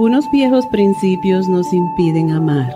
[0.00, 2.74] Unos viejos principios nos impiden amar.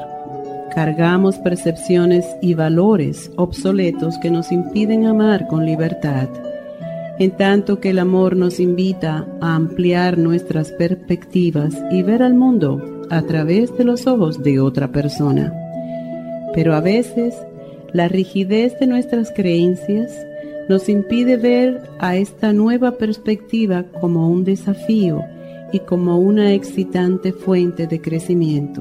[0.75, 6.29] Cargamos percepciones y valores obsoletos que nos impiden amar con libertad,
[7.19, 13.07] en tanto que el amor nos invita a ampliar nuestras perspectivas y ver al mundo
[13.09, 15.51] a través de los ojos de otra persona.
[16.53, 17.35] Pero a veces
[17.95, 20.13] la rigidez de nuestras creencias
[20.69, 25.25] nos impide ver a esta nueva perspectiva como un desafío
[25.75, 28.81] y como una excitante fuente de crecimiento.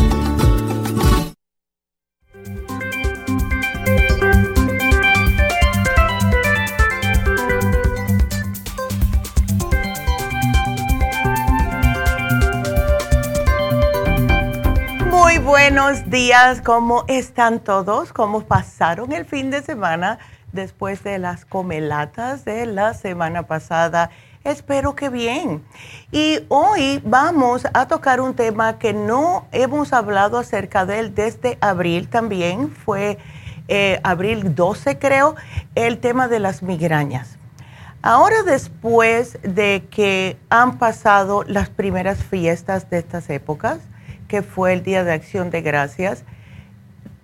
[15.46, 18.12] buenos días, ¿cómo están todos?
[18.12, 20.18] ¿Cómo pasaron el fin de semana
[20.56, 24.10] después de las comelatas de la semana pasada?
[24.42, 25.64] Espero que bien.
[26.10, 31.58] Y hoy vamos a tocar un tema que no hemos hablado acerca de él desde
[31.60, 33.18] abril también, fue
[33.68, 35.36] eh, abril 12 creo,
[35.74, 37.38] el tema de las migrañas.
[38.02, 43.80] Ahora después de que han pasado las primeras fiestas de estas épocas,
[44.28, 46.22] que fue el Día de Acción de Gracias,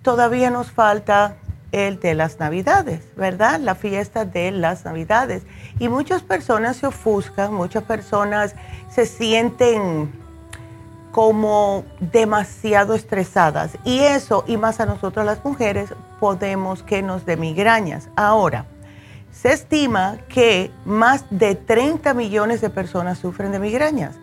[0.01, 1.37] todavía nos falta
[1.73, 3.59] el de las Navidades, ¿verdad?
[3.59, 5.43] La fiesta de las Navidades.
[5.79, 8.55] Y muchas personas se ofuscan, muchas personas
[8.89, 10.13] se sienten
[11.11, 13.77] como demasiado estresadas.
[13.83, 18.07] Y eso, y más a nosotros las mujeres, podemos que nos dé migrañas.
[18.15, 18.65] Ahora,
[19.31, 24.15] se estima que más de 30 millones de personas sufren de migrañas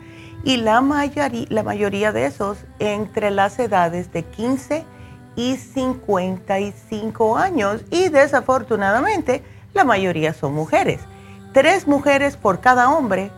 [0.45, 5.00] y la mayoría, la mayoría de esos entre las edades de 15 y
[5.57, 9.43] 55 años y desafortunadamente
[9.75, 11.01] la mayoría son mujeres.
[11.53, 13.33] tres mujeres por cada hombre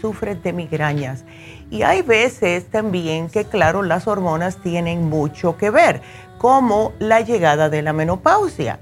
[0.00, 1.24] sufren de migrañas.
[1.70, 6.00] Y hay veces también que, claro, las hormonas tienen mucho que ver,
[6.38, 8.78] como la llegada de la menopausia.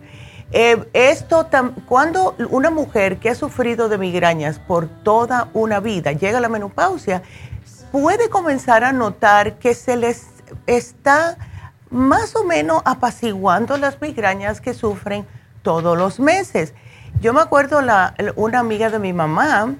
[0.52, 1.48] Eh, esto,
[1.86, 6.48] cuando una mujer que ha sufrido de migrañas por toda una vida llega a la
[6.48, 7.22] menopausia,
[7.90, 10.26] puede comenzar a notar que se les
[10.66, 11.36] está
[11.90, 15.26] más o menos apaciguando las migrañas que sufren
[15.62, 16.74] todos los meses.
[17.20, 17.80] Yo me acuerdo
[18.36, 19.74] una amiga de mi mamá,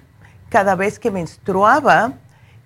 [0.49, 2.13] cada vez que menstruaba,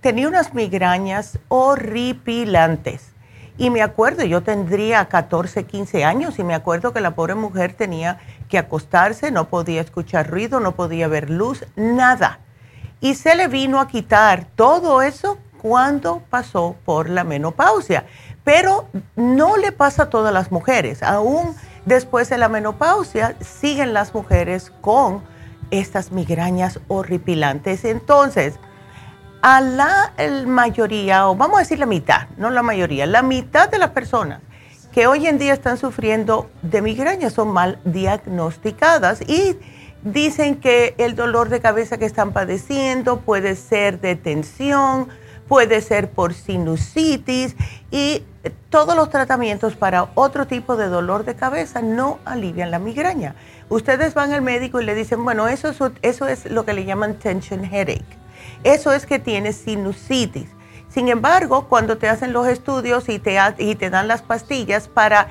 [0.00, 3.10] tenía unas migrañas horripilantes.
[3.58, 7.74] Y me acuerdo, yo tendría 14, 15 años y me acuerdo que la pobre mujer
[7.74, 12.38] tenía que acostarse, no podía escuchar ruido, no podía ver luz, nada.
[13.00, 18.06] Y se le vino a quitar todo eso cuando pasó por la menopausia.
[18.44, 21.02] Pero no le pasa a todas las mujeres.
[21.02, 21.54] Aún
[21.84, 25.22] después de la menopausia siguen las mujeres con
[25.70, 27.84] estas migrañas horripilantes.
[27.84, 28.54] Entonces,
[29.42, 30.12] a la
[30.46, 34.40] mayoría, o vamos a decir la mitad, no la mayoría, la mitad de las personas
[34.92, 39.56] que hoy en día están sufriendo de migraña son mal diagnosticadas y
[40.02, 45.08] dicen que el dolor de cabeza que están padeciendo puede ser de tensión,
[45.50, 47.54] puede ser por sinusitis
[47.90, 48.22] y
[48.70, 53.34] todos los tratamientos para otro tipo de dolor de cabeza no alivian la migraña.
[53.68, 56.86] Ustedes van al médico y le dicen, bueno, eso es, eso es lo que le
[56.86, 58.20] llaman tension headache
[58.64, 60.48] eso es que tienes sinusitis.
[60.88, 65.28] Sin embargo, cuando te hacen los estudios y te, y te dan las pastillas para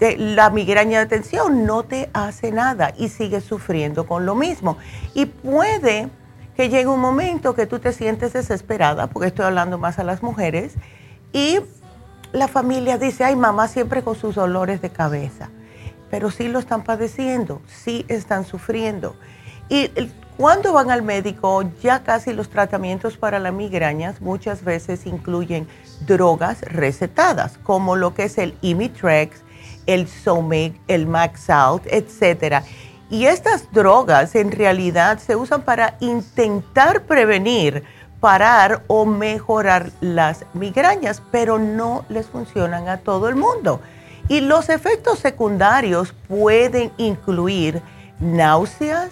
[0.00, 4.78] la migraña de tensión, no te hace nada y sigues sufriendo con lo mismo.
[5.14, 6.08] Y puede
[6.56, 10.22] que llegue un momento que tú te sientes desesperada, porque estoy hablando más a las
[10.22, 10.74] mujeres,
[11.32, 11.58] y
[12.32, 15.50] la familia dice, ay, mamá siempre con sus dolores de cabeza,
[16.10, 19.16] pero sí lo están padeciendo, sí están sufriendo.
[19.68, 19.90] Y
[20.36, 25.66] cuando van al médico, ya casi los tratamientos para las migrañas muchas veces incluyen
[26.06, 29.42] drogas recetadas, como lo que es el Imitrex,
[29.86, 32.64] el Zomig, el Maxalt, etc.
[33.10, 37.84] Y estas drogas en realidad se usan para intentar prevenir,
[38.20, 43.80] parar o mejorar las migrañas, pero no les funcionan a todo el mundo.
[44.28, 47.82] Y los efectos secundarios pueden incluir
[48.20, 49.10] náuseas,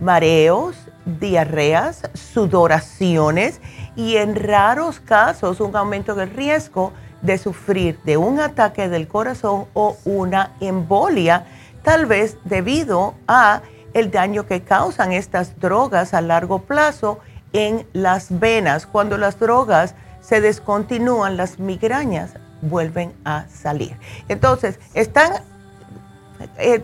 [0.00, 3.60] mareos, diarreas, sudoraciones
[3.94, 6.92] y en raros casos un aumento del riesgo
[7.22, 11.46] de sufrir de un ataque del corazón o una embolia,
[11.86, 13.62] tal vez debido a
[13.94, 17.20] el daño que causan estas drogas a largo plazo
[17.52, 18.86] en las venas.
[18.86, 23.96] Cuando las drogas se descontinúan, las migrañas vuelven a salir.
[24.28, 25.34] Entonces, están
[26.58, 26.82] eh,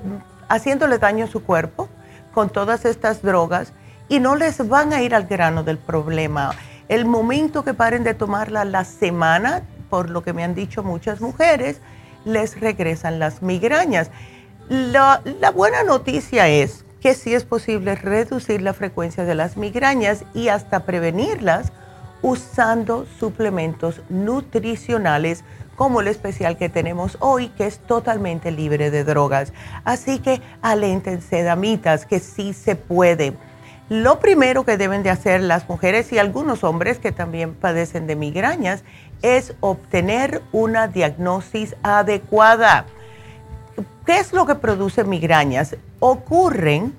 [0.49, 1.89] haciéndole daño a su cuerpo,
[2.33, 3.73] con todas estas drogas
[4.09, 6.53] y no les van a ir al grano del problema.
[6.89, 11.21] El momento que paren de tomarla la semana, por lo que me han dicho muchas
[11.21, 11.81] mujeres,
[12.25, 14.13] les regresan las migrañas.
[14.73, 15.21] La,
[15.55, 20.87] buena noticia es que sí es posible reducir la frecuencia de las migrañas y hasta
[20.87, 21.75] prevenirlas
[22.23, 25.45] usando suplementos nutricionales
[25.77, 29.53] como el especial que tenemos hoy, que es totalmente libre de drogas.
[29.85, 33.35] Así que aléntense, damitas, que sí se puede.
[33.91, 38.17] Lo primero que deben de hacer las mujeres y algunos hombres que también padecen de
[38.17, 38.85] migrañas
[39.21, 42.87] es obtener una diagnosis adecuada.
[44.05, 45.77] ¿Qué es lo que produce migrañas?
[46.01, 46.93] Ocurren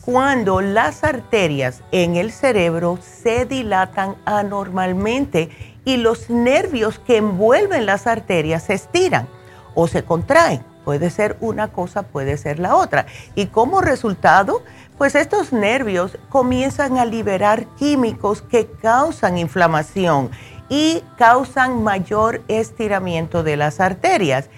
[0.00, 5.50] cuando las arterias en el cerebro se dilatan anormalmente
[5.84, 9.28] y los nervios que envuelven las arterias se estiran
[9.74, 10.64] o se contraen.
[10.86, 13.04] Puede ser una cosa, puede ser la otra.
[13.34, 14.62] Y como resultado,
[14.96, 20.30] pues estos nervios comienzan a liberar químicos que causan inflamación
[20.70, 24.48] y causan mayor estiramiento de las arterias,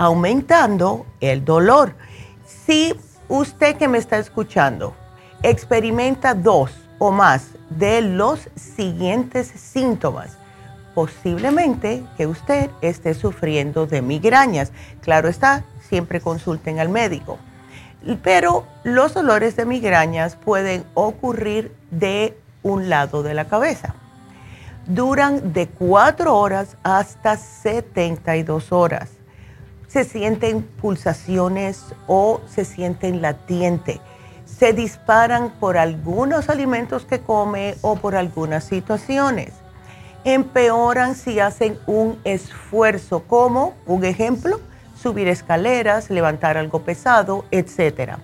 [0.00, 1.94] aumentando el dolor.
[2.46, 4.94] Si usted que me está escuchando
[5.42, 10.38] experimenta dos o más de los siguientes síntomas,
[10.94, 14.72] posiblemente que usted esté sufriendo de migrañas.
[15.02, 17.38] Claro está, siempre consulten al médico.
[18.22, 23.94] Pero los dolores de migrañas pueden ocurrir de un lado de la cabeza.
[24.86, 29.19] Duran de 4 horas hasta 72 horas.
[29.90, 34.00] Se sienten pulsaciones o se sienten latiente.
[34.46, 39.52] Se disparan por algunos alimentos que come o por algunas situaciones
[40.24, 44.60] empeoran si hacen un esfuerzo, como un ejemplo,
[45.00, 48.18] subir escaleras, levantar algo pesado, etc.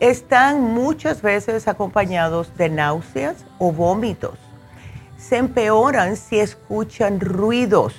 [0.00, 4.38] están muchas veces acompañados de náuseas o vómitos.
[5.16, 7.94] Se empeoran si escuchan ruidos.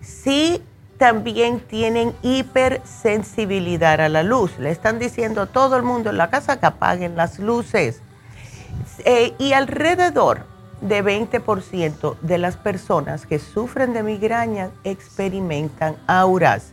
[0.00, 0.62] Si
[0.98, 4.58] también tienen hipersensibilidad a la luz.
[4.58, 8.02] Le están diciendo a todo el mundo en la casa que apaguen las luces.
[9.04, 10.46] Eh, y alrededor
[10.80, 16.72] de 20% de las personas que sufren de migraña experimentan auras,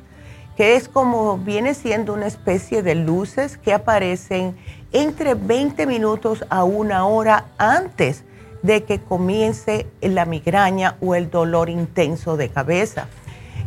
[0.57, 4.57] que es como viene siendo una especie de luces que aparecen
[4.91, 8.23] entre 20 minutos a una hora antes
[8.61, 13.07] de que comience la migraña o el dolor intenso de cabeza.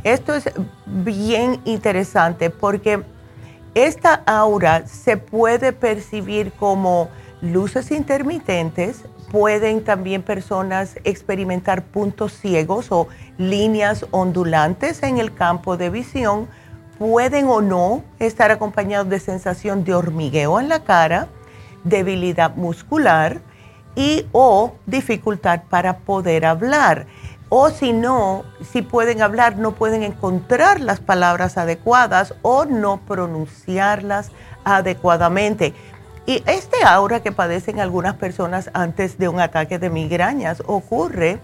[0.06, 0.48] Esto es
[0.86, 3.02] bien interesante porque
[3.74, 7.08] esta aura se puede percibir como
[7.40, 15.90] luces intermitentes, pueden también personas experimentar puntos ciegos o líneas ondulantes en el campo de
[15.90, 16.46] visión,
[17.00, 21.26] pueden o no estar acompañados de sensación de hormigueo en la cara,
[21.82, 23.40] debilidad muscular
[23.96, 27.08] y o dificultad para poder hablar.
[27.48, 34.30] O si no, si pueden hablar, no pueden encontrar las palabras adecuadas o no pronunciarlas
[34.64, 35.72] adecuadamente.
[36.26, 41.38] Y este aura que padecen algunas personas antes de un ataque de migrañas ocurre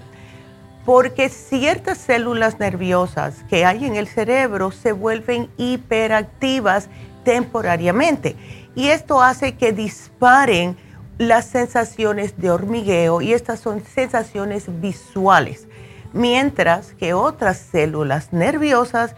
[0.84, 6.88] porque ciertas células nerviosas que hay en el cerebro se vuelven hiperactivas
[7.24, 8.34] temporariamente.
[8.74, 10.76] Y esto hace que disparen
[11.18, 15.68] las sensaciones de hormigueo y estas son sensaciones visuales,
[16.12, 19.14] mientras que otras células nerviosas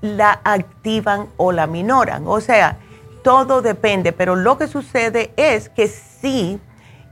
[0.00, 2.24] la activan o la minoran.
[2.26, 2.78] O sea,
[3.22, 6.60] todo depende, pero lo que sucede es que sí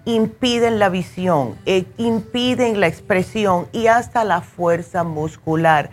[0.04, 5.90] impiden la visión, eh, impiden la expresión y hasta la fuerza muscular.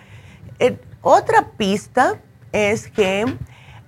[0.60, 2.16] Eh, otra pista
[2.52, 3.26] es que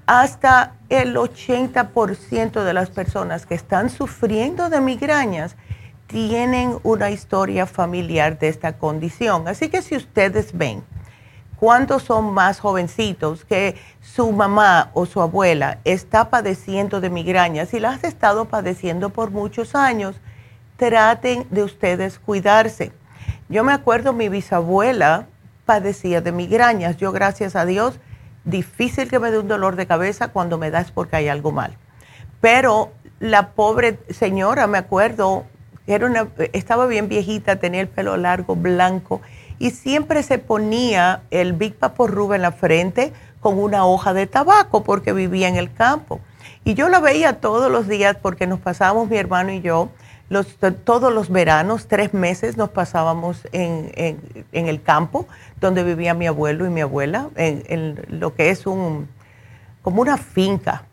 [0.05, 5.55] hasta el 80% de las personas que están sufriendo de migrañas
[6.09, 9.47] tienen una historia familiar de esta condición.
[9.47, 10.83] Así que si ustedes ven
[11.55, 17.79] cuántos son más jovencitos que su mamá o su abuela está padeciendo de migrañas y
[17.79, 20.15] las ha estado padeciendo por muchos años,
[20.77, 22.91] traten de ustedes cuidarse.
[23.47, 25.27] Yo me acuerdo, mi bisabuela
[25.65, 26.97] padecía de migrañas.
[26.97, 27.99] Yo, gracias a Dios,
[28.45, 31.51] difícil que me dé un dolor de cabeza cuando me da es porque hay algo
[31.51, 31.77] mal.
[32.41, 35.45] Pero la pobre señora, me acuerdo,
[36.53, 39.21] estaba bien viejita, tenía el pelo largo, blanco
[39.59, 44.83] y siempre se ponía el Big Rub en la frente con una hoja de tabaco
[44.83, 46.19] porque vivía en el campo.
[46.63, 49.89] Y yo la veía todos los días porque nos pasábamos mi hermano y yo
[50.29, 53.91] los, todos los veranos, tres meses nos pasábamos en,
[54.51, 55.27] el campo
[55.59, 59.07] donde vivía mi abuelo y mi abuela, en, lo que es un,
[59.81, 60.83] como una finca.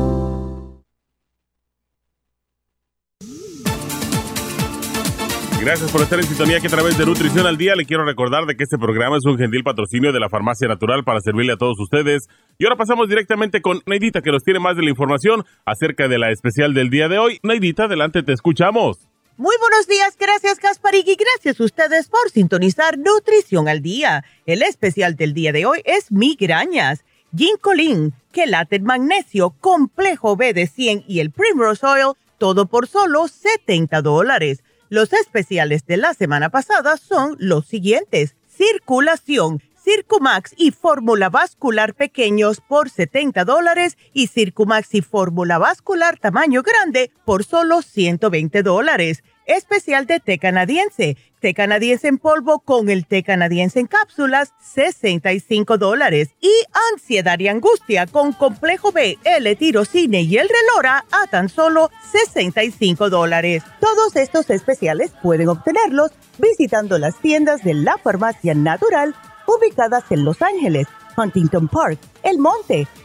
[5.62, 8.48] Gracias por estar en sintonía que a través de Nutrición al Día le quiero recordar
[8.48, 11.58] de que este programa es un gentil patrocinio de la Farmacia Natural para servirle a
[11.58, 12.28] todos ustedes.
[12.58, 16.18] Y ahora pasamos directamente con Neidita que nos tiene más de la información acerca de
[16.18, 17.40] la especial del día de hoy.
[17.44, 19.08] Neidita, adelante, te escuchamos.
[19.38, 24.26] Muy buenos días, gracias Gasparig y gracias a ustedes por sintonizar Nutrición al Día.
[24.48, 27.06] El especial del día de hoy es migrañas,
[27.38, 34.02] ginkolin, quelate magnesio, complejo B de 100 y el Primrose Oil, todo por solo 70
[34.02, 34.64] dólares.
[34.92, 38.36] Los especiales de la semana pasada son los siguientes.
[38.50, 46.62] Circulación, Circumax y fórmula vascular pequeños por 70 dólares y Circumax y fórmula vascular tamaño
[46.62, 51.18] grande por solo 120 dólares especial de té canadiense.
[51.40, 56.30] Té canadiense en polvo con el té canadiense en cápsulas, 65 dólares.
[56.40, 56.52] Y
[56.94, 63.64] ansiedad y angustia con complejo B, L-tirocine y el relora a tan solo 65 dólares.
[63.80, 69.16] Todos estos especiales pueden obtenerlos visitando las tiendas de la farmacia natural
[69.48, 70.88] ubicadas en Los Ángeles,
[71.18, 72.88] Huntington Park, El Monte,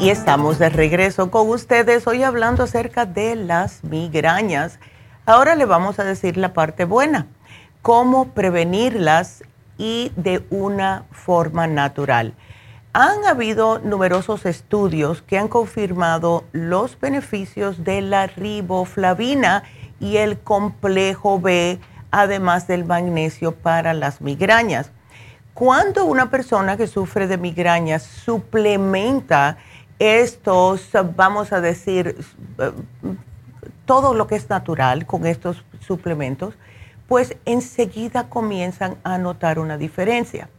[0.00, 4.78] Y estamos de regreso con ustedes hoy hablando acerca de las migrañas.
[5.26, 7.26] Ahora le vamos a decir la parte buena,
[7.82, 9.42] cómo prevenirlas
[9.76, 12.34] y de una forma natural.
[12.92, 19.64] Han habido numerosos estudios que han confirmado los beneficios de la riboflavina
[19.98, 21.80] y el complejo B,
[22.12, 24.92] además del magnesio para las migrañas.
[25.54, 29.58] Cuando una persona que sufre de migrañas suplementa
[29.98, 32.16] estos, vamos a decir,
[33.84, 36.54] todo lo que es natural con estos suplementos,
[37.06, 40.50] pues enseguida comienzan a notar una diferencia.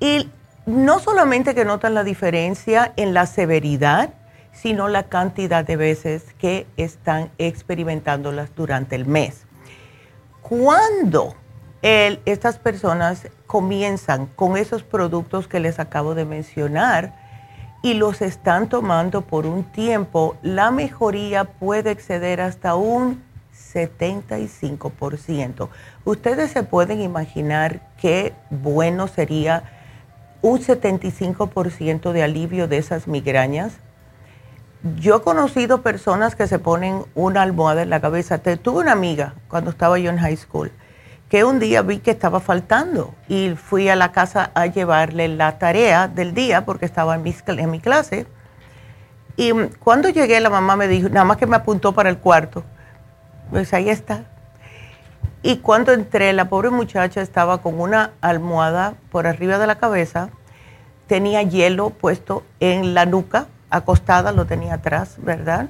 [0.00, 0.28] Y
[0.66, 4.14] no solamente que notan la diferencia en la severidad,
[4.52, 9.46] sino la cantidad de veces que están experimentándolas durante el mes.
[10.42, 11.36] Cuando
[11.82, 17.14] estas personas comienzan con esos productos que les acabo de mencionar,
[17.82, 23.22] y los están tomando por un tiempo, la mejoría puede exceder hasta un
[23.72, 25.68] 75%.
[26.04, 29.64] Ustedes se pueden imaginar qué bueno sería
[30.42, 33.72] un 75% de alivio de esas migrañas.
[34.98, 38.38] Yo he conocido personas que se ponen una almohada en la cabeza.
[38.38, 40.72] Tuve una amiga cuando estaba yo en high school
[41.30, 45.58] que un día vi que estaba faltando y fui a la casa a llevarle la
[45.58, 48.26] tarea del día porque estaba en mi, clase.
[49.36, 52.64] Y cuando llegué la mamá me dijo, nada más que me apuntó para el cuarto,
[53.48, 54.24] pues ahí está.
[55.40, 60.30] Y cuando entré, la pobre muchacha estaba con una almohada por arriba de la cabeza,
[61.06, 65.68] tenía hielo puesto en la nuca, acostada, lo tenía atrás, ¿verdad?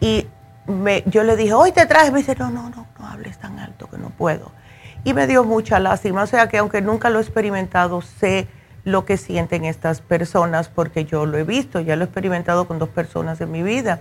[0.00, 0.26] Y
[0.66, 3.58] me, yo le dije, hoy te traje, me dice, no, no, no, no hables tan
[3.58, 4.57] alto que no puedo
[5.04, 6.22] y me dio mucha lástima.
[6.22, 8.48] O sea que aunque nunca lo he experimentado, sé
[8.84, 12.78] lo que sienten estas personas porque yo lo he visto, ya lo he experimentado con
[12.78, 14.00] dos personas en mi vida.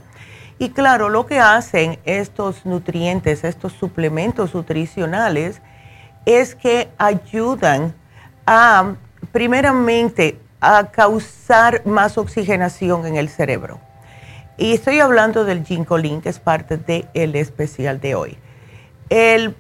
[0.60, 5.62] Y claro, lo que hacen estos nutrientes, estos suplementos nutricionales,
[6.26, 7.94] es que ayudan
[8.46, 8.96] a,
[9.32, 13.80] primeramente, a causar más oxigenación en el cerebro.
[14.58, 18.38] Y estoy hablando del ginkolin, que es parte del especial de hoy.
[19.10, 19.56] El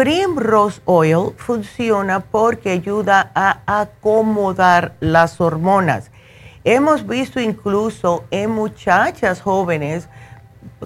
[0.00, 6.10] Primrose Oil funciona porque ayuda a acomodar las hormonas.
[6.64, 10.08] Hemos visto incluso en muchachas jóvenes,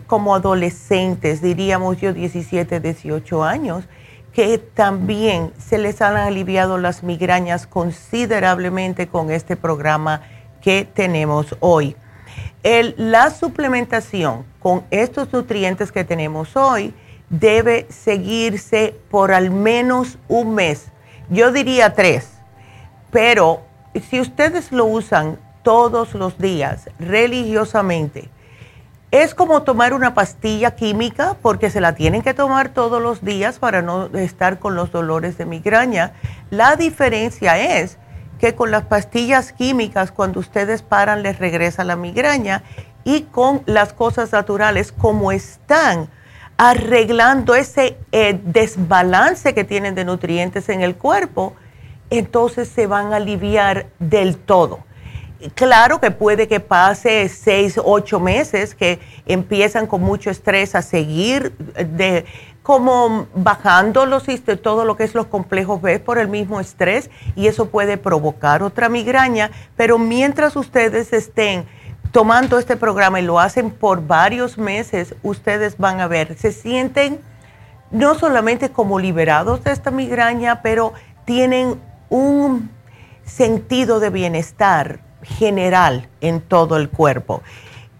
[0.08, 3.84] como adolescentes, diríamos yo 17, 18 años,
[4.32, 10.22] que también se les han aliviado las migrañas considerablemente con este programa
[10.60, 11.94] que tenemos hoy.
[12.96, 16.92] la suplementación con estos nutrientes que tenemos hoy
[17.30, 20.86] debe seguirse por al menos un mes.
[21.30, 22.28] Yo diría tres,
[23.10, 23.62] pero
[24.10, 28.28] si ustedes lo usan todos los días, religiosamente,
[29.10, 33.60] es como tomar una pastilla química porque se la tienen que tomar todos los días
[33.60, 36.14] para no estar con los dolores de migraña.
[36.50, 37.96] La diferencia es
[38.40, 42.64] que con las pastillas químicas, cuando ustedes paran, les regresa la migraña
[43.04, 46.08] y con las cosas naturales, como están
[46.56, 51.54] arreglando ese eh, desbalance que tienen de nutrientes en el cuerpo,
[52.10, 54.80] entonces se van a aliviar del todo.
[55.54, 61.52] Claro que puede que pase seis, ocho meses que empiezan con mucho estrés a seguir
[61.56, 62.24] de
[62.62, 64.24] como bajando los,
[64.62, 68.62] todo lo que es los complejos B por el mismo estrés y eso puede provocar
[68.62, 71.66] otra migraña, pero mientras ustedes estén
[72.14, 77.18] tomando este programa y lo hacen por varios meses, ustedes van a ver, se sienten
[77.90, 80.92] no solamente como liberados de esta migraña, pero
[81.24, 82.70] tienen un
[83.24, 87.42] sentido de bienestar general en todo el cuerpo.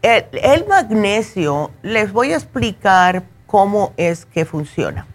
[0.01, 5.09] El, magnesio, les voy a explicar cómo es que funciona.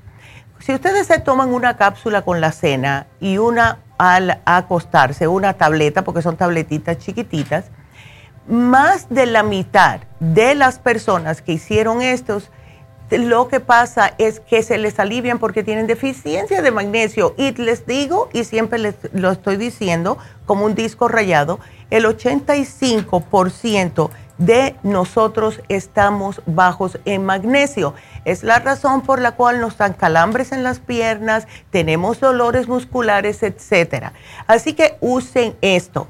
[0.59, 6.03] Si ustedes se toman una cápsula con la cena y una al acostarse, una tableta,
[6.03, 7.71] porque son tabletitas chiquititas,
[8.49, 12.49] más de la mitad de las personas que hicieron estos,
[13.11, 17.33] lo que pasa es que se les alivian porque tienen deficiencia de magnesio.
[17.37, 21.59] Y les digo, y siempre les lo estoy diciendo como un disco rayado,
[21.89, 27.95] el 85% de nosotros estamos bajos en magnesio.
[28.25, 33.41] Es la razón por la cual nos dan calambres en las piernas, tenemos dolores musculares,
[33.43, 34.11] etc.
[34.45, 36.07] Así que usen esto.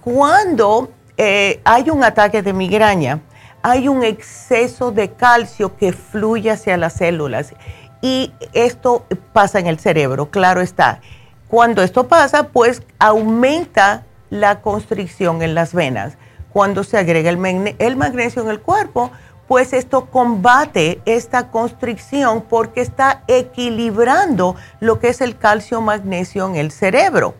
[0.00, 3.20] Cuando eh, hay un ataque de migraña,
[3.60, 7.54] hay un exceso de calcio que fluye hacia las células
[8.00, 11.00] y esto pasa en el cerebro, claro está.
[11.48, 16.16] Cuando esto pasa, pues aumenta la constricción en las venas.
[16.52, 19.10] Cuando se agrega el, el magnesio en el cuerpo,
[19.48, 26.70] pues esto combate esta constricción porque está equilibrando lo que es el calcio-magnesio en el
[26.70, 27.34] cerebro.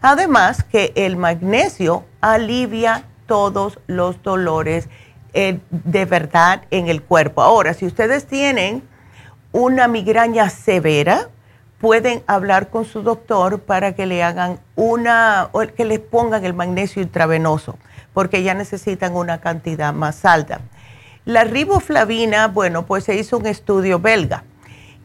[0.00, 4.88] Además que el magnesio alivia todos los dolores
[5.34, 7.42] eh, de verdad en el cuerpo.
[7.42, 8.82] Ahora, si ustedes tienen
[9.52, 11.28] una migraña severa,
[11.78, 16.54] pueden hablar con su doctor para que le hagan una, o que les pongan el
[16.54, 17.78] magnesio intravenoso,
[18.14, 20.62] porque ya necesitan una cantidad más alta.
[21.24, 24.42] La riboflavina, bueno, pues se hizo un estudio belga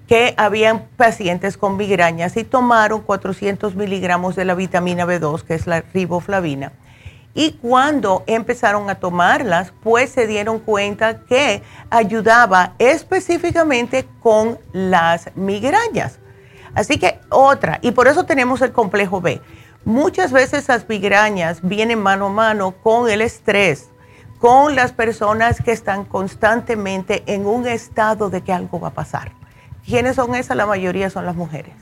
[0.08, 5.68] que habían pacientes con migrañas y tomaron 400 miligramos de la vitamina B2, que es
[5.68, 6.72] la riboflavina
[7.38, 16.20] y cuando empezaron a tomarlas, pues se dieron cuenta que ayudaba específicamente con las migrañas.
[16.74, 19.42] Así que otra, y por eso tenemos el complejo B.
[19.84, 23.90] Muchas veces las migrañas vienen mano a mano con el estrés,
[24.40, 29.34] con las personas que están constantemente en un estado de que algo va a pasar.
[29.86, 30.56] ¿Quiénes son esas?
[30.56, 31.76] La mayoría son las mujeres,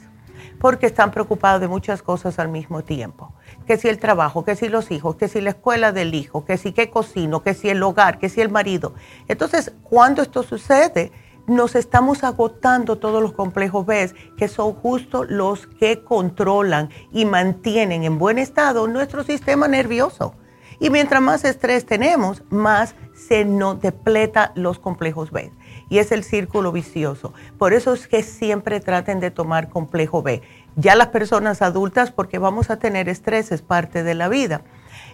[0.59, 3.31] porque están preocupadas de muchas cosas al mismo tiempo
[3.63, 6.58] que si el trabajo, que si los hijos, que si la escuela del hijo, que
[6.58, 8.93] si qué cocino, que si el hogar, que si el marido.
[9.28, 11.12] Entonces, cuando esto sucede,
[11.47, 18.04] nos estamos agotando todos los complejos B, que son justo los que controlan y mantienen
[18.04, 20.36] en buen estado nuestro sistema nervioso.
[20.80, 25.52] Y mientras más estrés tenemos, más se nos depleta los complejos B.
[25.89, 27.34] Y es el círculo vicioso.
[27.58, 30.41] Por eso es que siempre traten de tomar complejo B
[30.75, 34.62] ya las personas adultas porque vamos a tener estrés, es parte de la vida.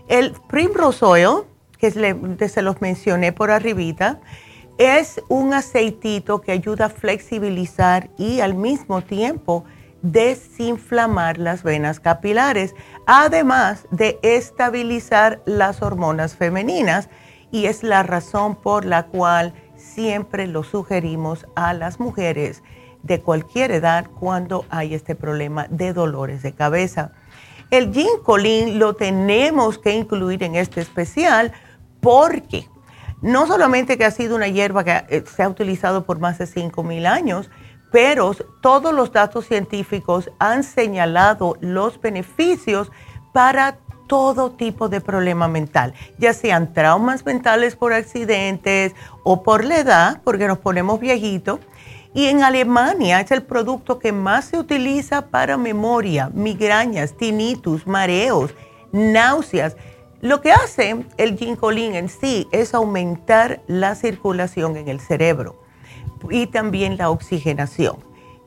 [0.07, 1.43] El Primrose Oil,
[1.77, 1.91] que
[2.49, 4.19] se los mencioné por arribita,
[4.77, 9.65] es un aceitito que ayuda a flexibilizar y al mismo tiempo
[10.01, 12.73] desinflamar las venas capilares,
[13.05, 17.09] además de estabilizar las hormonas femeninas.
[17.51, 22.63] Y es la razón por la cual siempre lo sugerimos a las mujeres
[23.03, 27.11] de cualquier edad cuando hay este problema de dolores de cabeza.
[27.71, 31.51] El ginkolin lo tenemos que incluir en este especial
[32.01, 32.67] porque
[33.21, 36.45] no solamente que ha sido una hierba que eh, se ha utilizado por más de
[36.45, 37.49] 5.000 años,
[37.91, 42.91] pero todos los datos científicos han señalado los beneficios
[43.33, 49.77] para todo tipo de problema mental, ya sean traumas mentales por accidentes o por la
[49.77, 51.59] edad, porque nos ponemos viejitos.
[52.13, 58.55] Y en Alemania es el producto que más se utiliza para memoria, migrañas, tinnitus, mareos,
[58.91, 59.75] náuseas.
[60.21, 65.61] Lo que hace el ginkolin en sí es aumentar la circulación en el cerebro
[66.29, 67.97] y también la oxigenación.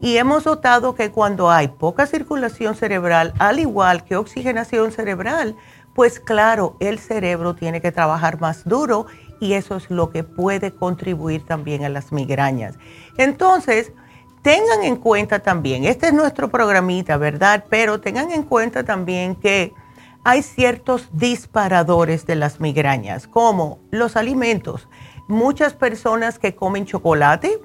[0.00, 5.56] Y hemos notado que cuando hay poca circulación cerebral, al igual que oxigenación cerebral,
[5.94, 9.06] pues claro, el cerebro tiene que trabajar más duro
[9.42, 12.76] y eso es lo que puede contribuir también a las migrañas.
[13.18, 13.92] Entonces,
[14.40, 17.64] tengan en cuenta también, este es nuestro programita, ¿verdad?
[17.68, 19.74] Pero tengan en cuenta también que
[20.22, 24.88] hay ciertos disparadores de las migrañas, como los alimentos.
[25.26, 27.58] Muchas personas que comen chocolate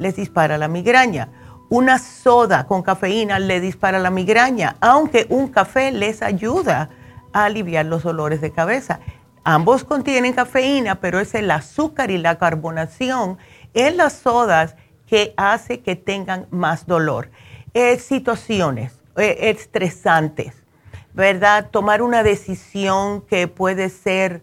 [0.00, 1.28] les dispara la migraña.
[1.68, 6.90] Una soda con cafeína le dispara la migraña, aunque un café les ayuda
[7.32, 8.98] a aliviar los dolores de cabeza.
[9.44, 13.38] Ambos contienen cafeína, pero es el azúcar y la carbonación
[13.74, 14.76] en las sodas
[15.06, 17.30] que hace que tengan más dolor.
[17.98, 20.54] situaciones eh, estresantes,
[21.14, 21.70] ¿verdad?
[21.70, 24.42] Tomar una decisión que puede ser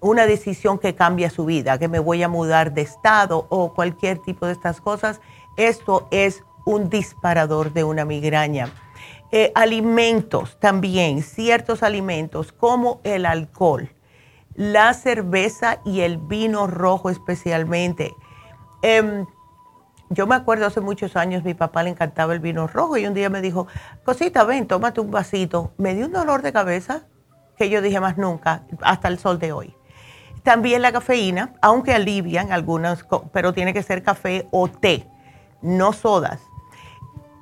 [0.00, 4.18] una decisión que cambia su vida, que me voy a mudar de estado o cualquier
[4.18, 5.20] tipo de estas cosas,
[5.56, 8.70] esto es un disparador de una migraña.
[9.32, 13.90] Eh, alimentos también, ciertos alimentos como el alcohol,
[14.56, 18.14] la cerveza y el vino rojo especialmente.
[18.82, 19.26] Em,
[20.08, 23.14] yo me acuerdo hace muchos años, mi papá le encantaba el vino rojo y un
[23.14, 23.66] día me dijo,
[24.04, 25.72] cosita, ven, tómate un vasito.
[25.76, 27.02] Me dio un dolor de cabeza
[27.56, 29.74] que yo dije más nunca, hasta el sol de hoy.
[30.42, 35.08] También la cafeína, aunque alivian algunas, pero tiene que ser café o té,
[35.60, 36.40] no sodas.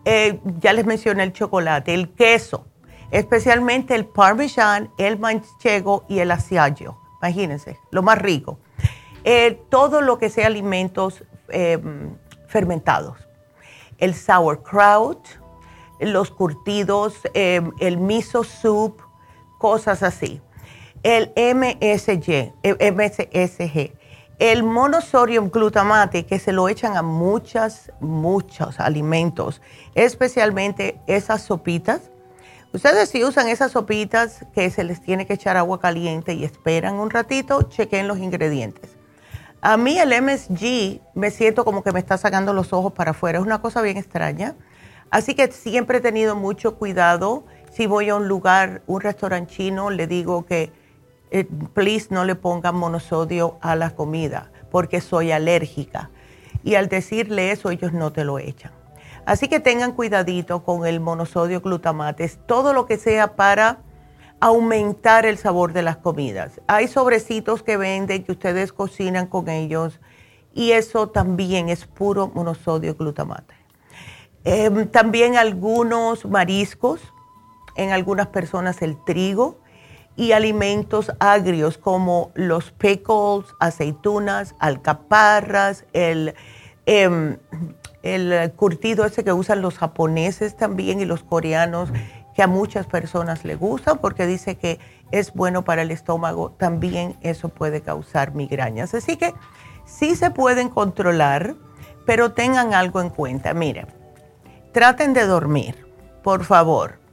[0.05, 2.66] Eh, ya les mencioné el chocolate, el queso,
[3.11, 7.04] especialmente el parmesan, el manchego y el asiago.
[7.24, 8.58] Imagínense, lo más rico.
[9.24, 12.16] Eh, todo lo que sea alimentos em,
[12.48, 13.16] fermentados.
[13.98, 15.26] El sauerkraut,
[16.00, 19.00] los curtidos, em, el miso soup,
[19.58, 20.42] cosas así
[21.04, 23.92] el MSG, MSG,
[24.38, 24.62] el
[25.50, 29.60] glutamate, que se lo echan a muchas, muchos alimentos,
[29.94, 32.10] especialmente esas sopitas.
[32.74, 36.96] Ustedes si usan esas sopitas que se les tiene que echar agua caliente y esperan
[36.96, 38.96] un ratito, chequen los ingredientes.
[39.60, 43.38] A mí el MSG me siento como que me está sacando los ojos para afuera,
[43.38, 44.56] es una cosa bien extraña.
[45.10, 47.44] Así que siempre he tenido mucho cuidado.
[47.70, 50.72] Si voy a un lugar, un restaurante chino, le digo que
[51.30, 56.10] eh, please no le pongan monosodio a la comida porque soy alérgica.
[56.64, 58.72] Y al decirle eso, ellos no te lo echan.
[59.26, 63.78] Así que tengan cuidadito con el monosodio glutamate, es todo lo que sea para
[64.40, 66.60] aumentar el sabor de las comidas.
[66.66, 70.00] Hay sobrecitos que venden que ustedes cocinan con ellos
[70.54, 73.54] y eso también es puro monosodio glutamate.
[74.44, 77.00] Em, también algunos mariscos,
[77.76, 79.58] en algunas personas el trigo,
[80.16, 86.34] y alimentos agrios como los pickles, aceitunas, alcaparras, el,
[86.87, 87.38] em,
[88.05, 91.90] el curtido ese que usan los japoneses también y los coreanos,
[92.35, 94.79] que a muchas personas le gustan porque dice que
[95.11, 98.95] es bueno para el estómago, también eso puede causar migrañas.
[98.95, 99.35] Así que
[99.85, 101.57] sí se pueden controlar,
[102.07, 103.55] pero tengan algo en cuenta.
[103.55, 103.87] Miren,
[104.73, 105.87] traten de dormir,
[106.23, 107.05] por favor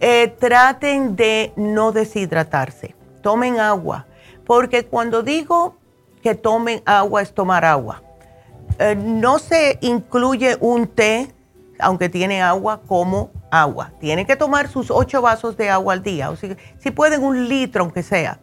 [0.00, 4.06] eh, traten de no deshidratarse, tomen agua,
[4.44, 5.76] porque cuando digo
[6.22, 8.02] que tomen agua es tomar agua.
[8.78, 11.32] Eh, no se incluye un té,
[11.78, 13.92] aunque tiene agua, como agua.
[14.00, 16.30] Tienen que tomar sus ocho vasos de agua al día,
[16.78, 18.40] si, pueden un litro aunque sea.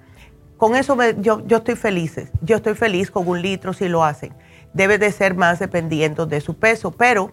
[0.57, 4.33] Con eso yo, yo estoy feliz, yo estoy feliz con un litro si lo hacen.
[4.73, 7.31] Debe de ser más dependiendo de su peso, pero...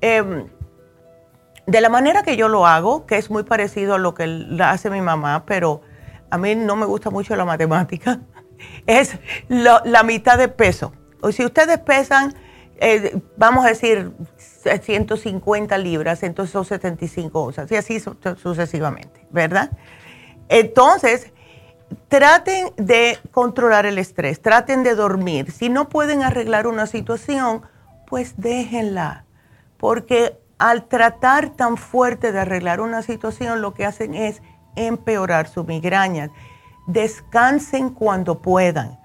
[0.00, 0.46] Em,
[1.66, 4.88] de la manera que yo lo hago, que es muy parecido a lo que hace
[4.88, 5.82] mi mamá, pero
[6.30, 8.20] a mí no me gusta mucho la matemática,
[8.86, 10.92] es la mitad de peso.
[11.20, 12.34] O si ustedes pesan,
[12.80, 18.00] eh, vamos a decir, 150 libras, entonces son 75 onzas y así
[18.36, 19.70] sucesivamente, ¿verdad?
[20.48, 21.32] Entonces,
[22.08, 25.50] traten de controlar el estrés, traten de dormir.
[25.50, 27.62] Si no pueden arreglar una situación,
[28.06, 29.24] pues déjenla,
[29.76, 34.42] porque al tratar tan fuerte de arreglar una situación, lo que hacen es
[34.76, 36.30] empeorar su migraña.
[36.86, 38.98] Descansen cuando puedan.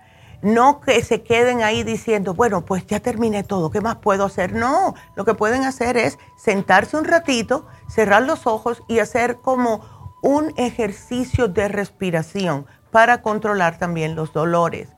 [0.43, 4.51] No que se queden ahí diciendo, bueno, pues ya terminé todo, ¿qué más puedo hacer?
[4.51, 9.81] No, lo que pueden hacer es sentarse un ratito, cerrar los ojos y hacer como
[10.21, 14.89] un ejercicio de respiración para controlar también los dolores.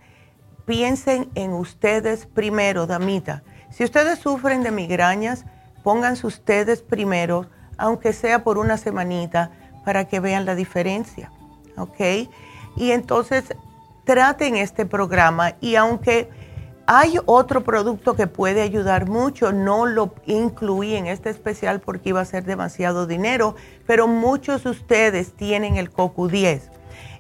[0.66, 3.44] Piensen en ustedes primero, damita.
[3.70, 5.46] Si ustedes sufren de migrañas,
[5.84, 7.46] pónganse ustedes primero,
[7.78, 9.52] aunque sea por una semanita,
[9.86, 11.32] para que vean la diferencia.
[11.78, 12.00] ¿Ok?
[12.78, 13.56] Y entonces
[14.06, 16.30] traten este programa y aunque
[16.88, 22.22] hay otro producto que puede ayudar mucho, no lo incluí en este especial porque iba
[22.22, 23.56] a ser demasiado dinero,
[23.88, 26.62] pero muchos de ustedes tienen el CoQ10.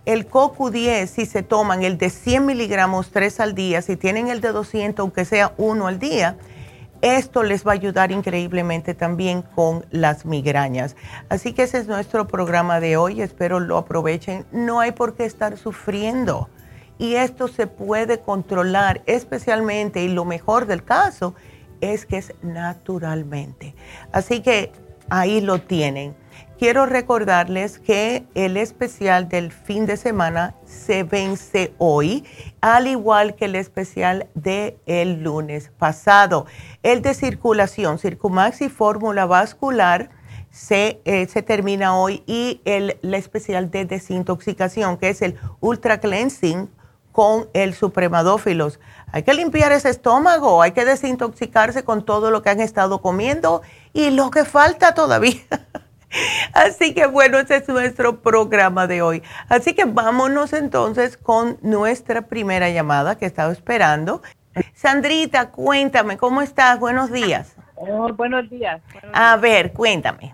[0.06, 4.40] El CoQ10, si se toman el de 100 miligramos tres al día, si tienen el
[4.40, 6.38] de 200, aunque sea uno al día,
[7.02, 10.96] esto les va a ayudar increíblemente también con las migrañas.
[11.28, 13.22] Así que ese es nuestro programa de hoy.
[13.22, 14.46] Espero lo aprovechen.
[14.52, 16.50] No hay por qué estar sufriendo
[16.98, 21.36] y esto se puede controlar especialmente y lo mejor del caso
[21.82, 23.76] es que es naturalmente.
[24.12, 24.72] Así que
[25.10, 26.16] ahí lo tienen.
[26.58, 32.24] Quiero recordarles que el especial del fin de semana se vence hoy,
[32.62, 36.46] al igual que el especial del el lunes pasado.
[36.82, 40.10] El de circulación, Circumax y fórmula vascular,
[40.50, 46.00] se, eh, se, termina hoy y el, el, especial de desintoxicación, que es el Ultra
[46.00, 46.70] Cleansing
[47.16, 48.82] con el supremadófilos.
[49.14, 53.62] Hay que limpiar ese estómago, hay que desintoxicarse con todo lo que han estado comiendo
[53.94, 55.40] y lo que falta todavía.
[56.54, 59.24] Así que bueno, ese es nuestro programa de hoy.
[59.48, 64.22] Así que vámonos entonces con nuestra primera llamada que estaba esperando.
[64.74, 66.82] Sandrita, cuéntame, ¿cómo estás?
[66.82, 67.56] Buenos días.
[67.76, 68.82] Oh, buenos días.
[69.14, 70.34] a ver, cuéntame.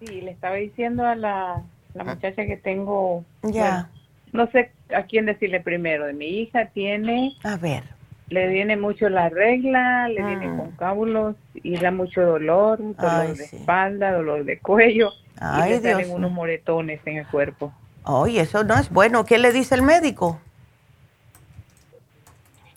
[0.00, 1.60] Sí, le estaba diciendo a la,
[1.92, 3.26] la muchacha que tengo.
[3.42, 3.90] Ya
[4.32, 6.06] no sé a quién decirle primero.
[6.06, 7.36] De mi hija tiene.
[7.44, 7.84] A ver.
[8.28, 10.56] Le viene mucho la regla, le viene mm.
[10.56, 15.10] con cábulos y da mucho dolor, dolor de espalda, dolor de cuello.
[15.38, 17.72] Ay, y le salen unos moretones en el cuerpo.
[18.04, 19.24] Oye, eso no es bueno.
[19.24, 20.40] ¿Qué le dice el médico?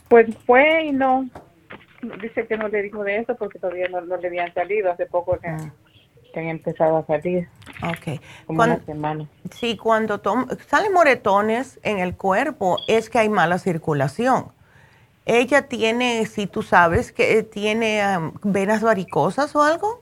[0.09, 1.29] Pues fue y no.
[2.21, 4.91] Dice que no le dijo de eso porque todavía no, le habían salido.
[4.91, 5.71] Hace poco que, mm.
[6.33, 7.47] que han empezado a salir.
[7.81, 8.19] Ok.
[8.47, 9.27] Como una semana.
[9.51, 10.21] Sí, cuando
[10.67, 14.47] salen moretones en el cuerpo es que hay mala circulación.
[15.25, 18.01] ¿Ella tiene, si tú sabes, que tiene
[18.43, 20.01] venas varicosas o algo?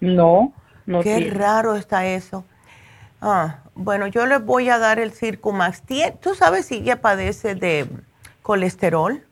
[0.00, 0.52] No,
[0.84, 2.44] no Qué raro está eso.
[3.20, 5.84] Ah, bueno, yo le voy a dar el Circumax.
[6.20, 7.86] ¿Tú sabes si ella padece de
[8.42, 9.22] colesterol?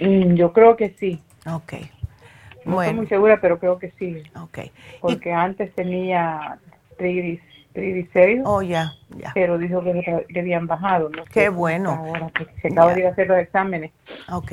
[0.00, 1.22] Mm, yo creo que sí.
[1.46, 1.74] Ok.
[2.64, 4.22] No estoy muy segura, pero creo que sí.
[4.40, 4.70] Ok.
[5.00, 6.58] Porque antes tenía
[6.96, 8.46] triglicéridos.
[8.46, 9.32] Oh, ya, ya.
[9.34, 11.10] Pero dijo que le habían bajado.
[11.10, 11.90] No Qué bueno.
[11.90, 12.30] Ahora,
[12.62, 13.92] se acaba de hacer los exámenes.
[14.30, 14.52] Ok.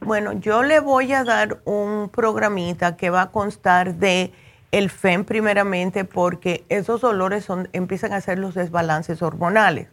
[0.00, 4.32] Bueno, yo le voy a dar un programita que va a constar de
[4.70, 9.88] el FEM primeramente porque esos dolores son, empiezan a hacer los desbalances hormonales.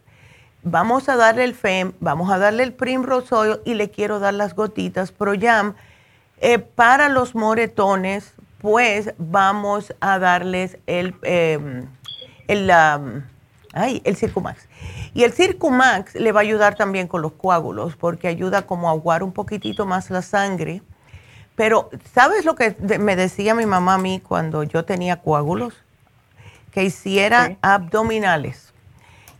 [0.62, 4.34] Vamos a darle el FEM, vamos a darle el Primrose Oil y le quiero dar
[4.34, 5.74] las gotitas ProYam
[6.38, 11.88] eh, para los moretones, pues vamos a darles el, em,
[12.48, 12.70] el,
[14.04, 14.68] el Circumax.
[15.14, 18.92] Y el Circumax le va a ayudar también con los coágulos, porque ayuda como a
[18.92, 20.82] aguar un poquitito más la sangre.
[21.54, 25.74] Pero, ¿sabes lo que me decía mi mamá a mí cuando yo tenía coágulos?
[26.70, 28.74] Que hiciera abdominales.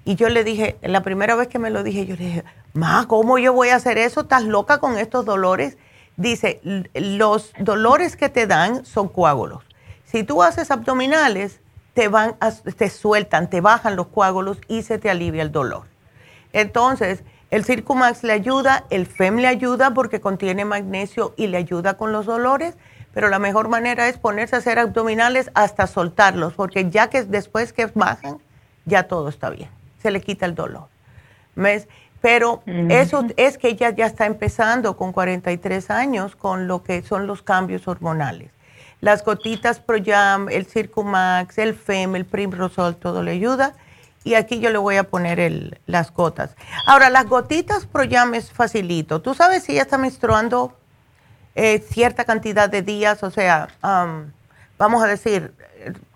[0.07, 3.07] Y yo le dije, la primera vez que me lo dije, yo le dije, Ma,
[3.09, 4.21] ¿cómo yo voy a hacer eso?
[4.21, 5.79] ¿Estás loca con estos dolores?
[6.17, 6.61] Dice,
[6.95, 9.65] los dolores que te dan son coágulos.
[10.05, 11.61] Si tú haces abdominales,
[11.95, 12.37] te, van
[12.77, 15.85] te sueltan, te bajan los coágulos y se te alivia el dolor.
[16.53, 21.97] Entonces, el Circumax le ayuda, el FEM le ayuda porque contiene magnesio y le ayuda
[21.97, 22.75] con los dolores,
[23.15, 27.73] pero la mejor manera es ponerse a hacer abdominales hasta soltarlos, porque ya que después
[27.73, 28.39] que bajan,
[28.85, 29.71] ya todo está bien,
[30.03, 30.89] se le quita el dolor.
[31.55, 31.89] ¿Ves?
[32.27, 37.29] Pero eso es que ella ya está empezando con 43 años con lo que son
[37.29, 38.51] los cambios hormonales.
[39.01, 43.75] Las gotitas ProYam, el Circumax, el FEM, el Primrosol, todo le ayuda.
[44.25, 46.57] Y aquí yo le voy a poner las gotas.
[46.89, 49.23] Ahora, las gotitas ProYam es facilito.
[49.23, 50.77] ¿Tú sabes si ella está menstruando
[51.55, 53.69] eh, cierta cantidad de días, o sea,
[54.77, 55.55] vamos a decir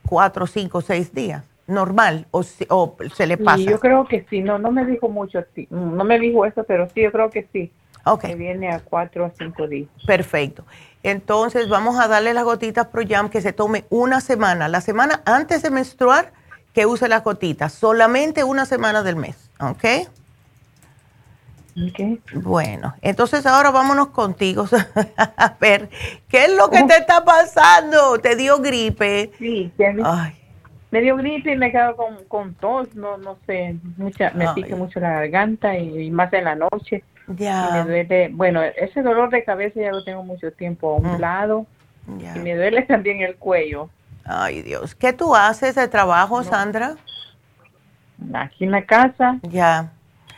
[0.05, 3.63] cuatro, cinco, seis días, normal, o, o se le pasa.
[3.63, 7.03] yo creo que sí, no, no me dijo mucho, no me dijo eso, pero sí,
[7.03, 7.73] yo creo que sí.
[8.05, 8.23] Ok.
[8.23, 9.89] Que viene a cuatro o cinco días.
[10.07, 10.65] Perfecto.
[11.03, 14.69] Entonces vamos a darle las gotitas ProYam que se tome una semana.
[14.69, 16.33] La semana antes de menstruar,
[16.75, 17.73] que use las gotitas.
[17.73, 19.51] Solamente una semana del mes.
[19.61, 19.85] ¿Ok?
[21.77, 22.21] Ok.
[22.43, 24.67] Bueno, entonces ahora vámonos contigo
[25.17, 25.89] a ver
[26.29, 28.19] qué es lo que te está pasando.
[28.19, 29.31] ¿Te dio gripe?
[29.39, 29.73] Sí,
[30.05, 30.40] Ay.
[30.91, 34.77] Me dio gripe y me quedo con, con tos, no no sé, mucha, me pica
[34.77, 37.05] mucho la garganta y, más en la noche.
[37.29, 37.71] Ya.
[37.71, 41.21] me duele, bueno, ese dolor de cabeza ya lo tengo mucho tiempo a un mm.
[41.21, 41.67] lado
[42.09, 43.89] y me duele también el cuello.
[44.25, 44.95] Ay, Dios.
[44.95, 46.97] ¿Qué tú haces de trabajo, Sandra?
[48.35, 49.39] Aquí en la casa.
[49.43, 49.93] Ya.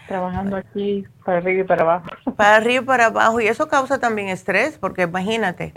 [0.06, 2.10] Trabajando aquí para arriba y para abajo.
[2.36, 3.40] Para arriba y para abajo.
[3.40, 5.72] Y eso causa también estrés, porque imagínate.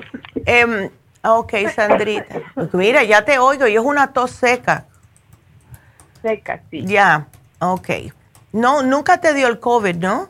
[0.46, 0.90] eh,
[1.22, 2.40] ok, Sandrita.
[2.72, 3.66] Mira, ya te oigo.
[3.66, 4.86] Y es una tos seca.
[6.22, 6.84] Seca, sí.
[6.84, 7.26] Ya,
[7.60, 7.88] ok.
[8.52, 10.28] No, nunca te dio el COVID, ¿no?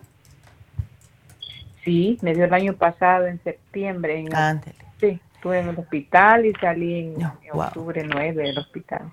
[1.84, 4.18] Sí, me dio el año pasado, en septiembre.
[4.20, 4.62] En
[5.00, 9.10] Sí, estuve en el hospital y salí en, octubre 9 del hospital.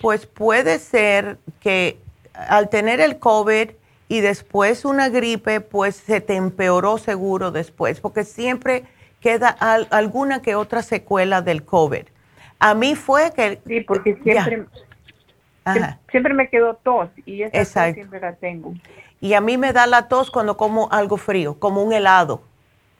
[0.00, 1.98] Pues puede ser que
[2.32, 3.70] al tener el COVID
[4.08, 8.84] y después una gripe, pues se te empeoró seguro después, porque siempre
[9.20, 12.04] queda alguna que otra secuela del COVID.
[12.58, 13.60] A mí fue que...
[13.66, 14.66] Sí, porque siempre,
[16.10, 18.74] siempre me quedó tos y esa siempre la tengo.
[19.20, 22.42] Y a mí me da la tos cuando como algo frío, como un helado.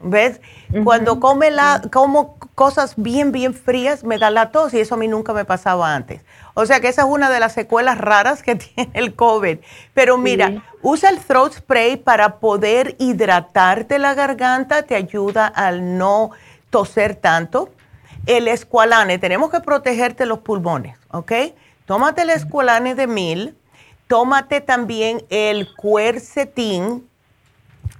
[0.00, 0.40] ¿Ves?
[0.84, 4.98] Cuando come la, como cosas bien, bien frías, me da la tos y eso a
[4.98, 6.22] mí nunca me pasaba antes.
[6.54, 9.58] O sea que esa es una de las secuelas raras que tiene el COVID.
[9.94, 16.30] Pero mira, usa el throat spray para poder hidratarte la garganta, te ayuda al no
[16.70, 17.70] toser tanto.
[18.26, 21.32] El escualane, tenemos que protegerte los pulmones, ¿ok?
[21.86, 23.56] Tómate el escualane de mil,
[24.06, 27.07] tómate también el cuercetín,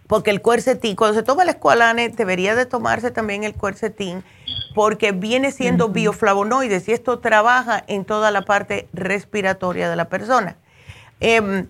[0.07, 4.25] porque el cuercetín, cuando se toma el escualane, debería de tomarse también el cuercetín,
[4.75, 10.57] porque viene siendo bioflavonoides y esto trabaja en toda la parte respiratoria de la persona.
[11.21, 11.67] Em,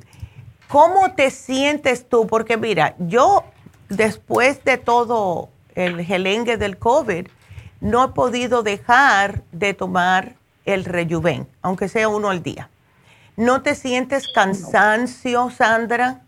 [0.68, 2.26] ¿Cómo te sientes tú?
[2.26, 3.44] Porque mira, yo
[3.88, 7.26] después de todo el gelengue del COVID,
[7.80, 10.34] no he podido dejar de tomar
[10.66, 12.68] el rejuven, aunque sea uno al día.
[13.36, 16.20] ¿No te sientes cansancio, Sandra?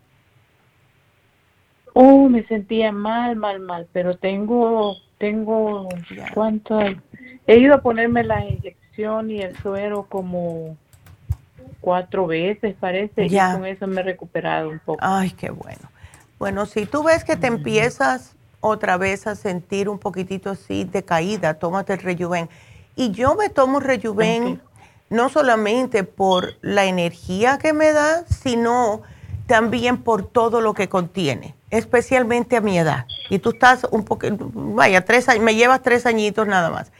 [1.93, 5.89] Oh, me sentía mal, mal, mal, pero tengo, tengo,
[6.33, 6.79] ¿cuánto?
[7.47, 10.77] He ido a ponerme la inyección y el suero como
[11.81, 14.99] cuatro veces, parece, y con eso me he recuperado un poco.
[15.01, 15.89] Ay, qué bueno.
[16.39, 21.03] Bueno, si tú ves que te empiezas otra vez a sentir un poquitito así de
[21.03, 22.49] caída, tómate el rejuven.
[22.95, 24.61] Y yo me tomo rejuven
[25.09, 29.01] no solamente por la energía que me da, sino
[29.45, 33.05] también por todo lo que contiene especialmente a mi edad.
[33.29, 36.91] Y tú estás un poco, vaya, tres me llevas tres añitos nada más.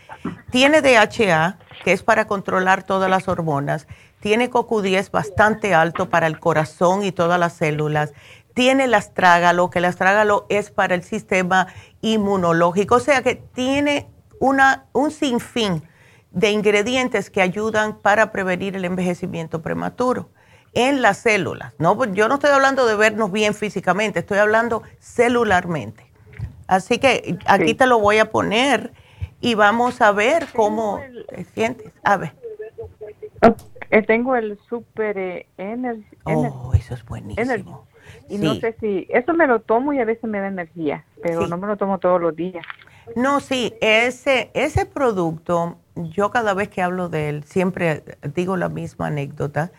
[0.50, 3.88] Tiene DHA, que es para controlar todas las hormonas.
[4.22, 8.14] Tiene CoQ10 bastante alto para el corazón y todas las células.
[8.54, 11.68] Tiene el astrágalo, que el astrágalo es para el sistema
[12.02, 12.96] inmunológico.
[12.96, 14.10] O sea que tiene
[14.40, 15.84] una, un sinfín
[16.32, 20.30] de ingredientes que ayudan para prevenir el envejecimiento prematuro
[20.74, 21.74] en las células.
[21.80, 26.06] No, pues, yo no estoy hablando de vernos bien físicamente, estoy hablando celularmente.
[26.68, 28.94] Así que aquí te lo voy a poner
[29.42, 31.92] y vamos a ver cómo te sientes.
[32.04, 32.34] A ver.
[33.90, 36.06] Eh, tengo el Super eh, Energy.
[36.24, 37.88] Oh, eso es buenísimo.
[38.30, 41.48] Y no sé si, eso me lo tomo y a veces me da energía, pero
[41.48, 42.66] no me lo tomo todos los días.
[43.16, 48.04] No, sí, ese, ese producto, yo cada vez que hablo de él, siempre
[48.34, 49.72] digo la misma anécdota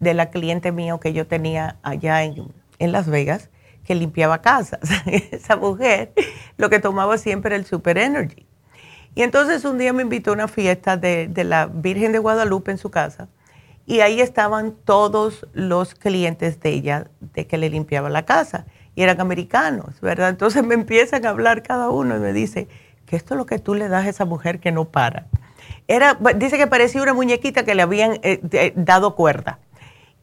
[0.00, 3.50] de la cliente mío que yo tenía allá en, Las Vegas,
[3.84, 4.80] que limpiaba casas.
[5.06, 6.12] Esa mujer
[6.56, 8.46] lo que tomaba siempre era el Super Energy.
[9.14, 12.70] Y entonces un día me invitó a una fiesta de, de, la Virgen de Guadalupe
[12.70, 13.28] en su casa
[13.86, 19.02] y ahí estaban todos los clientes de ella de que le limpiaba la casa y
[19.02, 20.30] eran americanos, ¿verdad?
[20.30, 22.68] Entonces me empiezan a hablar cada uno y me dice
[23.06, 25.26] que esto es lo que tú le das a esa mujer que no para.
[25.86, 29.60] Era, dice que parecía una muñequita que le habían eh, dado cuerda.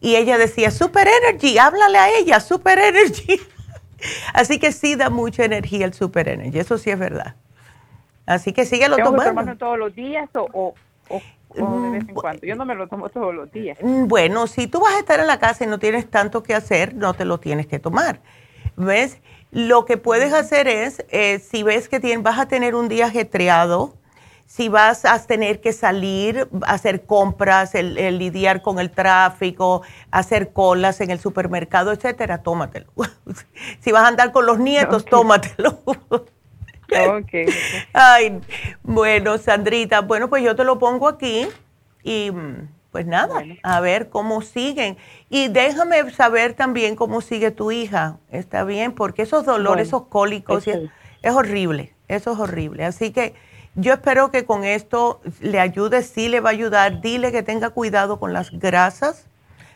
[0.04, 3.40] Y ella decía, Super Energy, háblale a ella, Super Energy.
[4.34, 7.36] Así que sí da mucha energía el Super Energy, eso sí es verdad.
[8.26, 9.30] Así que síguelo ¿Tengo tomando.
[9.30, 10.74] Que tomarlo todos los días o,
[11.08, 11.22] o,
[11.56, 12.46] de vez en cuando?
[12.46, 13.78] Yo no me lo tomo todos los días.
[13.82, 16.54] Mm, bueno, si tú vas a estar en la casa y no tienes tanto que
[16.54, 18.20] hacer, no te lo tienes que tomar.
[18.76, 19.22] ¿Ves?
[19.52, 23.94] lo que puedes hacer es, eh, si ves que vas a tener un día ajetreado,
[24.46, 29.82] si vas a tener que salir, hacer compras, el, lidiar con el tráfico,
[30.12, 32.88] hacer colas en el supermercado, etcétera, tómatelo.
[33.80, 35.80] si vas a andar con los nietos, tómatelo.
[37.18, 37.48] okay.
[37.94, 38.42] Ay,
[38.84, 41.48] bueno, Sandrita, bueno, pues yo te lo pongo aquí
[42.04, 42.32] y
[42.92, 44.98] pues nada, a ver cómo siguen.
[45.32, 48.92] Y déjame saber también cómo sigue tu hija, ¿está bien?
[48.92, 52.86] Porque esos dolores, esos cólicos, es horrible, eso es horrible.
[52.86, 53.34] Así que
[53.76, 57.02] yo espero que con esto le ayude, sí le va a ayudar.
[57.02, 59.26] Dile que tenga cuidado con las grasas,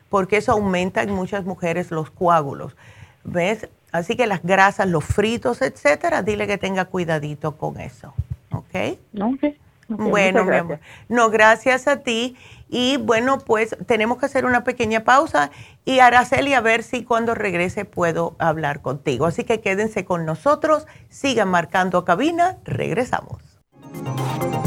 [0.10, 2.76] porque eso aumenta en muchas mujeres los coágulos.
[3.24, 3.68] ¿Ves?
[3.92, 8.14] Así que las grasas, los fritos, etcétera, dile que tenga cuidadito con eso.
[8.52, 9.00] ¿Ok?
[9.20, 9.58] okay.
[9.88, 10.80] bueno, mi amor.
[11.10, 12.38] No, gracias a ti.
[12.70, 15.52] Y bueno, pues tenemos que hacer una pequeña pausa
[15.86, 19.26] y Araceli, a ver si cuando regrese puedo hablar contigo.
[19.26, 23.47] Así que quédense con nosotros, sigan marcando cabina, regresamos.
[23.94, 24.67] Thank you.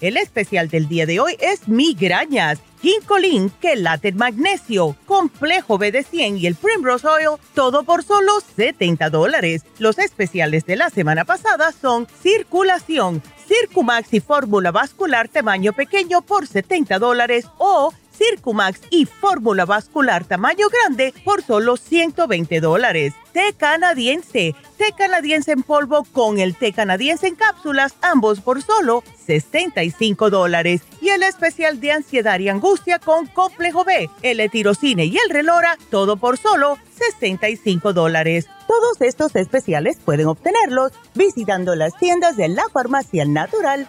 [0.00, 6.54] El especial del día de hoy es migrañas, ginkolin, quelate magnesio, complejo BD100 y el
[6.54, 9.62] Primrose Oil, todo por solo 70 dólares.
[9.78, 16.46] Los especiales de la semana pasada son circulación, Circumax y fórmula vascular tamaño pequeño por
[16.46, 23.14] 70 dólares o Circumax y fórmula vascular tamaño grande por solo 120 dólares.
[23.32, 29.02] Té canadiense, té canadiense en polvo con el té canadiense en cápsulas, ambos por solo
[29.24, 30.82] 65 dólares.
[31.00, 35.78] Y el especial de ansiedad y angustia con complejo B, el etirocine y el relora,
[35.90, 38.48] todo por solo 65 dólares.
[38.68, 43.88] Todos estos especiales pueden obtenerlos visitando las tiendas de la farmacia natural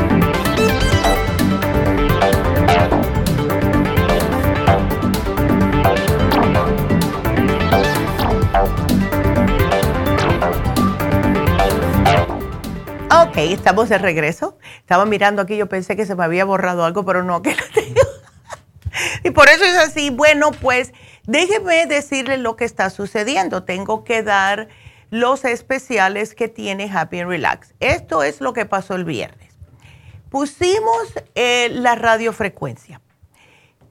[13.31, 14.57] Ok, estamos de regreso.
[14.79, 17.63] Estaba mirando aquí, yo pensé que se me había borrado algo, pero no, que lo
[17.73, 18.01] tengo.
[19.23, 20.09] y por eso es así.
[20.09, 20.91] Bueno, pues
[21.23, 23.63] déjeme decirle lo que está sucediendo.
[23.63, 24.67] Tengo que dar
[25.11, 27.73] los especiales que tiene Happy and Relax.
[27.79, 29.55] Esto es lo que pasó el viernes.
[30.29, 32.99] Pusimos eh, la radiofrecuencia.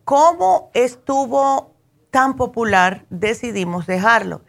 [0.04, 1.76] Como estuvo
[2.10, 4.42] tan popular, decidimos dejarlo.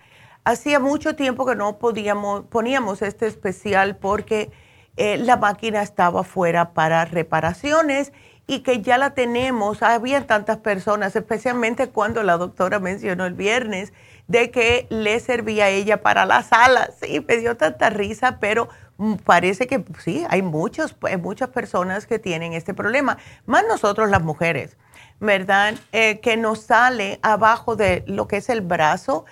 [0.43, 4.51] Hacía mucho tiempo que no podíamos, poníamos este especial porque
[4.97, 8.11] eh, la máquina estaba fuera para reparaciones
[8.47, 9.81] y que ya la tenemos.
[9.81, 13.93] Había tantas personas, especialmente cuando la doctora mencionó el viernes,
[14.27, 16.91] de que le servía a ella para las alas.
[17.01, 22.19] Sí, me dio tanta risa, pero mm, parece que sí, hay muchos, muchas personas que
[22.19, 24.77] tienen este problema, más nosotros las mujeres,
[25.19, 25.75] ¿verdad?
[25.91, 29.25] Eh, que nos sale abajo de lo que es el brazo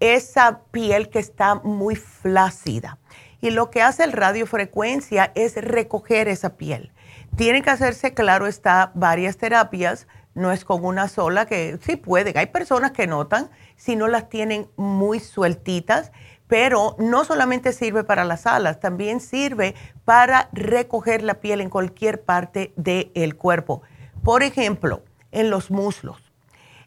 [0.00, 2.98] esa piel que está muy flácida.
[3.44, 6.92] Y lo que hace el radiofrecuencia es recoger esa piel.
[7.36, 12.38] Tiene que hacerse claro, está varias terapias, no es con una sola, que sí pueden.
[12.38, 16.10] Hay personas que notan si no las tienen muy sueltitas,
[16.46, 19.74] pero no solamente sirve para las alas, también sirve
[20.06, 23.82] para recoger la piel en cualquier parte del cuerpo.
[24.22, 26.32] Por ejemplo, en los muslos,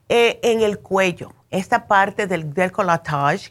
[0.10, 2.72] eh, en el cuello, esta parte del, del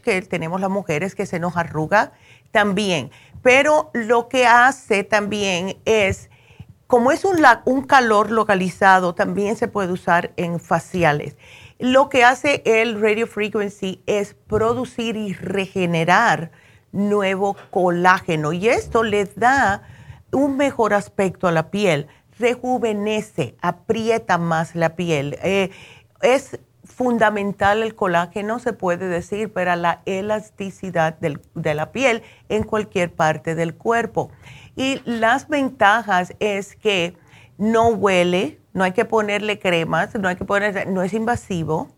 [0.03, 2.11] que tenemos las mujeres que se nos arruga
[2.51, 3.11] también.
[3.41, 6.29] Pero lo que hace también es,
[6.87, 11.37] como es un, un calor localizado, también se puede usar en faciales.
[11.79, 16.51] Lo que hace el radio frequency es producir y regenerar
[16.91, 19.83] nuevo colágeno y esto le da
[20.31, 22.07] un mejor aspecto a la piel,
[22.39, 25.37] rejuvenece, aprieta más la piel.
[25.43, 25.69] Eh,
[26.21, 33.13] es fundamental el colágeno, se puede decir, para la elasticidad de la piel en cualquier
[33.13, 34.31] parte del cuerpo.
[34.75, 37.17] Y las ventajas es que
[37.57, 41.89] no huele, no hay que ponerle cremas, no hay que poner, no es invasivo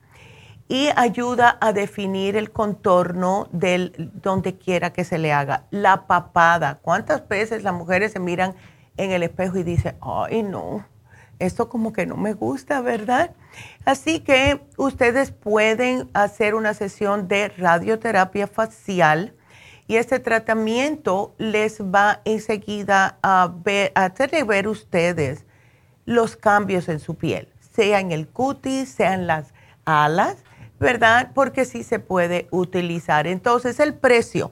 [0.69, 5.65] y ayuda a definir el contorno del donde quiera que se le haga.
[5.71, 8.53] La papada, ¿cuántas veces las mujeres se miran
[8.95, 10.85] en el espejo y dicen, ay no,
[11.39, 13.31] esto como que no me gusta, ¿verdad?
[13.85, 19.33] Así que ustedes pueden hacer una sesión de radioterapia facial
[19.87, 25.45] y este tratamiento les va enseguida a, ver, a hacerle ver ustedes
[26.05, 29.53] los cambios en su piel, sea en el cutis, sea en las
[29.85, 30.37] alas,
[30.79, 31.31] ¿verdad?
[31.33, 33.25] Porque sí se puede utilizar.
[33.25, 34.51] Entonces el precio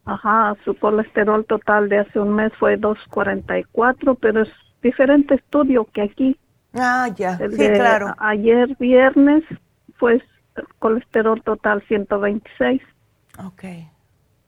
[0.04, 4.48] Ajá, su colesterol total de hace un mes fue 244, pero es
[4.82, 6.38] diferente estudio que aquí.
[6.74, 7.36] Ah, ya.
[7.40, 8.14] El sí, claro.
[8.18, 9.44] Ayer viernes
[9.96, 10.22] fue
[10.78, 12.82] colesterol total 126.
[13.44, 13.64] Ok.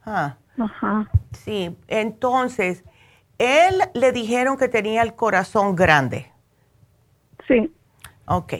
[0.04, 0.36] Ah.
[0.58, 1.10] Ajá.
[1.32, 2.84] Sí, entonces,
[3.38, 6.29] él le dijeron que tenía el corazón grande.
[7.50, 7.72] Sí.
[8.26, 8.54] Ok.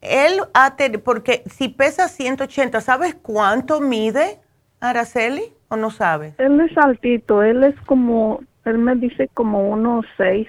[0.00, 4.40] Él ha tenido, porque si pesa 180, ¿sabes cuánto mide
[4.80, 6.34] Araceli o no sabes?
[6.38, 10.48] Él es altito, él es como, él me dice como unos seis.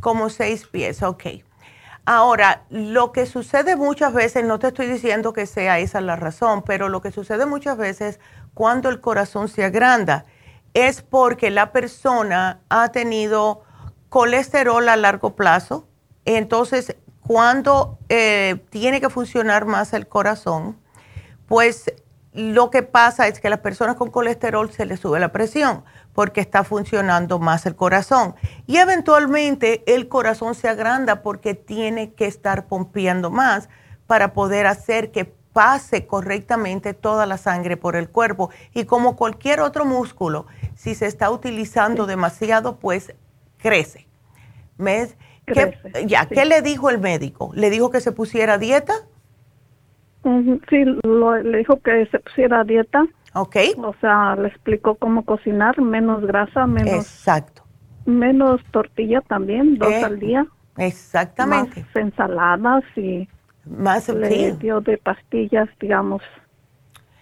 [0.00, 1.26] Como seis pies, ok.
[2.04, 6.62] Ahora, lo que sucede muchas veces, no te estoy diciendo que sea esa la razón,
[6.64, 8.20] pero lo que sucede muchas veces
[8.54, 10.24] cuando el corazón se agranda
[10.72, 13.62] es porque la persona ha tenido
[14.08, 15.88] colesterol a largo plazo.
[16.26, 16.96] Entonces,
[17.26, 20.76] cuando eh, tiene que funcionar más el corazón,
[21.46, 21.92] pues
[22.32, 25.84] lo que pasa es que a las personas con colesterol se les sube la presión
[26.12, 28.34] porque está funcionando más el corazón.
[28.66, 33.68] Y eventualmente el corazón se agranda porque tiene que estar pompeando más
[34.06, 38.50] para poder hacer que pase correctamente toda la sangre por el cuerpo.
[38.74, 43.14] Y como cualquier otro músculo, si se está utilizando demasiado, pues
[43.56, 44.06] crece.
[44.76, 45.16] ¿Ves?
[45.46, 47.50] ¿Qué, ya, ¿qué le dijo el médico?
[47.54, 48.94] ¿Le dijo que se pusiera dieta?
[50.68, 53.06] Sí, lo- le dijo que se pusiera dieta.
[53.34, 53.56] Ok.
[53.78, 57.62] O sea, le explicó cómo cocinar, menos grasa, menos, Exacto.
[58.06, 60.46] menos tortilla también, dos Eh, al día.
[60.78, 61.82] Exactamente.
[61.82, 63.28] Más ensaladas y
[63.64, 64.56] Más le sí.
[64.58, 66.22] dio de pastillas, digamos.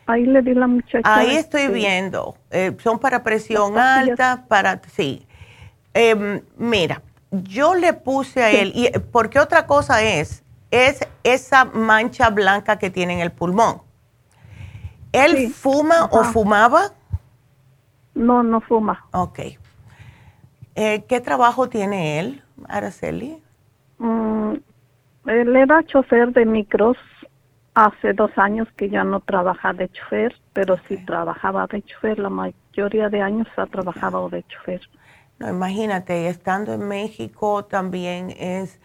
[0.06, 1.00] Ahí le di la muchacha.
[1.04, 2.36] Ahí estoy este, viendo.
[2.50, 4.80] Eh, son para presión alta, para...
[4.88, 5.26] Sí.
[5.94, 7.02] Em, mira,
[7.42, 12.90] yo le puse a él, y porque otra cosa es, es esa mancha blanca que
[12.90, 13.82] tiene en el pulmón.
[15.12, 15.48] ¿Él Sí.
[15.50, 16.92] fuma o fumaba?
[18.14, 19.04] No, no fuma.
[19.12, 19.40] Ok.
[20.76, 23.40] Eh, ¿Qué trabajo tiene él, Araceli?
[23.98, 24.54] Mm,
[25.26, 26.96] él era chofer de micros
[27.74, 32.18] hace dos años que ya no trabaja de chofer, pero sí trabajaba de chofer.
[32.18, 34.80] La mayoría de años ha trabajado de chofer.
[35.38, 38.78] No, imagínate, estando en México también es,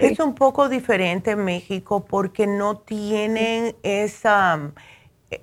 [0.00, 4.72] es un poco diferente en México porque no tienen esa,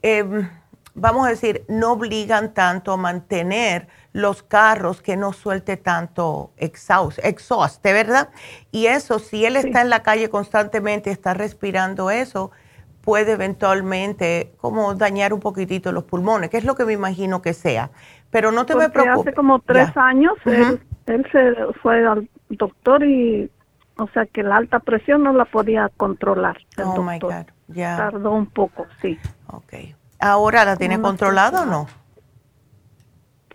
[0.01, 0.49] em,
[0.93, 7.19] vamos a decir, no obligan tanto a mantener los carros que no suelte tanto exhaust,
[7.23, 8.29] exhaust, ¿verdad?
[8.71, 12.51] Y eso, si él está en la calle constantemente y está respirando eso,
[13.01, 17.53] puede eventualmente como dañar un poquitito los pulmones, que es lo que me imagino que
[17.53, 17.91] sea.
[18.31, 19.21] Pero no te me preocupes.
[19.21, 20.01] hace como tres Ya.
[20.03, 20.53] años Ujú.
[20.53, 23.51] él, él se fue al doctor y,
[23.97, 26.57] o sea, que la alta presión no la podía controlar.
[26.77, 27.45] El Oh, my doctor.
[27.45, 27.97] God, ya.
[27.97, 29.19] Tardó un poco, sí.
[29.47, 29.73] Ok.
[30.19, 31.87] ¿Ahora la tiene No, controlada o no?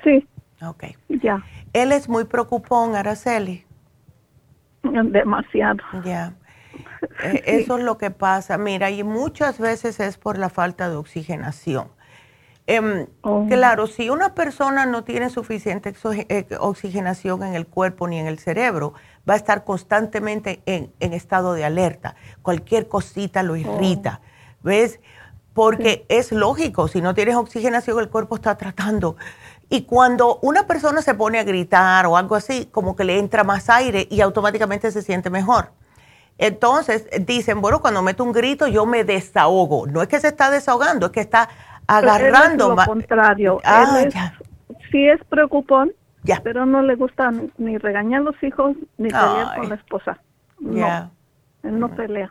[0.04, 0.26] Sí,
[0.62, 0.84] Ok.
[1.08, 3.64] ya, Él es muy preocupón, Araceli.
[4.82, 5.78] demasiado.
[6.04, 6.32] Ya.
[7.22, 8.58] Eh, Eso es lo que pasa.
[8.58, 11.88] Mira, y muchas veces es por la falta de oxigenación.
[12.66, 13.46] Em, Oh.
[13.48, 15.94] Claro, si una persona no tiene suficiente
[16.28, 18.94] eh, oxigenación en el cuerpo ni en el cerebro,
[19.28, 22.14] va a estar constantemente en, en estado de alerta.
[22.42, 24.20] Cualquier cosita lo irrita.
[24.62, 25.00] ¿Ves?
[25.54, 29.16] Porque es lógico, si no tienes oxigenación, el cuerpo está tratando.
[29.68, 33.42] Y cuando una persona se pone a gritar o algo así, como que le entra
[33.42, 35.72] más aire y automáticamente se siente mejor.
[36.38, 39.86] Entonces dicen, bueno, cuando meto un grito yo me desahogo.
[39.86, 41.48] No es que se está desahogando, es que está
[41.86, 43.60] agarrando Él es lo contrario.
[43.64, 44.34] Ah, Él es- ya.
[44.90, 46.40] sí es preocupón, Ya.
[46.42, 49.60] pero no le gusta ni regañar a los hijos ni pelear Ay.
[49.60, 50.18] con la esposa.
[50.60, 51.10] No, Ya.
[51.62, 52.30] él no pelea.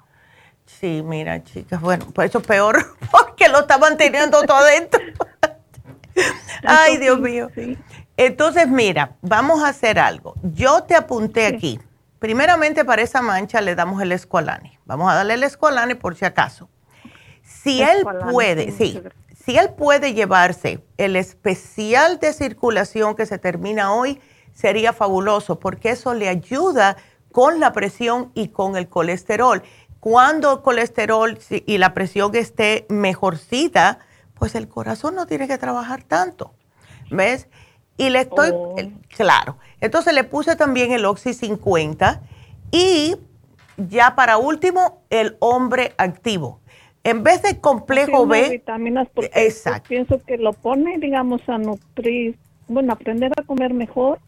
[0.65, 2.77] Sí, mira, chicas, bueno, pues eso es peor
[3.11, 4.99] porque lo está manteniendo todo adentro.
[6.63, 7.49] Ay, Dios mío.
[7.55, 7.77] sí.
[8.17, 10.35] Entonces, mira, vamos a hacer algo.
[10.41, 11.79] Yo te apunté aquí.
[12.19, 14.79] Primeramente, para esa mancha le damos el escualane.
[14.85, 16.69] Vamos a darle el escualane por si acaso.
[17.43, 19.01] Si él puede, sí.
[19.45, 24.19] Si él puede llevarse el especial de circulación que se termina hoy,
[24.53, 26.97] sería fabuloso porque eso le ayuda
[27.31, 29.61] con la presión y con el colesterol.
[29.99, 33.99] Cuando el colesterol y la presión esté mejorcita,
[34.33, 36.53] pues el corazón no tiene que trabajar tanto.
[37.11, 37.47] ¿Ves?
[37.97, 38.75] Y le estoy, Oh.
[39.15, 39.57] claro.
[39.79, 42.21] Entonces le puse también el Oxy 50
[42.71, 43.15] y
[43.77, 46.61] ya para último, el hombre activo.
[47.05, 49.87] En vez de complejo Sí, B, vitaminas porque Exacto.
[49.87, 52.35] pues, pienso que lo pone, digamos, a nutrir,
[52.67, 54.19] bueno, aprender a comer mejor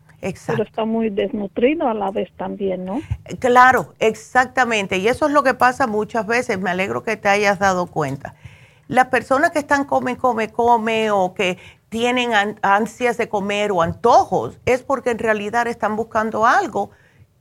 [0.45, 3.01] Pero está muy desnutrido a la vez también, ¿no?
[3.39, 4.97] Claro, exactamente.
[4.97, 6.59] Y eso es lo que pasa muchas veces.
[6.59, 8.36] Me alegro que te hayas dado cuenta.
[8.88, 11.57] Las personas que están come, come, come o que
[11.89, 16.91] tienen ansias de comer o antojos es porque en realidad están buscando algo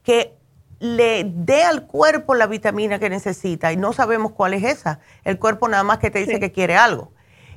[0.02, 0.34] que
[0.78, 5.00] le dé al cuerpo la vitamina que necesita y no sabemos cuál es esa.
[5.24, 7.12] El cuerpo nada más que te dice que quiere algo.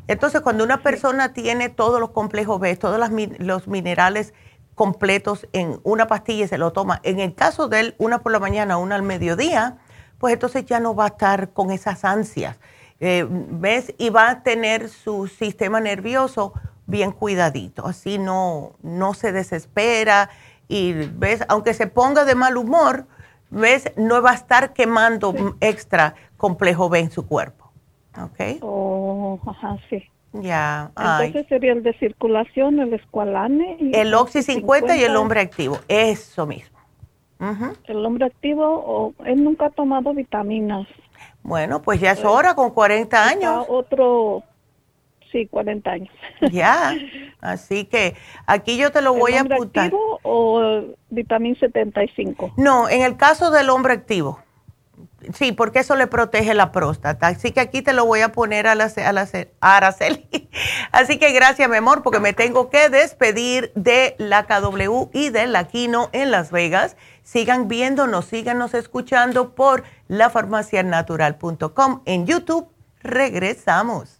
[0.08, 3.00] Entonces, cuando una persona tiene todos los complejos B, todos
[3.40, 4.34] los minerales
[4.74, 8.32] completos en una pastilla y se lo toma, en el caso de él, una por
[8.32, 9.78] la mañana, una al mediodía,
[10.18, 12.58] pues entonces ya no va a estar con esas ansias.
[13.02, 13.94] Eh, ¿Ves?
[13.98, 16.54] Y va a tener su sistema nervioso
[16.88, 20.32] bien cuidadito, así no, no se desespera
[20.70, 23.08] y ves, aunque se ponga de mal humor,
[23.50, 27.70] ves, no va a estar quemando extra complejo B en su cuerpo.
[28.18, 28.60] ¿Ok?
[28.62, 30.04] Oh, ajá, sí.
[30.32, 30.92] Ya.
[30.96, 33.78] Entonces sería el de circulación, el escualane.
[33.94, 36.78] el Oxy 50, y el hombre activo, eso mismo.
[37.86, 40.88] El hombre activo, él nunca ha tomado vitaminas.
[41.42, 43.66] Bueno, pues ya es hora, con 40 años.
[43.70, 44.44] Otro,
[45.32, 46.14] Sí, 40 años.
[46.52, 46.96] Ya,
[47.42, 48.16] así que
[48.48, 49.86] aquí yo te lo voy a apuntar.
[49.86, 52.54] activo o vitamina 75?
[52.58, 54.40] No, en el caso del hombre activo.
[55.34, 57.28] Sí, porque eso le protege la próstata.
[57.28, 59.28] Así que aquí te lo voy a poner a la, a la
[59.60, 60.28] a Araceli.
[60.92, 65.48] Así que gracias, mi amor, porque me tengo que despedir de la KW y de
[65.48, 66.96] la Quino en Las Vegas.
[67.24, 72.70] Sigan viéndonos, síganos escuchando por lafarmacianatural.com en YouTube.
[73.02, 74.20] Regresamos.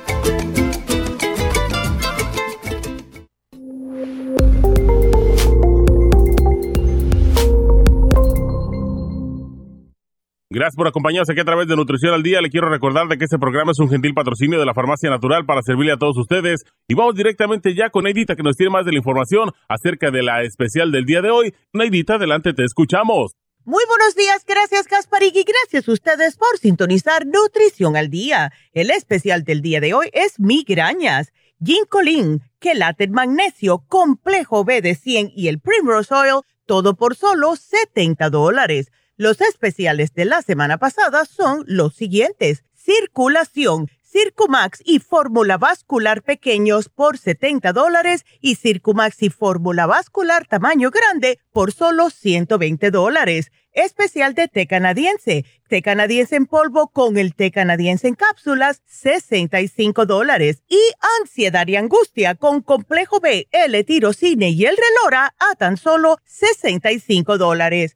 [10.53, 12.41] Gracias por acompañarnos aquí a través de Nutrición al Día.
[12.41, 15.45] Le quiero recordar de que este programa es un gentil patrocinio de la Farmacia Natural
[15.45, 16.65] para servirle a todos ustedes.
[16.89, 20.23] Y vamos directamente ya con Neidita que nos tiene más de la información acerca de
[20.23, 21.55] la especial del día de hoy.
[21.71, 23.31] Neidita, adelante, te escuchamos.
[23.63, 28.51] Muy buenos días, gracias Gasparig y gracias a ustedes por sintonizar Nutrición al Día.
[28.73, 31.31] El especial del día de hoy es migrañas,
[31.63, 38.29] ginkolin, quelate magnesio, complejo B de 100 y el Primrose Oil, todo por solo 70
[38.29, 38.91] dólares.
[39.21, 42.63] Los especiales de la semana pasada son los siguientes.
[42.73, 50.89] Circulación, Circumax y fórmula vascular pequeños por 70 dólares y Circumax y fórmula vascular tamaño
[50.89, 53.51] grande por solo 120 dólares.
[53.73, 60.07] Especial de té canadiense, té canadiense en polvo con el té canadiense en cápsulas, 65
[60.07, 60.63] dólares.
[60.67, 60.81] Y
[61.19, 67.95] ansiedad y angustia con complejo B, L-tirocine y el relora a tan solo 65 dólares.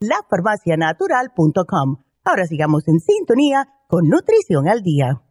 [0.00, 2.02] lafarmacianatural.com.
[2.24, 5.22] Ahora sigamos en sintonía con Nutrición al Día.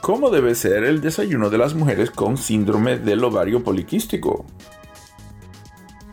[0.00, 4.46] ¿Cómo debe ser el desayuno de las mujeres con síndrome del ovario poliquístico?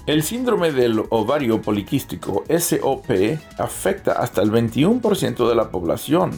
[0.05, 3.09] El síndrome del ovario poliquístico, SOP,
[3.57, 6.31] afecta hasta el 21% de la población.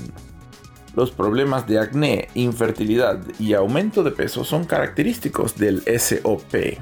[0.95, 6.78] Los problemas de acné, infertilidad y aumento de peso son característicos del SOP.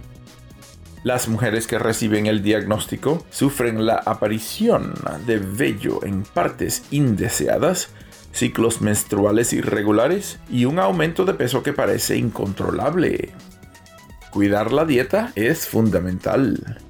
[1.04, 4.94] Las mujeres que reciben el diagnóstico sufren la aparición
[5.26, 7.92] de vello en partes indeseadas
[8.34, 13.32] ciclos menstruales irregulares y un aumento de peso que parece incontrolable.
[14.34, 16.82] Cuidar la dieta es fundamental.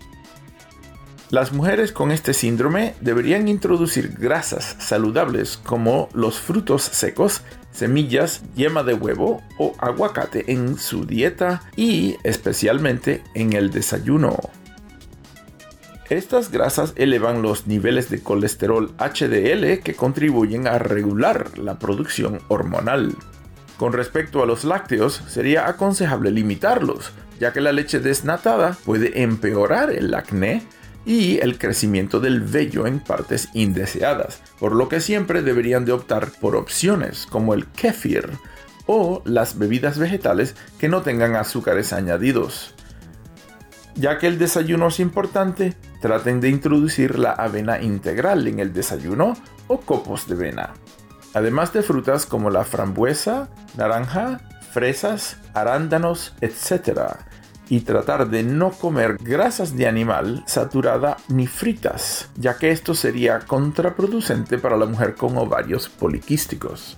[1.29, 7.41] Las mujeres con este síndrome deberían introducir grasas saludables como los frutos secos,
[7.73, 14.37] semillas, yema de huevo o aguacate en su dieta y especialmente en el desayuno.
[16.09, 23.17] Estas grasas elevan los niveles de colesterol HDL que contribuyen a regular la producción hormonal.
[23.75, 27.11] Con respecto a los lácteos, sería aconsejable limitarlos,
[27.43, 30.63] ya que la leche desnatada puede empeorar el acné
[31.05, 36.31] y el crecimiento del vello en partes indeseadas, por lo que siempre deberían de optar
[36.39, 38.29] por opciones como el kefir
[38.85, 42.75] o las bebidas vegetales que no tengan azúcares añadidos.
[43.95, 49.35] Ya que el desayuno es importante, traten de introducir la avena integral en el desayuno
[49.67, 50.75] o copos de avena.
[51.33, 54.39] Además de frutas como la frambuesa, naranja,
[54.71, 57.17] fresas, arándanos, etc.
[57.69, 63.39] Y tratar de no comer grasas de animal saturada ni fritas, ya que esto sería
[63.39, 66.97] contraproducente para la mujer con ovarios poliquísticos.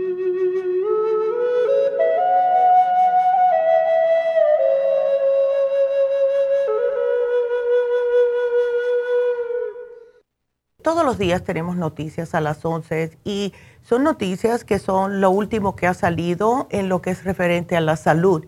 [10.83, 13.53] Todos los días tenemos noticias a las 11 y
[13.83, 17.81] son noticias que son lo último que ha salido en lo que es referente a
[17.81, 18.45] la salud.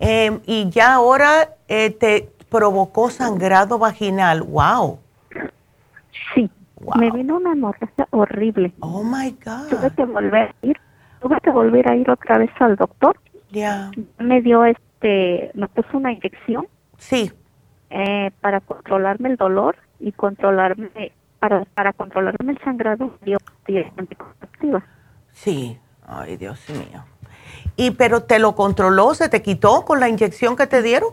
[0.00, 4.42] Em, y ya ahora eh, te provocó sangrado vaginal.
[4.42, 5.00] ¡Wow!
[6.34, 6.48] Sí.
[6.96, 8.72] Me vino una hemorragia horrible.
[8.80, 9.70] Oh my God.
[9.70, 10.76] Tuve que volver a ir.
[11.20, 13.18] Tuve que volver a ir otra vez al doctor.
[13.50, 13.90] Ya.
[14.18, 16.66] Me dio este este, me puso una inyección.
[16.98, 17.32] Sí.
[17.90, 23.38] Eh, para controlarme el dolor y controlarme, para, para controlarme el sangrado, dio
[23.96, 24.82] anticonceptiva.
[25.32, 27.04] Sí, ay Dios mío.
[27.76, 31.10] ¿Y pero te lo controló, se te quitó con la inyección que te dieron?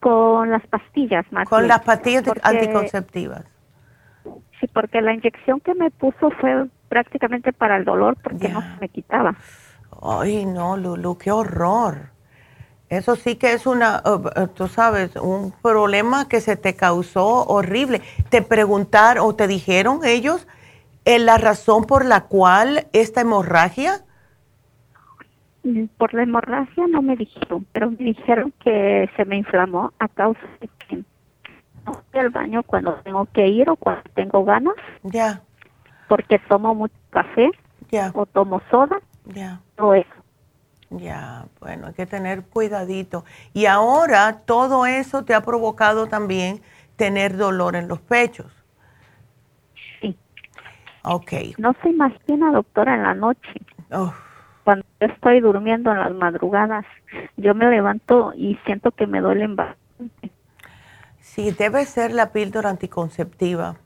[0.00, 3.44] Con las pastillas, más Con las pastillas anticonceptivas.
[4.60, 8.80] Sí, porque la inyección que me puso fue prácticamente para el dolor porque no se
[8.80, 9.34] me quitaba.
[10.00, 12.15] Ay, no, Lulu, qué horror.
[12.88, 17.44] Eso sí que es una, uh, uh, tú sabes, un problema que se te causó
[17.46, 18.00] horrible.
[18.28, 20.46] ¿Te preguntaron o te dijeron ellos
[21.04, 24.04] eh, la razón por la cual esta hemorragia?
[25.64, 30.06] Mm, por la hemorragia no me dijeron, pero me dijeron que se me inflamó a
[30.06, 30.96] causa de que
[31.84, 34.74] no voy al baño cuando tengo que ir o cuando tengo ganas.
[35.02, 35.42] Ya.
[36.08, 37.50] Porque tomo mucho café.
[37.90, 38.12] Ya.
[38.14, 39.00] O tomo soda.
[39.24, 39.60] Ya.
[39.76, 40.15] Eso.
[40.90, 43.24] Ya, bueno, hay que tener cuidadito.
[43.52, 46.62] Y ahora todo eso te ha provocado también
[46.96, 48.52] tener dolor en los pechos.
[50.00, 50.16] Sí.
[51.02, 51.32] Ok.
[51.58, 53.60] No se imagina, doctora, en la noche.
[54.64, 56.84] Cuando estoy durmiendo en las madrugadas,
[57.36, 60.30] yo me levanto y siento que me duelen bastante.
[61.20, 63.76] Sí, debe ser la píldora anticonceptiva.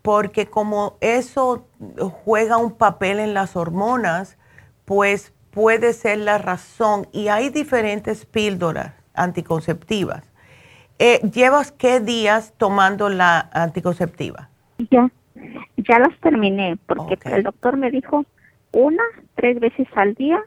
[0.00, 1.66] Porque como eso
[2.24, 4.36] juega un papel en las hormonas,
[4.84, 10.24] pues puede ser la razón y hay diferentes píldoras anticonceptivas.
[10.98, 14.48] Eh, ¿Llevas qué días tomando la anticonceptiva?
[14.90, 15.10] Ya,
[15.76, 18.24] ya las terminé porque el doctor me dijo
[18.72, 19.02] una,
[19.34, 20.40] tres veces al día,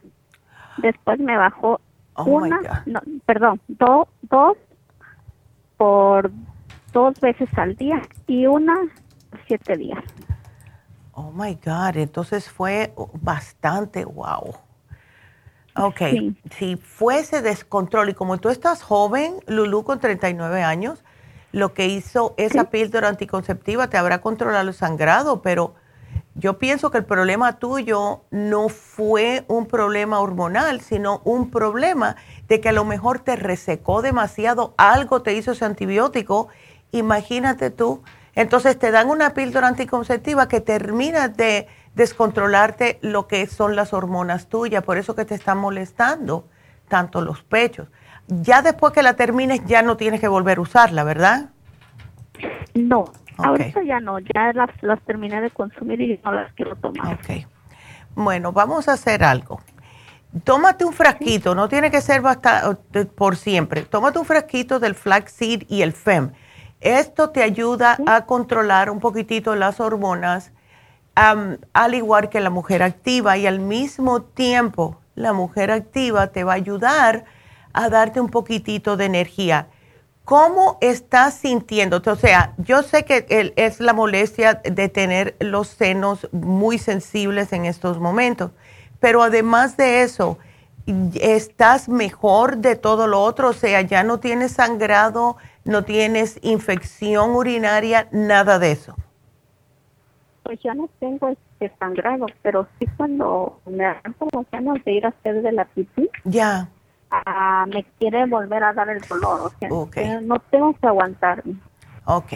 [0.78, 1.80] después me bajó
[2.18, 4.08] Oh, una, no, perdón, dos
[5.76, 6.32] por
[6.94, 8.74] dos veces al día y una
[9.48, 10.02] siete días.
[11.12, 14.56] Oh my God, entonces fue bastante wow.
[15.78, 16.02] Ok,
[16.58, 21.04] si fuese descontrol y como tú estás joven, Lulu con 39 años,
[21.52, 25.76] lo que hizo esa píldora anticonceptiva te habrá controlado el sangrado, pero
[26.34, 32.16] yo pienso que el problema tuyo no fue un problema hormonal, sino un problema
[32.48, 36.48] de que a lo mejor te resecó demasiado, algo te hizo ese antibiótico,
[36.92, 38.02] imagínate tú,
[38.34, 44.48] entonces te dan una píldora anticonceptiva que termina de descontrolarte lo que son las hormonas
[44.48, 46.48] tuyas, por eso que te están molestando
[46.88, 47.88] tanto los pechos.
[48.28, 51.50] Ya después que la termines ya no tienes que volver a usarla, ¿verdad?
[52.74, 53.06] No,
[53.38, 57.14] ahorita ya no, ya las, las terminé de consumir y no las quiero tomar.
[57.14, 57.48] Ok.
[58.16, 59.62] Bueno, vamos a hacer algo.
[60.44, 63.84] Tómate un frasquito, no tiene que ser bastante, por siempre.
[63.84, 66.32] Tómate un frasquito del flaxseed y el FEM.
[66.82, 70.52] Esto te ayuda a controlar un poquitito las hormonas
[71.16, 76.54] al igual que la mujer activa y al mismo tiempo la mujer activa te va
[76.54, 77.26] a ayudar
[77.74, 79.68] a darte un poquitito de energía.
[80.26, 82.02] ¿Cómo estás sintiendo?
[82.06, 87.66] O sea, yo sé que es la molestia de tener los senos muy sensibles en
[87.66, 88.52] estos momentos,
[89.00, 90.40] pero además de eso,
[91.14, 93.50] ¿estás mejor de todo lo otro?
[93.50, 98.96] O sea, ya no tienes sangrado, no tienes infección urinaria, nada de eso.
[100.46, 105.06] Pues ya no tengo este sangrado, pero sí cuando me dan como ganas de ir
[105.06, 106.08] a hacer de la pipí.
[106.24, 106.70] Ya.
[107.10, 111.56] Ah, me quiere volver a dar el dolor, o sea, no tengo que aguantarme.
[112.06, 112.34] Ok.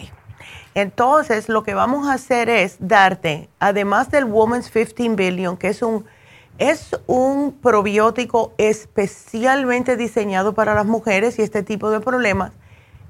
[0.73, 5.83] Entonces, lo que vamos a hacer es darte, además del Woman's 15 Billion, que es
[5.83, 6.05] un
[6.57, 12.51] es un probiótico especialmente diseñado para las mujeres y este tipo de problemas.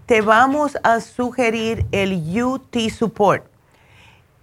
[0.06, 2.14] Te vamos a sugerir el
[2.44, 3.46] UT Support.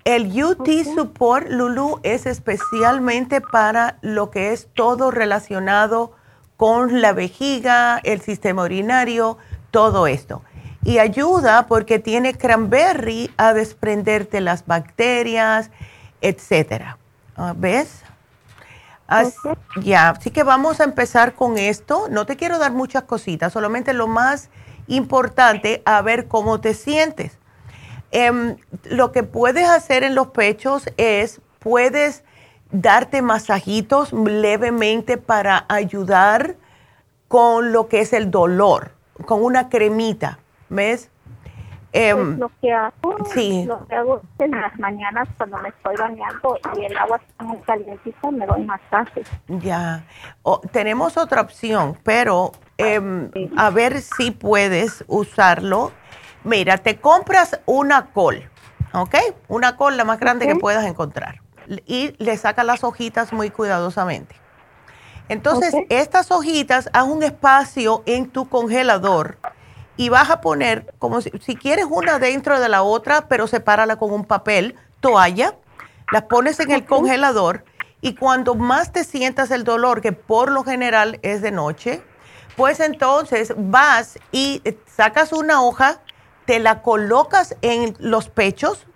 [0.06, 6.12] El UT Support, Lulu, es especialmente para lo que es todo relacionado
[6.56, 9.36] con la vejiga, el sistema urinario,
[9.72, 10.42] todo esto.
[10.84, 15.72] Y ayuda porque tiene cranberry a desprenderte las bacterias,
[16.20, 16.98] etcétera.
[17.36, 18.04] Ah, ¿Ves?
[19.08, 19.34] Así,
[19.82, 22.06] Ya, así que vamos a empezar con esto.
[22.10, 24.50] No te quiero dar muchas cositas, solamente lo más
[24.86, 27.40] importante, a ver cómo te sientes.
[28.10, 32.24] Em, lo que puedes hacer en los pechos es, puedes
[32.70, 36.56] darte masajitos levemente para ayudar
[37.28, 38.92] con lo que es el dolor,
[39.24, 40.38] con una cremita,
[40.68, 41.10] ¿ves?
[41.92, 43.64] Em, pues lo que hago, sí.
[43.66, 47.56] lo que hago en las mañanas cuando me estoy bañando y el agua está muy
[47.58, 49.22] calientita, me doy masaje.
[49.48, 50.04] Ya,
[50.72, 55.92] tenemos otra opción, pero em, a ver si puedes usarlo.
[56.46, 58.48] Mira, te compras una col,
[58.92, 59.16] ¿ok?
[59.48, 61.40] Una col la más grande que puedas encontrar
[61.86, 64.36] y le sacas las hojitas muy cuidadosamente.
[65.28, 69.38] Entonces, estas hojitas, haz un espacio en tu congelador
[69.96, 74.12] y vas a poner, como si, quieres una dentro de la otra, pero sepárala con
[74.12, 75.56] un papel, toalla,
[76.12, 77.64] las pones en el congelador
[78.00, 82.04] y cuando más te sientas el dolor, que por lo general es de noche,
[82.56, 86.00] pues entonces vas y sacas una hoja,
[86.46, 88.86] te la colocas en los pechos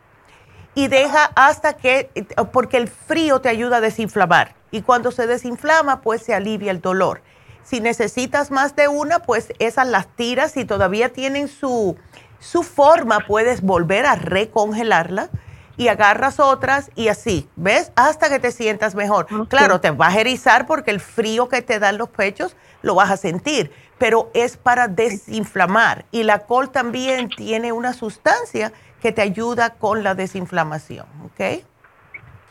[0.74, 2.10] y deja hasta que,
[2.52, 6.80] porque el frío te ayuda a desinflamar y cuando se desinflama, pues se alivia el
[6.80, 7.22] dolor.
[7.62, 10.52] Si necesitas más de una, pues esas las tiras.
[10.52, 11.96] Si todavía tienen su,
[12.38, 15.28] su forma, puedes volver a recongelarla
[15.76, 17.92] y agarras otras y así, ¿ves?
[17.96, 19.26] Hasta que te sientas mejor.
[19.48, 23.10] Claro, te vas a erizar porque el frío que te dan los pechos lo vas
[23.10, 26.06] a sentir, pero es para desinflamar.
[26.10, 28.72] Y la col también tiene una sustancia
[29.02, 31.62] que te ayuda con la desinflamación, ¿ok?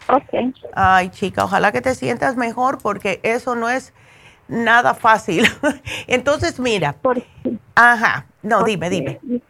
[0.10, 0.56] Ok.
[0.76, 3.94] Ay, chica, ojalá que te sientas mejor porque eso no es
[4.48, 5.48] nada fácil.
[6.08, 6.94] Entonces, mira.
[6.94, 7.24] ¿Por
[7.74, 8.28] Ajá.
[8.44, 9.20] No, dime, dime.
[9.24, 9.42] Mi,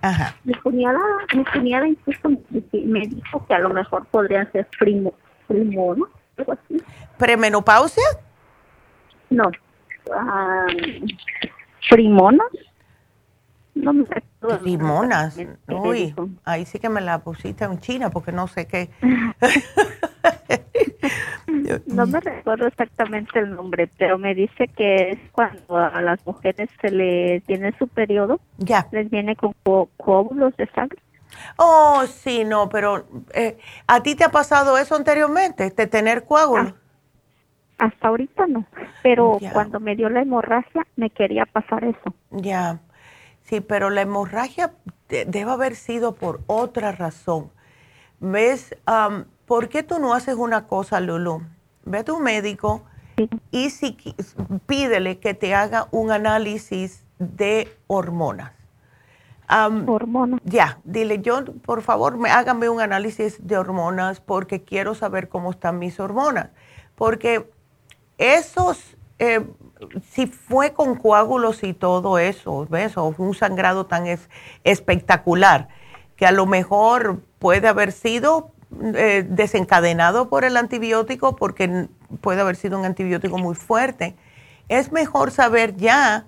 [0.00, 0.34] Ajá.
[0.44, 1.00] Mi cuñada,
[1.34, 5.12] mi cuñada incluso me dijo que a lo mejor podría ser primo,
[5.46, 6.08] primo, ¿no?
[6.38, 6.82] Algo así.
[7.18, 8.04] ¿Premenopausia?
[9.28, 9.50] No.
[10.12, 11.06] Um,
[11.90, 12.44] ¿Primona?
[13.74, 14.64] No me recuerdo.
[14.64, 15.38] Limonas.
[15.68, 16.14] Uy,
[16.44, 18.90] ahí sí que me la pusiste en China porque no sé qué.
[21.86, 26.68] no me recuerdo exactamente el nombre, pero me dice que es cuando a las mujeres
[26.80, 28.86] se le tiene su periodo, ya.
[28.92, 29.54] les viene con
[29.96, 31.00] coágulos de sangre.
[31.56, 33.56] Oh, sí, no, pero eh,
[33.86, 36.74] ¿a ti te ha pasado eso anteriormente, de tener coágulos?
[36.76, 36.81] Ah,
[37.82, 38.64] hasta ahorita no,
[39.02, 42.14] pero cuando me dio la hemorragia me quería pasar eso.
[42.30, 42.78] Ya.
[43.40, 44.72] Sí, pero la hemorragia
[45.08, 47.50] debe haber sido por otra razón.
[48.20, 48.76] ¿Ves?
[49.46, 51.42] ¿Por qué tú no haces una cosa, Lulu?
[51.84, 52.84] Ve a tu médico
[53.50, 53.96] y si,
[54.66, 58.52] pídele que te haga un análisis de hormonas.
[59.48, 60.40] hormonas.
[60.44, 65.50] Ya, dile yo, por favor, me, hágame un análisis de hormonas porque quiero saber cómo
[65.50, 66.50] están mis hormonas.
[66.94, 67.50] Porque
[68.22, 68.78] esos
[69.18, 69.40] eh,
[70.10, 72.96] si fue con coágulos y todo eso, ¿ves?
[72.96, 74.04] O un sangrado tan
[74.64, 75.68] espectacular,
[76.16, 78.50] que a lo mejor puede haber sido
[78.94, 81.88] eh, desencadenado por el antibiótico, porque
[82.20, 84.16] puede haber sido un antibiótico muy fuerte.
[84.68, 86.26] Es mejor saber ya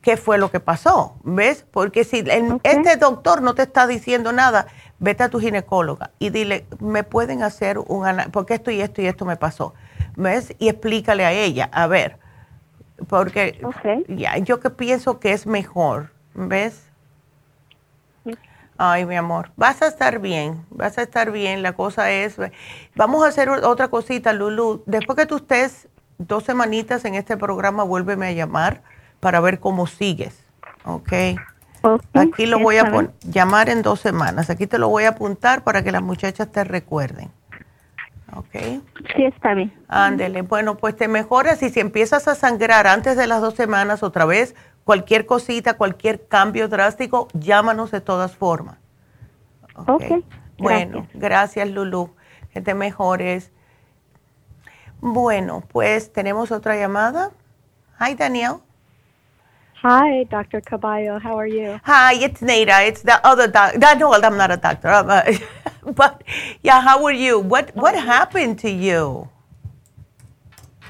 [0.00, 1.66] qué fue lo que pasó, ¿ves?
[1.70, 2.24] Porque si
[2.62, 4.66] este doctor no te está diciendo nada,
[4.98, 9.02] vete a tu ginecóloga y dile, me pueden hacer un análisis, porque esto y esto
[9.02, 9.74] y esto me pasó,
[10.18, 10.52] ¿ves?
[10.58, 12.18] Y explícale a ella, a ver,
[13.08, 13.60] porque
[14.08, 16.82] ya, yo que pienso que es mejor, ¿ves?
[18.76, 21.62] Ay, mi amor, vas a estar bien, vas a estar bien.
[21.62, 22.36] La cosa es,
[22.94, 24.82] vamos a hacer otra cosita, Lulu.
[24.86, 25.88] Después que tú estés
[26.18, 28.82] dos semanitas en este programa, vuélveme a llamar
[29.18, 30.44] para ver cómo sigues.
[30.84, 31.12] ¿Ok?
[32.14, 34.48] Aquí lo voy a llamar en dos semanas.
[34.50, 37.30] Aquí te lo voy a apuntar para que las muchachas te recuerden.
[38.34, 38.52] ¿Ok?
[39.16, 39.72] Sí, está bien.
[39.88, 40.42] Ándele.
[40.42, 44.24] Bueno, pues te mejoras y si empiezas a sangrar antes de las dos semanas otra
[44.24, 48.78] vez, cualquier cosita, cualquier cambio drástico, llámanos de todas formas.
[49.86, 50.24] Ok.
[50.58, 52.10] Bueno, gracias Lulu.
[52.52, 53.52] Que te mejores.
[55.00, 57.30] Bueno, pues tenemos otra llamada.
[58.00, 58.56] Hi, Daniel.
[59.82, 60.60] Hi, Dr.
[60.60, 61.20] Caballo.
[61.20, 61.78] How are you?
[61.84, 62.82] Hi, it's Nada.
[62.82, 63.78] It's the other doctor.
[63.78, 64.88] No, I'm not a doctor.
[64.88, 65.38] A,
[65.92, 66.24] but
[66.64, 67.38] yeah, how are you?
[67.38, 69.28] What What happened to you?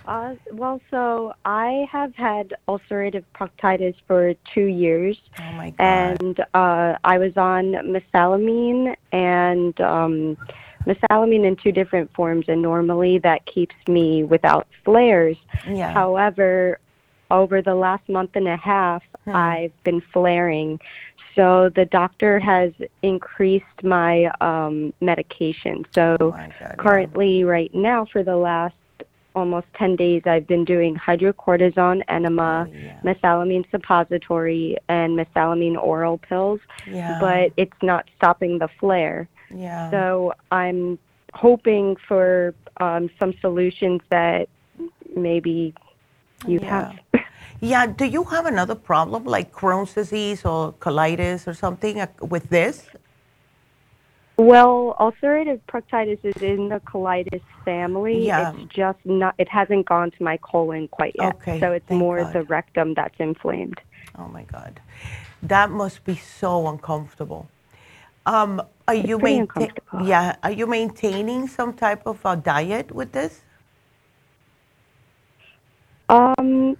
[0.06, 5.20] Uh, well, so I have had ulcerative proctitis for two years.
[5.38, 6.22] Oh my God.
[6.22, 10.38] And uh, I was on mesalamine and um,
[10.86, 15.36] mesalamine in two different forms, and normally that keeps me without flares.
[15.68, 15.92] Yeah.
[15.92, 16.80] However,
[17.30, 19.36] over the last month and a half, Hmm.
[19.36, 20.80] I've been flaring.
[21.34, 22.72] So the doctor has
[23.02, 25.84] increased my um, medication.
[25.94, 26.34] So
[26.78, 28.74] currently, right now, for the last
[29.36, 32.66] almost 10 days, I've been doing hydrocortisone enema,
[33.04, 36.60] mesalamine suppository, and mesalamine oral pills.
[36.90, 37.18] Yeah.
[37.20, 39.28] But it's not stopping the flare.
[39.54, 39.90] Yeah.
[39.92, 40.98] So I'm
[41.34, 44.48] hoping for um, some solutions that
[45.14, 45.72] maybe
[46.46, 46.88] you Yeah.
[46.88, 46.98] have.
[47.60, 47.86] Yeah.
[47.86, 52.86] Do you have another problem like Crohn's disease or colitis or something uh, with this?
[54.36, 58.24] Well, ulcerative proctitis is in the colitis family.
[58.24, 58.52] Yeah.
[58.56, 61.34] It's just not, it hasn't gone to my colon quite yet.
[61.36, 62.32] Okay, So it's thank more God.
[62.32, 63.80] the rectum that's inflamed.
[64.16, 64.80] Oh my God,
[65.42, 67.48] that must be so uncomfortable.
[68.26, 69.72] Um, are It's you pretty maintain-
[70.04, 70.36] Yeah.
[70.44, 73.42] Are you maintaining some type of uh, diet with this?
[76.08, 76.76] Um,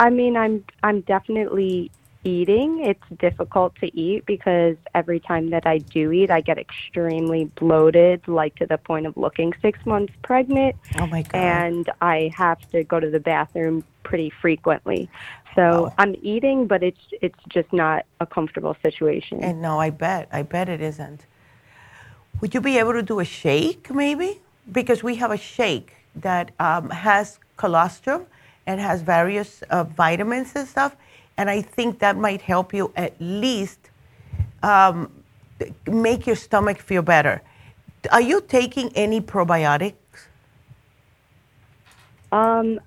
[0.00, 1.90] I mean, I'm I'm definitely
[2.24, 2.82] eating.
[2.84, 8.26] It's difficult to eat because every time that I do eat, I get extremely bloated,
[8.26, 10.74] like to the point of looking six months pregnant.
[10.98, 11.38] Oh my God.
[11.38, 15.10] And I have to go to the bathroom pretty frequently.
[15.54, 19.44] So I'm eating, but it's it's just not a comfortable situation.
[19.44, 20.28] And no, I bet.
[20.32, 21.26] I bet it isn't.
[22.40, 24.40] Would you be able to do a shake maybe?
[24.72, 28.26] Because we have a shake that um, has colostrum
[28.66, 30.96] and has various uh, vitamins and stuff.
[31.36, 33.78] And I think that might help you at least
[34.62, 35.10] um,
[35.86, 37.42] make your stomach feel better.
[38.10, 39.94] Are you taking any probiotics?
[42.32, 42.80] Um,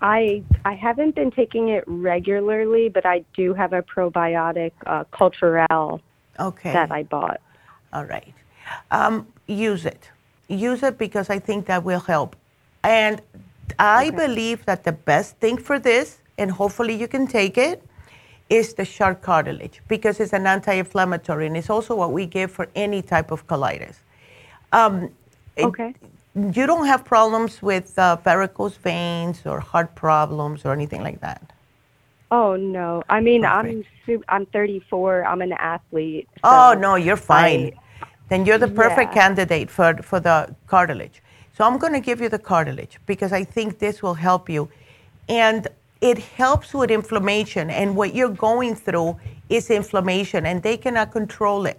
[0.00, 6.00] I I haven't been taking it regularly, but I do have a probiotic uh, Culturelle
[6.38, 6.72] Okay.
[6.72, 7.40] that I bought.
[7.92, 8.34] All right.
[8.90, 10.10] Um, use it.
[10.48, 12.36] Use it because I think that will help.
[12.82, 13.22] And
[13.78, 17.82] I believe that the best thing for this, and hopefully you can take it,
[18.50, 22.68] is the shark cartilage because it's an anti-inflammatory and it's also what we give for
[22.74, 23.96] any type of colitis.
[24.72, 25.10] Um,
[25.56, 25.94] it- Okay.
[26.58, 31.42] you don't have problems with uh, varicose veins or heart problems or anything like that.
[32.30, 33.02] Oh no!
[33.08, 33.84] I mean, I'm
[34.28, 35.24] I'm 34.
[35.24, 36.28] I'm an athlete.
[36.42, 37.72] Oh no, you're fine.
[38.30, 39.20] then you're the perfect Yeah.
[39.22, 41.22] candidate for for the cartilage.
[41.56, 44.68] So I'm going to give you the cartilage because I think this will help you,
[45.28, 45.68] and
[46.00, 47.70] it helps with inflammation.
[47.70, 49.16] And what you're going through
[49.48, 51.78] is inflammation, and they cannot control it.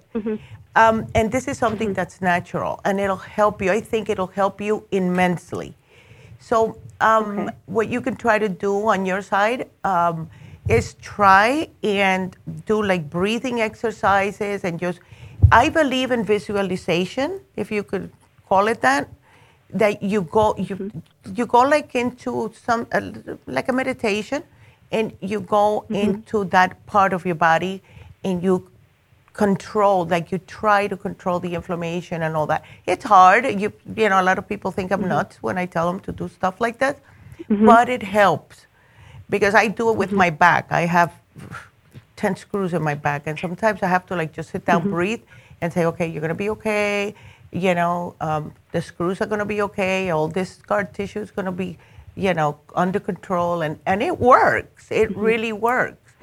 [0.78, 3.72] Um, and this is something that's natural, and it'll help you.
[3.72, 5.74] I think it'll help you immensely.
[6.40, 10.30] So, um, what you can try to do on your side um,
[10.70, 12.36] is try and
[12.66, 15.00] do like breathing exercises and just.
[15.52, 18.10] I believe in visualization, if you could
[18.48, 19.08] call it that.
[19.76, 21.34] That you go, you mm-hmm.
[21.36, 23.02] you go like into some uh,
[23.46, 24.44] like a meditation,
[24.92, 25.96] and you go mm-hmm.
[25.96, 27.82] into that part of your body,
[28.24, 28.70] and you
[29.34, 32.64] control, like you try to control the inflammation and all that.
[32.88, 33.46] It's hard.
[33.46, 35.10] You you know, a lot of people think I'm mm-hmm.
[35.10, 37.00] nuts when I tell them to do stuff like that,
[37.50, 38.66] but it helps
[39.30, 40.72] because I do it with my back.
[40.72, 41.14] I have
[42.16, 45.22] 10 screws in my back, and sometimes I have to like just sit down, breathe,
[45.62, 47.16] and say, okay, you're gonna be okay.
[47.56, 50.10] You know, um, the screws are gonna be okay.
[50.10, 51.78] All this scar tissue is gonna be,
[52.16, 54.92] you know, under control, and and it works.
[54.92, 56.14] It really works.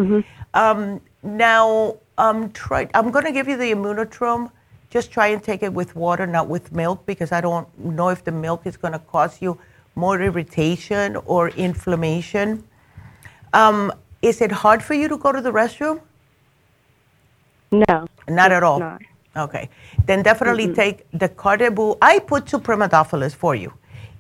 [0.55, 2.89] Um, now, um, try.
[2.95, 4.51] I'm going to give you the immunotrum.
[4.91, 8.25] Just try and take it with water, not with milk, because I don't know if
[8.25, 9.59] the milk is going to cause you
[9.95, 12.65] more irritation or inflammation.
[13.53, 16.01] Um, is it hard for you to go to the restroom?
[17.71, 18.07] No.
[18.29, 18.81] Not at all.
[18.81, 19.03] not.
[19.37, 19.69] Okay.
[20.07, 21.97] Then definitely take the Cardibu.
[22.03, 23.73] I put supremadophilus for you.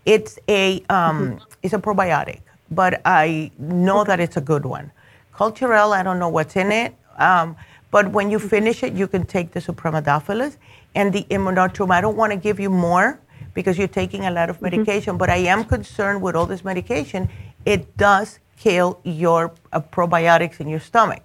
[0.05, 2.40] It's a um, it's a probiotic,
[2.70, 4.90] but I know that it's a good one.
[5.34, 7.56] Culturelle, I don't know what's in it, um,
[7.90, 10.56] but when you finish it, you can take the supremadophilus
[10.94, 11.90] and the immunotrum.
[11.90, 13.20] I don't want to give you more
[13.55, 17.28] because you're taking a lot of medication, but I am concerned with all this medication.
[17.64, 21.22] It does kill your uh, probiotics in your stomach,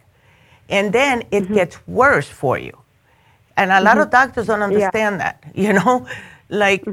[0.70, 2.78] and then it gets worse for you.
[3.58, 6.08] And a lot of doctors don't understand that, you know,
[6.50, 6.90] like,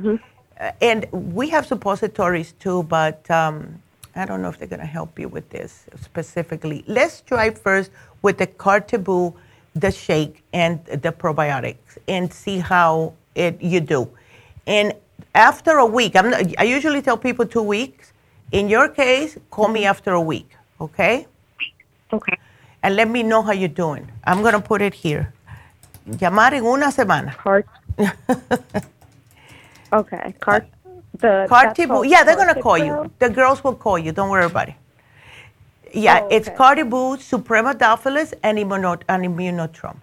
[0.61, 3.82] uh, and we have suppositories too, but um,
[4.16, 6.85] I don't know if they're going to help you with this specifically.
[6.89, 7.93] Let's try first
[8.23, 9.35] with the Cartibou,
[9.74, 14.11] the shake, and the probiotics, and see how it you do.
[14.66, 14.95] And
[15.35, 18.12] after a week, I'm not, I usually tell people two weeks.
[18.53, 20.51] In your case, call me after a week,
[20.81, 21.27] okay?
[22.12, 22.39] Okay.
[22.82, 24.11] And let me know how you're doing.
[24.24, 25.35] I'm going to put it here.
[26.07, 27.37] Llamar en una semana.
[27.37, 27.67] Cart.
[29.93, 30.35] okay.
[30.41, 30.67] Cart.
[31.19, 32.01] The Cartibou.
[32.01, 33.11] that's Yeah, they're going to call you.
[33.19, 34.13] The girls will call you.
[34.13, 34.75] Don't worry about it.
[35.93, 36.49] Yeah, Oh, it's.
[36.49, 39.97] Cartibou, Supremadophilus, and, and Immunotrum.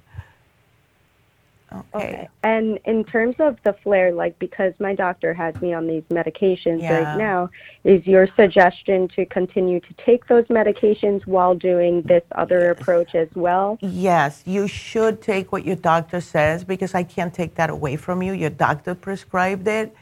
[1.96, 2.28] Okay.
[2.44, 6.82] And in terms of the flare, like because my doctor has me on these medications
[6.82, 7.00] Yeah.
[7.00, 7.50] right now,
[7.84, 13.30] is your suggestion to continue to take those medications while doing this other approach as
[13.36, 13.78] well?
[13.82, 18.22] Yes, you should take what your doctor says because I can't take that away from
[18.22, 18.34] you.
[18.34, 19.96] Your doctor prescribed it.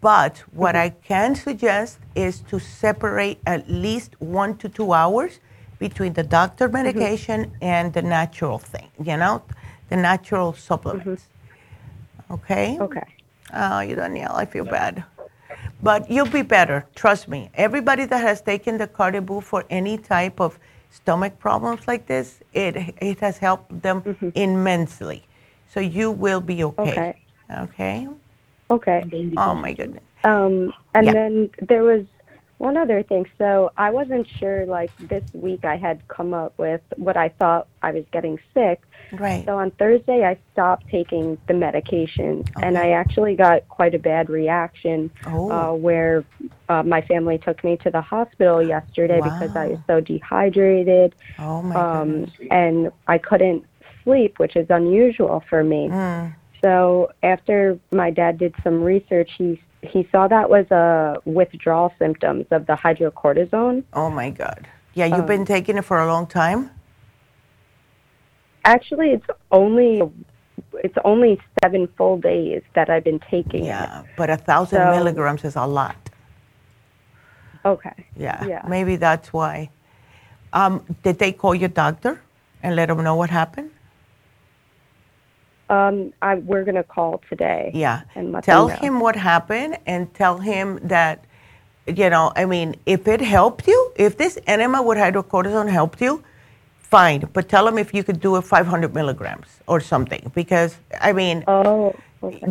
[0.00, 0.84] But what mm-hmm.
[0.84, 5.40] I can suggest is to separate at least one to two hours
[5.78, 6.74] between the doctor mm-hmm.
[6.74, 9.42] medication and the natural thing, you know,
[9.92, 11.24] the natural supplements.
[11.24, 12.34] Mm-hmm.
[12.34, 12.78] Okay?
[12.80, 13.08] Okay.
[13.52, 15.04] Oh, you Danielle, I feel bad.
[15.82, 17.50] But you'll be better, trust me.
[17.54, 20.58] Everybody that has taken the Cartibou for any type of
[20.90, 24.30] stomach problems like this, it, it has helped them mm-hmm.
[24.34, 25.24] immensely.
[25.68, 26.90] So you will be okay.
[26.90, 27.14] Okay.
[27.64, 28.08] Okay?
[28.70, 29.32] Okay.
[29.36, 30.04] Oh, my goodness.
[30.24, 31.12] Um, and Yeah.
[31.12, 32.04] then there was
[32.56, 33.26] one other thing.
[33.36, 37.66] So I wasn't sure, like this week I had come up with what I thought
[37.82, 38.80] I was getting sick.
[39.12, 39.44] Right.
[39.44, 44.30] So on Thursday I stopped taking the medication, and I actually got quite a bad
[44.30, 45.50] reaction Oh.
[45.50, 46.24] uh, where
[46.68, 51.14] uh, my family took me to the hospital yesterday because I was so dehydrated.
[51.38, 53.64] Oh, my um, and I couldn't
[54.04, 55.88] sleep, which is unusual for me.
[55.88, 56.34] Mm.
[56.64, 62.46] So after my dad did some research, he he saw that was a withdrawal symptoms
[62.52, 63.82] of the hydrocortisone.
[63.92, 64.68] Oh, my God.
[64.94, 66.70] Yeah, you've Um, been taking it for a long time?
[68.64, 70.02] Actually, it's only
[70.84, 74.06] it's only seven full days that I've been taking Yeah, it.
[74.16, 75.96] but a thousand So- milligrams is a lot.
[77.64, 78.06] Okay.
[78.16, 78.62] Yeah, Yeah.
[78.68, 79.70] maybe that's why.
[80.52, 82.20] Um, did they call your doctor
[82.62, 83.70] and let him know what happened?
[85.70, 87.70] Um, I we're gonna call today.
[87.74, 88.02] Yeah.
[88.14, 91.24] And Tell him what happened and tell him that,
[91.86, 96.22] you know, I mean, if it helped you, if this enema with hydrocortisone helped you,
[96.92, 97.20] fine.
[97.32, 100.30] But tell him if you could do it 500 milligrams or something.
[100.34, 100.76] Because,
[101.08, 101.94] I mean, oh,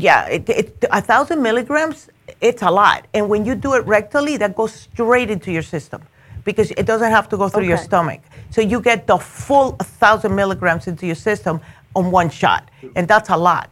[0.07, 2.09] yeah, it, it, a thousand milligrams,
[2.49, 2.99] it's a lot.
[3.13, 6.01] And when you do it rectally, that goes straight into your system
[6.43, 8.21] because it doesn't have to go through your stomach.
[8.49, 11.61] So you get the full 1,000 milligrams into your system
[11.95, 12.63] on one shot.
[12.95, 13.69] And that's a lot.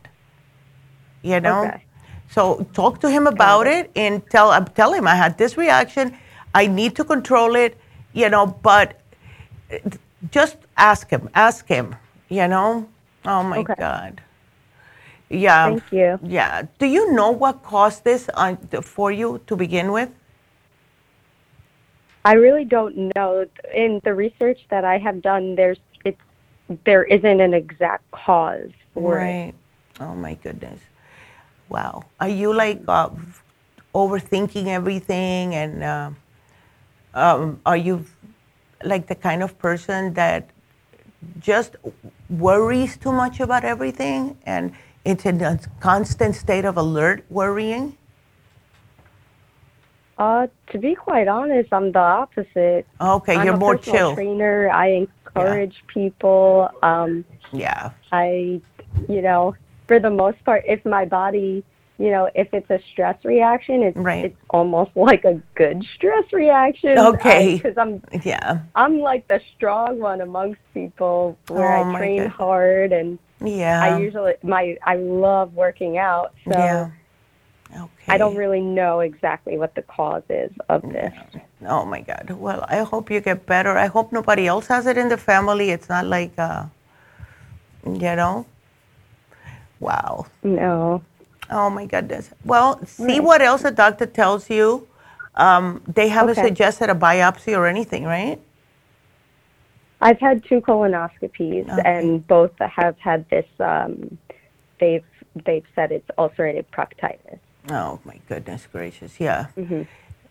[1.23, 1.65] You know?
[1.65, 1.83] Okay.
[2.29, 2.41] So
[2.73, 6.15] talk to him about it and tell, tell him I had this reaction.
[6.53, 7.75] I need to control it,
[8.13, 9.01] you know, but
[10.31, 11.29] just ask him.
[11.33, 11.95] Ask him,
[12.29, 12.87] you know?
[13.25, 13.73] Oh my Okay.
[13.77, 14.21] God.
[15.29, 15.77] Yeah.
[15.79, 16.19] Thank you.
[16.21, 16.63] Yeah.
[16.79, 20.09] Do you know what caused this on, for you to begin with?
[22.25, 23.45] I really don't know.
[23.73, 26.21] In the research that I have done, there's it's
[26.85, 29.37] there isn't an exact cause for it.
[29.37, 29.53] right.
[29.99, 30.79] Oh my goodness.
[31.69, 32.05] Wow.
[32.19, 33.09] Are you like uh,
[33.93, 36.11] overthinking everything and uh,
[37.13, 38.05] um, are you
[38.83, 40.49] like the kind of person that
[41.39, 41.75] just
[42.29, 44.71] worries too much about everything and
[45.05, 47.97] it's in a constant state of alert worrying?
[50.17, 52.85] Uh, to be quite honest, I'm the opposite.
[52.99, 54.15] Okay, I'm you're a more chill.
[54.15, 54.69] Trainer.
[54.69, 56.69] I encourage people.
[56.83, 57.23] Um,
[57.53, 57.91] Yeah.
[58.11, 58.61] I,
[59.07, 59.55] you know,
[59.87, 61.63] for the most part, if my body,
[61.99, 66.97] you know, if it's a stress reaction, it's it's almost like a good stress reaction.
[66.97, 67.57] Okay.
[67.57, 68.59] Because I'm Yeah.
[68.75, 72.37] I'm like the strong one amongst people where Oh, I train goodness.
[72.37, 73.81] hard and Yeah.
[73.83, 76.33] I usually my I love working out.
[76.45, 76.89] So Yeah.
[78.07, 81.13] I don't really know exactly what the cause is of this.
[81.67, 82.31] Oh my God.
[82.31, 83.77] Well, I hope you get better.
[83.77, 85.69] I hope nobody else has it in the family.
[85.69, 86.63] It's not like, uh,
[87.85, 88.45] you know.
[89.79, 90.25] Wow.
[90.43, 91.03] No.
[91.49, 92.29] Oh my goodness.
[92.45, 94.87] Well, see what else the doctor tells you.
[95.35, 96.47] Um, they haven't Okay.
[96.47, 98.39] suggested a biopsy or anything, right?
[100.01, 103.45] I've had two colonoscopies, and both have had this.
[103.59, 104.17] Um,
[104.79, 105.03] they've
[105.45, 107.39] they've said it's ulcerative proctitis.
[107.69, 109.47] Oh my goodness gracious, yeah.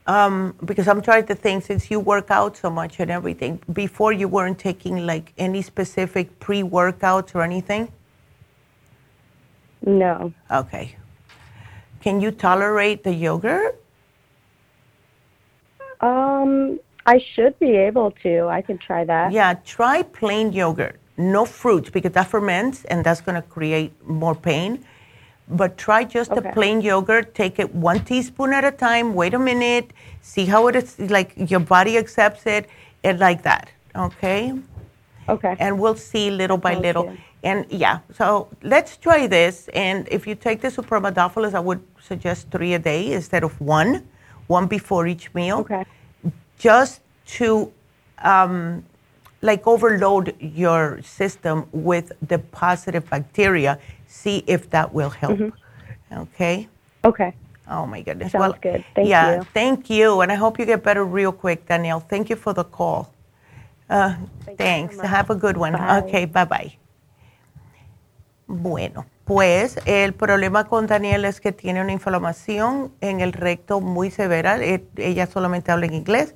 [0.06, 4.12] Um, because I'm trying to think, since you work out so much and everything, before
[4.12, 7.92] you weren't taking like any specific pre-workouts or anything.
[9.84, 10.32] No.
[10.50, 10.96] Okay.
[12.00, 13.80] Can you tolerate the yogurt?
[16.00, 18.46] Um, I should be able to.
[18.48, 19.32] I can try that.
[19.32, 24.34] Yeah, try plain yogurt, no fruit, because that ferments and that's going to create more
[24.34, 24.84] pain.
[25.48, 26.52] But try just the Okay.
[26.52, 27.34] plain yogurt.
[27.34, 29.14] Take it one teaspoon at a time.
[29.14, 29.92] Wait a minute.
[30.20, 32.68] See how it is, like your body accepts it,
[33.02, 33.70] and like that.
[33.96, 34.52] Okay.
[35.28, 35.56] Okay.
[35.58, 37.02] And we'll see little by Sounds little.
[37.04, 37.18] good.
[37.42, 39.68] And yeah, so let's try this.
[39.68, 44.08] And if you take the supramadophilus, I would suggest three a day instead of one,
[44.48, 45.58] one before each meal.
[45.58, 45.84] Okay.
[46.58, 47.00] Just
[47.38, 47.72] to
[48.18, 48.84] um,
[49.42, 53.78] like overload your system with the positive bacteria.
[54.08, 55.38] See if that will help.
[56.10, 56.68] Okay.
[57.04, 57.34] Okay.
[57.70, 58.32] Oh my goodness.
[58.32, 58.84] Sounds well, good.
[58.94, 59.36] Thank yeah, you.
[59.36, 60.22] Yeah, thank you.
[60.22, 62.00] And I hope you get better real quick, Danielle.
[62.00, 63.12] Thank you for the call.
[63.88, 64.16] Uh,
[64.56, 64.98] thanks.
[65.00, 65.74] Have a good one.
[65.74, 66.00] Bye.
[66.00, 66.74] Okay, bye bye.
[68.50, 74.10] Bueno, pues el problema con Daniel es que tiene una inflamación en el recto muy
[74.10, 74.56] severa.
[74.58, 76.34] Eh, Ella solamente habla en inglés.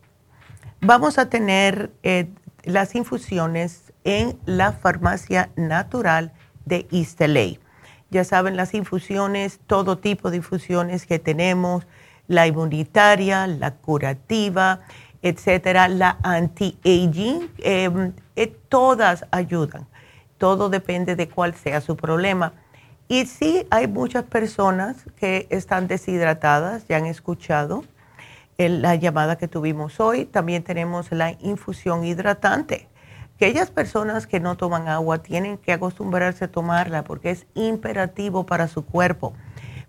[0.81, 2.29] vamos a tener eh,
[2.63, 6.33] las infusiones en la farmacia natural
[6.65, 6.87] de
[7.19, 7.59] LA.
[8.11, 11.87] Ya saben, las infusiones, todo tipo de infusiones que tenemos,
[12.29, 14.81] la inmunitaria, la curativa,
[15.23, 19.87] etcétera, la anti-aging, eh, eh, todas ayudan.
[20.39, 22.53] Todo depende de cuál sea su problema.
[23.09, 27.85] Y sí, hay muchas personas que están deshidratadas, ya han escuchado
[28.59, 30.25] el- la llamada que tuvimos hoy.
[30.25, 32.89] También tenemos la infusión hidratante.
[33.37, 38.69] Aquellas personas que no toman agua tienen que acostumbrarse a tomarla porque es imperativo para
[38.69, 39.35] su cuerpo.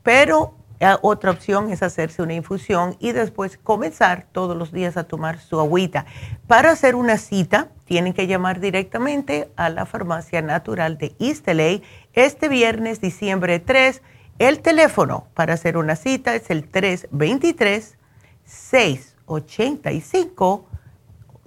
[0.02, 0.54] Pero
[1.02, 5.60] otra opción es hacerse una infusión y después comenzar todos los días a tomar su
[5.60, 6.06] agüita.
[6.48, 11.80] Para hacer una cita, tienen que llamar directamente a la farmacia natural de East LA
[12.14, 14.02] este viernes, diciembre 3.
[14.38, 17.98] El teléfono para hacer una cita es el 323
[18.44, 20.68] 685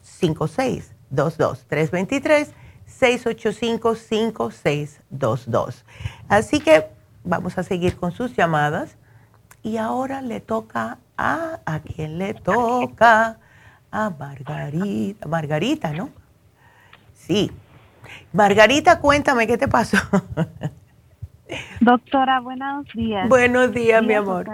[0.03, 2.55] 5622 323
[2.87, 5.85] 685 5622.
[6.29, 6.87] Así que
[7.25, 8.97] vamos a seguir con sus llamadas
[9.69, 13.39] y ahora le toca a a quién le toca
[13.91, 16.09] a Margarita, Margarita, ¿no?
[17.13, 17.51] Sí.
[18.33, 19.99] Margarita, cuéntame qué te pasó.
[21.81, 23.29] Doctora, buenos días.
[23.29, 24.47] Buenos días, mi amor.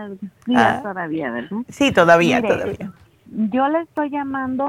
[0.47, 0.81] Días ah.
[0.83, 1.59] todavía, ¿verdad?
[1.69, 2.93] Sí, todavía, todavía.
[3.27, 4.67] Yo le estoy llamando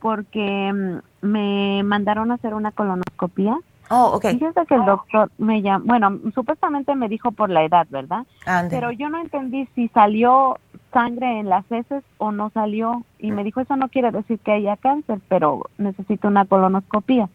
[0.00, 3.56] porque mm, me mandaron a hacer una colonoscopia.
[3.90, 4.22] Oh, ok.
[4.22, 8.24] Que el doctor me llamó, bueno, supuestamente me dijo por la edad, ¿verdad?
[8.70, 10.58] Pero yo no entendí si salió
[10.92, 14.52] sangre en las heces o no salió y me dijo eso no quiere decir que
[14.52, 17.28] haya cáncer, pero necesito una colonoscopia.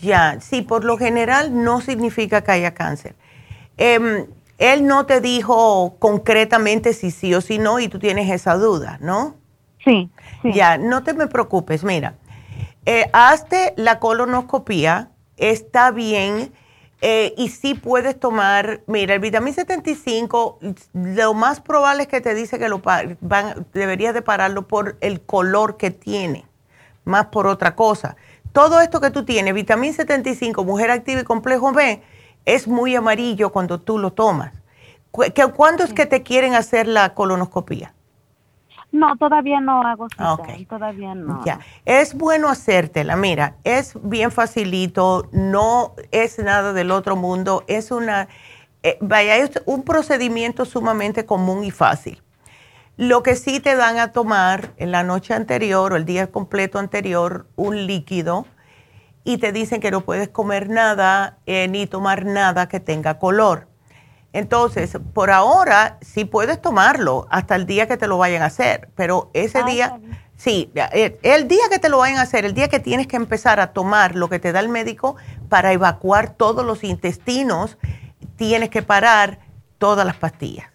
[0.00, 3.14] Ya, sí, por lo general no significa que haya cáncer.
[3.76, 4.26] Em,
[4.58, 8.98] él no te dijo concretamente si sí o si no y tú tienes esa duda,
[9.00, 9.34] ¿no?
[9.84, 10.08] Sí.
[10.44, 12.14] Ya, no te me preocupes, mira,
[12.86, 16.52] eh, hazte la colonoscopia, está bien.
[17.04, 20.60] Eh, y sí puedes tomar, mira, el vitamina 75,
[20.92, 22.80] lo más probable es que te dice que lo
[23.20, 26.46] van, deberías de pararlo por el color que tiene,
[27.04, 28.14] más por otra cosa.
[28.52, 32.00] Todo esto que tú tienes, vitamina 75, mujer activa y complejo B,
[32.44, 34.52] es muy amarillo cuando tú lo tomas.
[35.10, 37.94] ¿Cuándo es que te quieren hacer la colonoscopia?
[38.92, 40.36] No, todavía no hago cita,
[40.68, 41.42] todavía no.
[41.46, 47.90] Ya, es bueno hacértela, mira, es bien facilito, no es nada del otro mundo, es
[47.90, 48.28] una,
[48.82, 52.22] eh, vaya, es un procedimiento sumamente común y fácil.
[52.98, 56.78] Lo que sí te dan a tomar en la noche anterior o el día completo
[56.78, 58.44] anterior un líquido
[59.24, 63.71] y te dicen que no puedes comer nada eh, ni tomar nada que tenga color.
[64.32, 68.88] Entonces, por ahora sí puedes tomarlo hasta el día que te lo vayan a hacer,
[68.94, 70.00] pero ese ah, día,
[70.36, 73.16] sí, eh, el, día que te lo vayan a hacer, el día que tienes que
[73.16, 75.16] empezar a tomar lo que te da el médico
[75.50, 77.76] para evacuar todos los intestinos,
[78.36, 79.40] tienes que parar
[79.76, 80.72] todas las pastillas.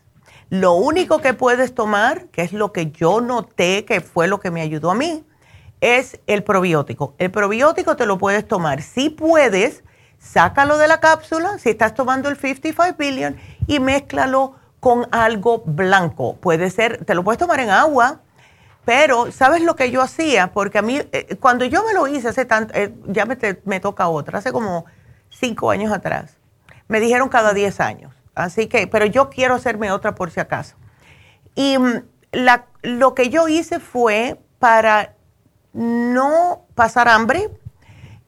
[0.50, 4.52] Lo único que puedes tomar, que es lo que yo noté que fue lo que
[4.52, 5.26] me ayudó a mí,
[5.82, 7.16] es el probiótico.
[7.18, 8.82] El probiótico te lo puedes tomar.
[8.82, 9.84] Si puedes,
[10.20, 13.38] sácalo de la cápsula, si estás tomando el 55 billion,
[13.68, 16.38] y mézclalo con algo blanco.
[16.38, 18.22] Puede ser, te lo puedes tomar en agua,
[18.86, 20.54] pero ¿sabes lo que yo hacía?
[20.54, 23.80] Porque a mí, eh, cuando yo me lo hice hace tanto, eh, ya me, me,
[23.80, 24.86] toca otra, hace como
[25.30, 26.38] cinco años atrás,
[26.88, 28.14] me dijeron cada 10 años.
[28.34, 30.76] Así que, pero yo quiero hacerme otra por si acaso.
[31.56, 35.16] Y mm, la, lo que yo hice fue para
[35.74, 37.50] no pasar hambre,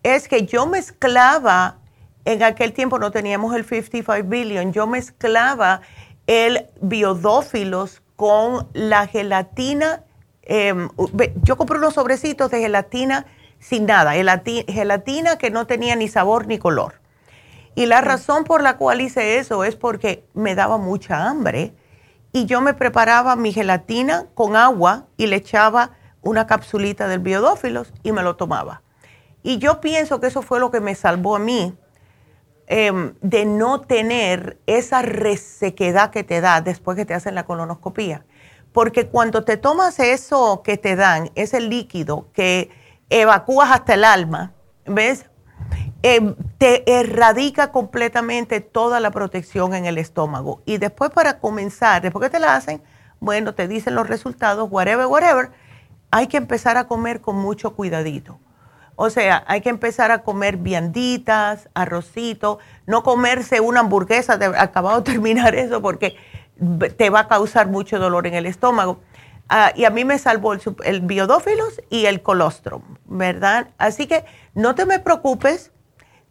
[0.04, 1.79] es que yo mezclaba
[2.26, 5.82] en aquel tiempo no teníamos el 55 billion, yo mezclaba
[6.28, 10.04] el biodófilos con la gelatina.
[10.44, 10.90] Em,
[11.44, 13.26] yo compré unos sobrecitos de gelatina
[13.60, 17.02] sin nada, gelatina que no tenía ni sabor ni color.
[17.76, 21.74] Y la razón por la cual hice eso es porque me daba mucha hambre
[22.32, 25.92] y yo me preparaba mi gelatina con agua y le echaba
[26.22, 28.82] una capsulita del biodófilos y me lo tomaba.
[29.44, 31.76] Y yo pienso que eso fue lo que me salvó a mí
[32.72, 38.26] Em, de no tener esa resequedad que te da después que te hacen la colonoscopía.
[38.72, 42.70] Porque cuando te tomas eso que te dan, ese líquido que
[43.10, 44.54] evacúas hasta el alma,
[44.86, 45.26] ¿ves?
[46.04, 50.62] Em, te erradica completamente toda la protección en el estómago.
[50.68, 52.84] Y después para comenzar, después que te la hacen,
[53.20, 55.50] bueno, te dicen los resultados, whatever, whatever,
[56.12, 58.40] hay que empezar a comer con mucho cuidadito
[59.02, 65.04] o sea, hay que empezar a comer vianditas, arrocito, no comerse una hamburguesa, acabado de
[65.14, 66.18] terminar eso porque
[66.98, 69.00] te va a causar mucho dolor en el estómago.
[69.48, 70.52] Ah, y a mí me salvó
[70.84, 73.70] el, biodófilos y el colostrum, ¿verdad?
[73.78, 75.72] Así que no te me preocupes,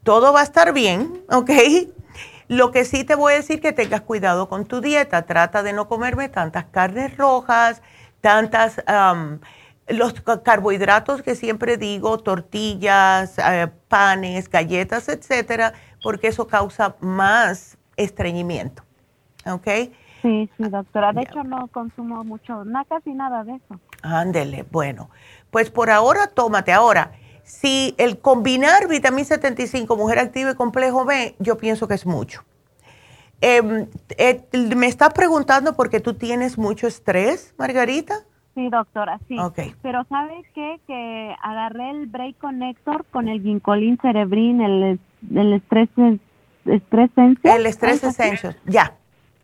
[0.02, 1.50] todo va a estar bien, ¿ok?
[2.48, 5.72] Lo que sí te voy a decir que tengas cuidado con tu dieta, trata de
[5.72, 7.80] no comerme tantas carnes rojas,
[8.20, 8.82] tantas
[9.88, 18.82] los carbohidratos que siempre digo, tortillas, eh, panes, galletas, etcétera, porque eso causa más estreñimiento.
[19.46, 19.66] ¿Ok?
[20.22, 21.12] Sí, sí, doctora.
[21.12, 23.80] De hecho, no consumo mucho, nada, casi nada de eso.
[24.02, 25.10] Ándele, bueno.
[25.50, 26.72] Pues por ahora, tómate.
[26.72, 27.12] Ahora,
[27.44, 32.44] si el combinar vitamina 75, mujer activa y complejo B, yo pienso que es mucho.
[33.40, 33.86] Em,
[34.16, 38.24] eh, me estás preguntando porque tú tienes mucho estrés, Margarita.
[38.58, 39.36] Sí, doctora, sí.
[39.82, 40.80] Pero ¿sabes qué?
[40.88, 44.98] Que agarré el Break Connector con el Ginkolin Cerebrin, el,
[45.32, 45.88] el estrés,
[46.64, 47.10] estrés
[47.44, 48.94] El estrés Essential, ya.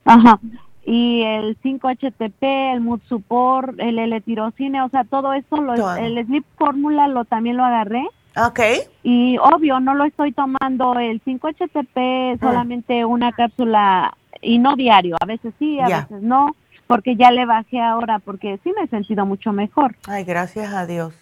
[0.04, 0.40] Ajá.
[0.84, 6.44] Y el 5-HTP, el Mood Support, el L-tirocine, o sea, todo eso, lo, el Sleep
[6.58, 8.04] Formula lo, también lo agarré.
[8.36, 8.58] Ok.
[9.04, 12.36] Y obvio, no lo estoy tomando el 5-HTP, ah.
[12.40, 16.56] solamente una cápsula y no diario, a veces sí, a veces no
[16.94, 19.96] porque ya le bajé ahora, porque sí me he sentido mucho mejor.
[20.06, 21.12] Ay, gracias a Dios.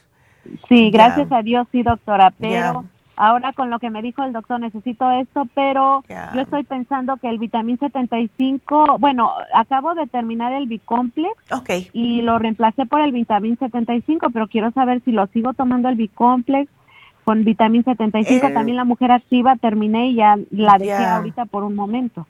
[0.69, 2.85] Sí, gracias a Dios, sí, doctora, pero
[3.17, 6.05] ahora con lo que me dijo el doctor necesito esto, pero
[6.35, 11.89] yo estoy pensando que el vitamín 75, bueno, acabo de terminar el Bicomplex okay.
[11.95, 15.97] y lo reemplacé por el vitamín 75, pero quiero saber si lo sigo tomando el
[15.97, 16.71] Bicomplex
[17.25, 21.63] con vitamín 75, eh, también la mujer activa terminé y ya la dejé ahorita por
[21.63, 22.27] un momento.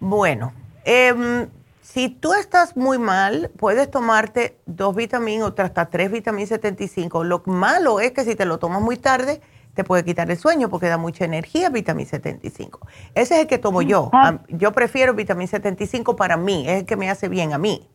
[0.00, 0.52] Bueno,
[0.84, 1.48] eh,
[1.92, 7.24] si tú estás muy mal, puedes tomarte dos vitaminas o hasta tres vitaminas 75.
[7.24, 9.40] Lo malo es que si te lo tomas muy tarde,
[9.72, 12.86] te puede quitar el sueño porque da mucha energía vitamina 75.
[13.14, 14.10] Ese es el que tomo yo.
[14.48, 17.88] Yo prefiero vitamina 75 para mí, es el que me hace bien a mí.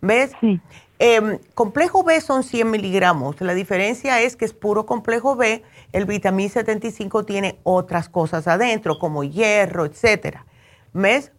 [0.00, 0.32] ¿Ves?
[0.40, 0.58] Sí.
[0.98, 3.38] Em, complejo B son 100 miligramos.
[3.42, 5.62] La diferencia es que es puro complejo B.
[5.92, 10.46] El vitamina 75 tiene otras cosas adentro, como hierro, etcétera.
[10.94, 11.32] ¿Ves?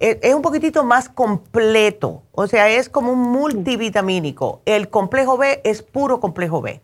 [0.00, 4.62] Es un poquitito más completo, o sea, es como un multivitamínico.
[4.64, 6.80] El complejo B es puro complejo B.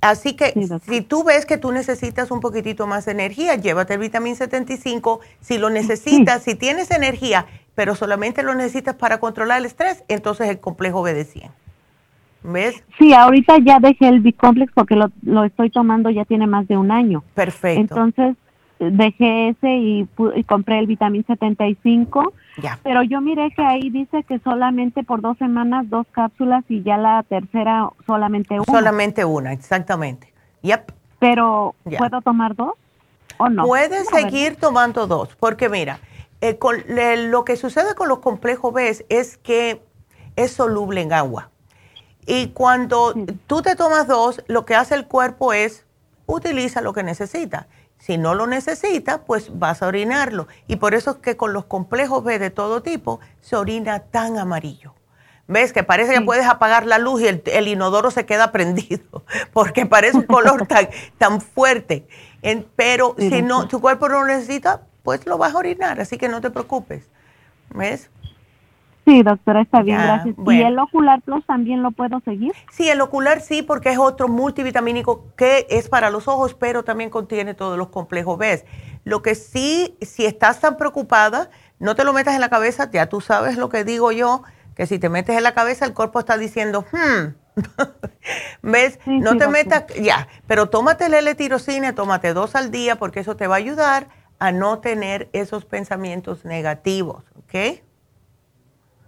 [0.00, 0.52] Así que
[0.86, 5.20] si tú ves que tú necesitas un poquitito más de energía, llévate el vitamín 75.
[5.40, 10.48] Si lo necesitas, si tienes energía, pero solamente lo necesitas para controlar el estrés, entonces
[10.48, 11.50] el complejo B de 100.
[12.42, 12.84] ¿Ves?
[12.98, 16.76] Sí, ahorita ya dejé el B-Complex porque lo, lo estoy tomando ya tiene más de
[16.76, 17.24] un año.
[17.34, 17.80] Perfecto.
[17.80, 18.36] Entonces
[18.78, 22.34] dejé ese y, y compré el vitamín 75
[22.82, 26.96] pero yo miré que ahí dice que solamente por dos semanas dos cápsulas y ya
[26.96, 28.64] la tercera solamente una.
[28.64, 30.32] Solamente una, exactamente.
[30.62, 30.92] Yep.
[31.18, 32.74] Pero, ¿puedo tomar dos
[33.38, 33.64] o no?
[33.64, 35.98] Puedes seguir tomando dos, porque mira,
[36.40, 36.76] eh, con,
[37.30, 39.82] lo que sucede con los complejos B es que
[40.36, 41.50] es soluble en agua.
[42.26, 43.14] Y cuando
[43.46, 45.84] tú te tomas dos, lo que hace el cuerpo es
[46.26, 47.66] utiliza lo que necesita.
[47.98, 50.46] Si no lo necesita, pues vas a orinarlo.
[50.66, 54.38] Y por eso es que con los complejos B de todo tipo se orina tan
[54.38, 54.94] amarillo.
[55.46, 55.72] ¿Ves?
[55.72, 60.18] Que parece que puedes apagar la luz y el, inodoro se queda prendido, porque parece
[60.18, 60.88] un color tan,
[61.18, 62.06] tan fuerte.
[62.76, 66.28] pero si no, tu cuerpo no lo necesita, pues lo vas a orinar, así que
[66.28, 67.08] no te preocupes.
[67.70, 68.10] ¿Ves?
[69.04, 70.34] Sí, doctora, está bien, gracias.
[70.46, 72.52] ¿Y el Ocular Plus también lo puedo seguir?
[72.70, 77.10] Sí, el Ocular sí, porque es otro multivitamínico que es para los ojos, pero también
[77.10, 78.64] contiene todos los complejos B.
[79.04, 83.08] Lo que sí, si estás tan preocupada, no te lo metas en la cabeza, ya
[83.08, 84.42] tú sabes lo que digo yo,
[84.74, 87.34] que si te metes en la cabeza, el cuerpo está diciendo, hmm,
[88.62, 88.98] ¿ves?
[89.06, 93.46] no te metas, ya, pero tómate el L-tirocine, tómate dos al día, porque eso te
[93.46, 94.08] va a ayudar
[94.38, 97.82] a no tener esos pensamientos negativos, ¿ok?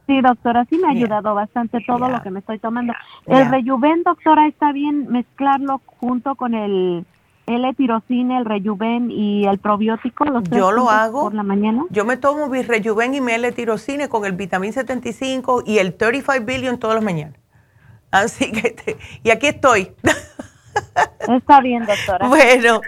[0.06, 2.92] Sí, doctora, sí me ha ayudado bastante todo lo que me estoy tomando.
[3.26, 7.04] El rejuven, doctora, está bien mezclarlo junto con el
[7.46, 10.24] L-tirocine, el rejuven y el probiótico.
[10.24, 11.22] Los Yo lo hago.
[11.22, 11.84] Por la mañana.
[11.90, 16.44] Yo me tomo mi rejuven y mi L-tirocine con el vitamín 75 y el 35
[16.44, 17.38] billion todas las mañanas.
[18.10, 19.92] Así que, y aquí estoy.
[21.28, 22.28] Está bien, doctora.
[22.28, 22.80] Bueno,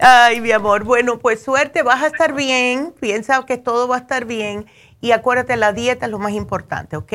[0.00, 0.84] ay, mi amor.
[0.84, 2.92] Bueno, pues suerte, vas a estar bien.
[3.00, 4.66] Piensa que todo va a estar bien.
[5.04, 7.12] Y acuérdate, la dieta es lo más importante, ¿ok?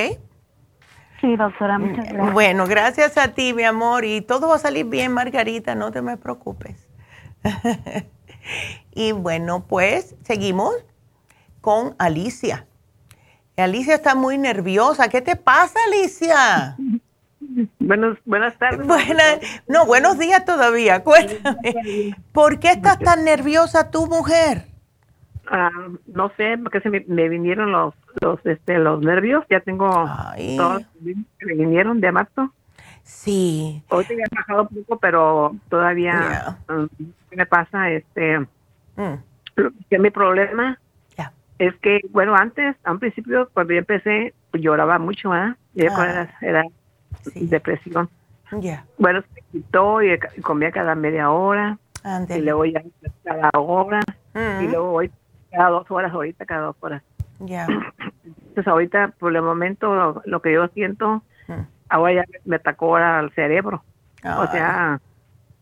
[1.20, 2.34] Sí, doctora, muchas mm, gracias.
[2.34, 4.06] Bueno, gracias a ti, mi amor.
[4.06, 6.88] Y todo va a salir bien, Margarita, no te me preocupes.
[8.94, 10.76] y bueno, pues seguimos
[11.62, 12.68] con Alicia.
[13.58, 15.10] Alicia está muy nerviosa.
[15.10, 16.78] ¿Qué te pasa, Alicia?
[17.80, 18.86] Buenos, buenas tardes.
[18.86, 21.04] Buenas, no, buenos días todavía.
[21.04, 22.16] Cuéntame.
[22.34, 24.69] ¿Por qué estás tan nerviosa tu mujer?
[25.52, 25.72] Ah,
[26.08, 27.00] no sé, porque se me,
[27.30, 29.90] vinieron los los este los nervios, ya tengo
[30.58, 30.84] todos
[31.40, 32.54] que me vinieron de marzo.
[33.04, 33.82] Sí.
[33.90, 36.88] Hoy te he bajado un poco, pero todavía um,
[37.30, 37.90] ¿qué me pasa?
[37.90, 39.16] Este, mm.
[39.90, 40.80] que mi problema
[41.60, 45.58] es que, bueno, antes, a un principio, cuando yo empecé, pues, lloraba mucho, ¿ah?
[45.76, 46.64] Era, era
[47.36, 48.10] depresión.
[48.98, 51.78] Bueno, se quitó y comía cada media hora.
[52.30, 52.82] Y luego ya
[53.26, 54.00] cada hora.
[54.34, 54.72] Y mm.
[54.72, 55.12] luego hoy
[55.52, 57.04] cada dos horas ahorita, cada dos horas.
[57.40, 57.68] Ya.
[58.26, 61.62] Entonces ahorita, por el momento, lo, que yo siento, mm.
[61.90, 63.84] ahora ya me atacó al cerebro.
[64.24, 65.00] O sea,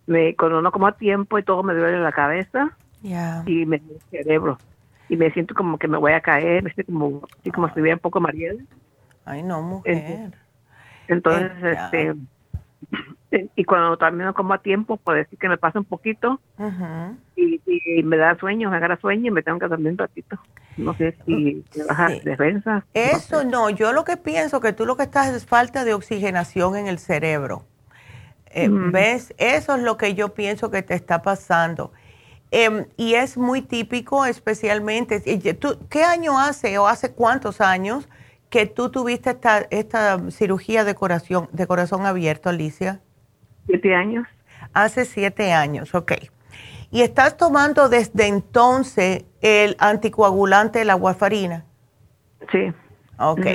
[0.08, 3.96] me, cuando no como a tiempo y todo me duele la cabeza y me duele
[3.96, 4.58] el cerebro.
[5.10, 7.72] Y me siento como que me voy a caer, me siento como, así como si
[7.72, 8.68] estuviera un poco mariel.
[9.26, 10.32] Ay, no, mujer.
[11.08, 12.16] Entonces, este
[13.56, 16.40] y cuando también no como a tiempo, puede decir que me pasa un poquito
[17.36, 17.62] y,
[18.04, 20.40] me da sueño, me agarra sueño y me tengo que dormir un ratito.
[20.78, 22.86] No sé si me baja defensa.
[22.94, 26.76] Eso no, yo lo que pienso que tú lo que estás es falta de oxigenación
[26.76, 27.66] en el cerebro.
[28.50, 29.34] Eh, ¿Ves?
[29.38, 31.92] Eso es lo que yo pienso que te está pasando.
[32.50, 35.20] Em, y es muy típico, especialmente,
[35.56, 38.08] ¿tú, ¿qué año hace o hace cuántos años
[38.50, 43.02] que tú tuviste esta, esta cirugía de corazón, de corazón abierto, Alicia?
[43.66, 44.28] Siete años.
[44.74, 46.14] Hace siete años, ok.
[46.90, 51.66] ¿Y estás tomando desde entonces el anticoagulante, la warfarina?
[52.52, 52.74] Sí.
[53.20, 53.46] Ok.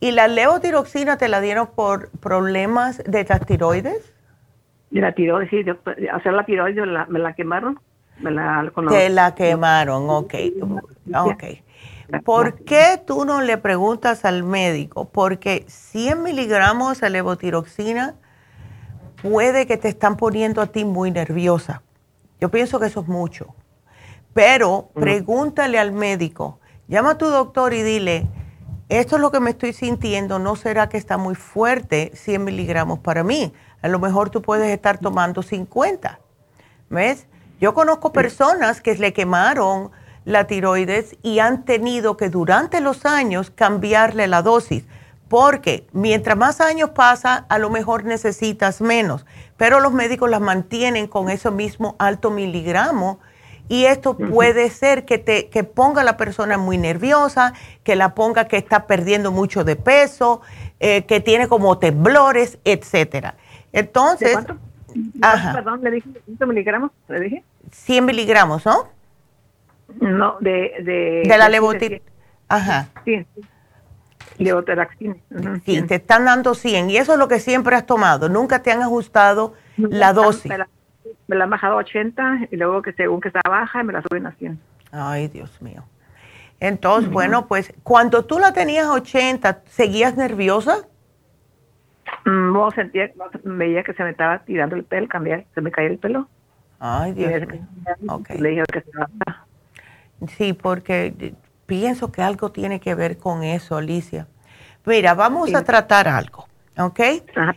[0.00, 4.14] ¿Y la levotiroxina te la dieron por problemas de las tiroides?
[4.90, 5.64] De la tiroides, sí.
[6.10, 7.78] hacer la tiroides me la, quemaron.
[8.20, 10.34] Me la, te la quemaron, ok.
[11.14, 11.44] Ok.
[12.24, 15.08] ¿Por qué tú no le preguntas al médico?
[15.08, 18.16] Porque 100 miligramos de levotiroxina
[19.22, 21.82] puede que te están poniendo a ti muy nerviosa.
[22.40, 23.54] Yo pienso que eso es mucho.
[24.32, 28.26] Pero pregúntale al médico, llama a tu doctor y dile,
[28.88, 33.00] esto es lo que me estoy sintiendo, ¿no será que está muy fuerte 100 miligramos
[33.00, 33.52] para mí?
[33.82, 36.20] A lo mejor tú puedes estar tomando 50.
[36.90, 37.26] ¿Ves?
[37.60, 39.90] Yo conozco personas que le quemaron
[40.30, 44.84] la tiroides y han tenido que durante los años cambiarle la dosis,
[45.28, 49.26] porque mientras más años pasa, a lo mejor necesitas menos,
[49.56, 53.20] pero los médicos las mantienen con ese mismo alto miligramo
[53.68, 57.54] y esto puede ser que te que ponga a la persona muy nerviosa,
[57.84, 60.40] que la ponga que está perdiendo mucho de peso,
[60.80, 63.36] eh, que tiene como temblores, etcétera.
[63.72, 64.58] Entonces, cuánto?
[65.22, 65.52] Ajá.
[65.52, 67.44] Perdón, le dije 100 miligramos, le dije.
[67.70, 68.88] 100 miligramos, ¿no?
[70.00, 70.74] No, de...
[70.82, 72.10] De, de la levotiroxina.
[72.48, 72.88] Ajá.
[73.04, 73.26] Sí,
[74.38, 75.16] levotiroxina.
[75.64, 78.28] sí, te están dando 100 y eso es lo que siempre has tomado.
[78.28, 80.50] Nunca te han ajustado la dosis.
[81.28, 84.02] Me la, han bajado a 80 y luego que según que está baja me la
[84.02, 84.58] suben a 100.
[84.92, 85.84] Ay, Dios mío.
[86.58, 90.88] Entonces, bueno, pues cuando tú la tenías 80, ¿seguías nerviosa?
[92.26, 93.10] Mm, no, sentía,
[93.44, 96.28] veía que se me estaba tirando el pelo, cambiar, se me caía el pelo.
[96.78, 97.66] Ay, Dios mío.
[98.08, 98.38] Okay.
[98.38, 98.90] Le dije que se
[100.28, 101.34] Sí, porque
[101.66, 104.26] pienso que algo tiene que ver con eso, Alicia.
[104.84, 106.46] Mira, vamos a tratar algo,
[106.78, 107.00] ¿ok?
[107.36, 107.56] Ajá,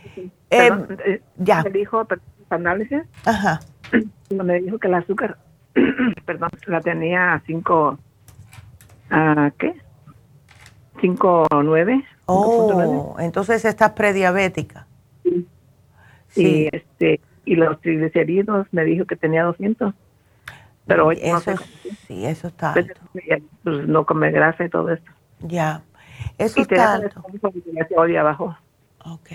[0.50, 1.62] em, eh, ya.
[1.62, 2.06] Me dijo
[2.50, 3.02] análisis.
[3.24, 3.60] Ajá.
[4.30, 5.38] Me dijo que el azúcar,
[6.26, 7.98] perdón, la tenía a 5,
[9.10, 9.74] ¿a qué?
[11.00, 12.04] 5.9.
[12.26, 14.86] Oh, entonces estás prediabética.
[15.22, 15.46] Sí.
[16.28, 16.42] sí.
[16.46, 19.94] Y, este, y los triglicéridos me dijo que tenía 200.
[20.86, 21.56] Pero hoy eso, no
[22.06, 22.86] sí, eso está pues,
[23.62, 25.10] pues, no come grasa y todo esto.
[25.40, 25.82] Ya,
[26.38, 27.24] eso está alto.
[27.96, 28.56] Hoy abajo.
[29.04, 29.30] Ok.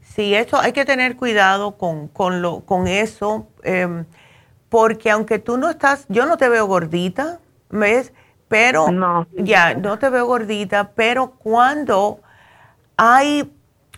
[0.00, 4.04] Sí, eso hay que tener cuidado con, con, lo, con eso, em,
[4.68, 7.40] porque aunque tú no estás, yo no te veo gordita,
[7.70, 8.12] ¿ves?
[8.46, 9.26] Pero, no.
[9.32, 12.20] ya, no te veo gordita, pero cuando
[12.96, 13.50] hay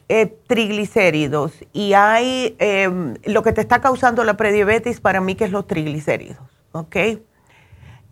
[0.09, 5.45] eh, triglicéridos y hay em, lo que te está causando la prediabetes para mí que
[5.45, 6.39] es los triglicéridos,
[6.73, 6.97] ¿ok?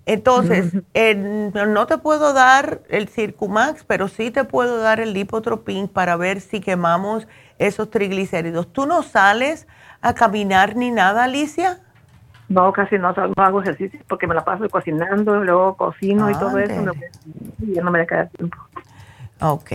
[0.06, 0.74] Entonces,
[1.52, 6.40] no te puedo dar el Circumax, pero sí te puedo dar el Lipotropin para ver
[6.40, 7.26] si quemamos
[7.58, 8.70] esos triglicéridos.
[8.72, 9.66] ¿Tú no sales
[10.02, 11.78] a caminar ni nada, Alicia?
[12.48, 16.58] No, casi no, no hago ejercicio porque me la paso cocinando, luego cocino y todo
[16.58, 16.92] eso.
[17.60, 18.58] y ya no me queda tiempo.
[19.44, 19.72] Ok,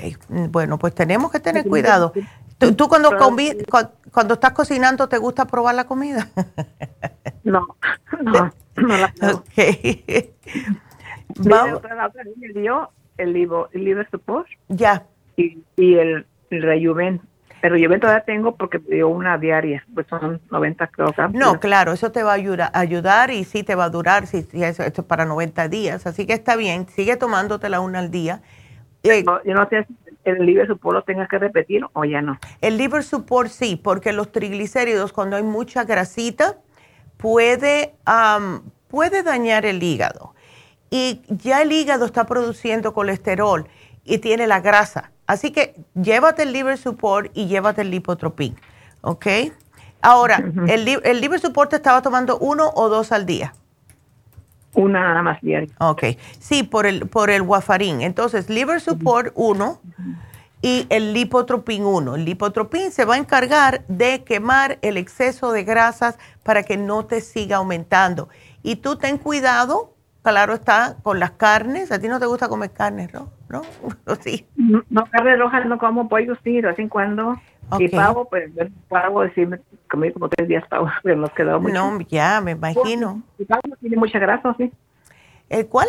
[0.50, 2.12] bueno, pues tenemos que tener cuidado.
[2.58, 3.12] ¿Tú, cuando,
[4.12, 6.28] cuando, estás cocinando te gusta probar la comida?
[7.44, 7.78] no,
[8.22, 9.38] no, no la puedo.
[9.38, 9.50] Ok.
[11.48, 11.82] Vamos.
[12.36, 13.30] Me dio el,
[13.74, 14.48] el liver support.
[14.70, 15.06] Ya.
[15.38, 17.22] Y, y el, el rejuven.
[17.62, 21.14] El rejuven todavía tengo porque me dio una diaria, pues son 90 creo.
[21.34, 24.48] No, claro, eso te va a ayudar, ayudar y sí te va a durar, si,
[24.54, 26.08] eso, esto es para 90 días.
[26.08, 28.42] Así que está bien, sigue tomándotela una al día
[29.04, 29.96] yo no sé si
[30.26, 32.38] el liver support lo tengas que repetir o ya no.
[32.62, 36.58] El liver support sí, porque los triglicéridos cuando hay mucha grasita
[37.18, 37.96] puede,
[38.88, 40.34] puede dañar el hígado.
[40.90, 43.68] Y ya el hígado está produciendo colesterol
[44.04, 45.12] y tiene la grasa.
[45.28, 48.56] Así que llévate el liver support y llévate el lipotropín.
[49.02, 49.28] ¿Ok?
[50.02, 53.54] Ahora, el, el liver support te estaba tomando uno o dos al día.
[54.74, 55.72] Una nada más bien.
[55.80, 56.04] Ok.
[56.40, 58.02] Sí, por el, por el Wafarín.
[58.02, 59.82] Entonces, Liver Support 1
[60.62, 62.16] y el Lipotropin 1.
[62.16, 67.06] El Lipotropin se va a encargar de quemar el exceso de grasas para que no
[67.06, 68.30] te siga aumentando.
[68.62, 71.92] Y tú ten cuidado, claro está, con las carnes.
[71.92, 73.30] A ti no te gusta comer carnes, ¿no?
[73.50, 73.62] ¿No?
[74.22, 74.48] sí.
[74.56, 77.36] No, carne roja no como pollo, sí, de vez en cuando.
[77.78, 78.52] Y pavo, pues,
[78.88, 79.46] pavo, sí,
[79.90, 81.74] comí como tres días pavo, pero nos quedó mucho.
[81.74, 83.22] No, ya, me imagino.
[83.38, 84.72] El pavo tiene mucha grasa, sí.
[85.50, 85.88] ¿El cuál?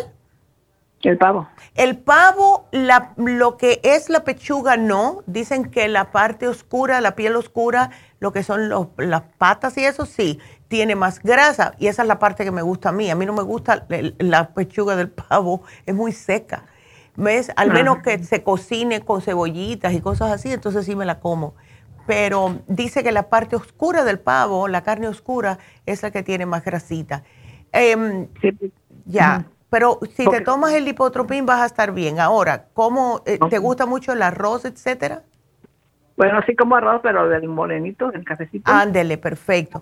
[1.03, 1.47] El pavo.
[1.75, 5.23] El pavo, la, lo que es la pechuga, no.
[5.25, 7.89] Dicen que la parte oscura, la piel oscura,
[8.19, 10.39] lo que son los, las patas y eso, sí,
[10.71, 11.73] tiene más grasa.
[11.79, 13.09] Y esa es la parte que me gusta a mí.
[13.09, 16.63] A mí no me gusta la pechuga del pavo, es muy seca.
[17.17, 17.51] ¿Ves?
[17.57, 21.55] Al menos que se cocine con cebollitas y cosas así, entonces sí me la como
[22.07, 26.47] pero dice que la parte oscura del pavo, la carne oscura, es la que tiene
[26.47, 27.23] más grasita.
[27.71, 28.27] Em,
[29.05, 32.19] ya, pero si te tomas el lipotropín vas a estar bien.
[32.19, 35.23] Ahora, ¿cómo eh, te gusta mucho el arroz, etcétera?
[36.21, 38.71] Bueno, así como arroz, pero del morenito, del cafecito.
[38.71, 39.81] Ándele, perfecto.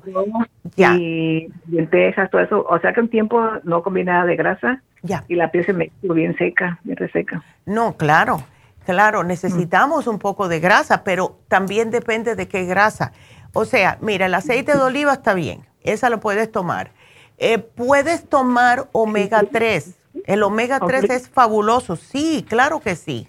[0.77, 0.95] Ya.
[0.95, 2.65] Y lentejas, todo eso.
[2.69, 4.81] O sea que un tiempo no comí nada de grasa.
[5.01, 5.25] Ya.
[5.27, 7.43] Y la piel se me quedó bien seca, bien reseca.
[7.65, 8.41] No, claro.
[8.85, 13.11] Claro, necesitamos un poco de grasa, pero también depende de qué grasa.
[13.51, 16.91] O sea, mira, el aceite de oliva está bien, esa lo puedes tomar.
[17.37, 19.93] Eh, puedes tomar omega 3.
[20.25, 23.27] El omega 3 es fabuloso, sí, claro que sí.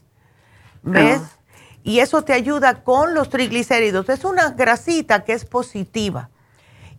[0.85, 1.40] ¿Ves?
[1.83, 4.09] Y eso te ayuda con los triglicéridos.
[4.09, 6.31] Es una grasita que es positiva.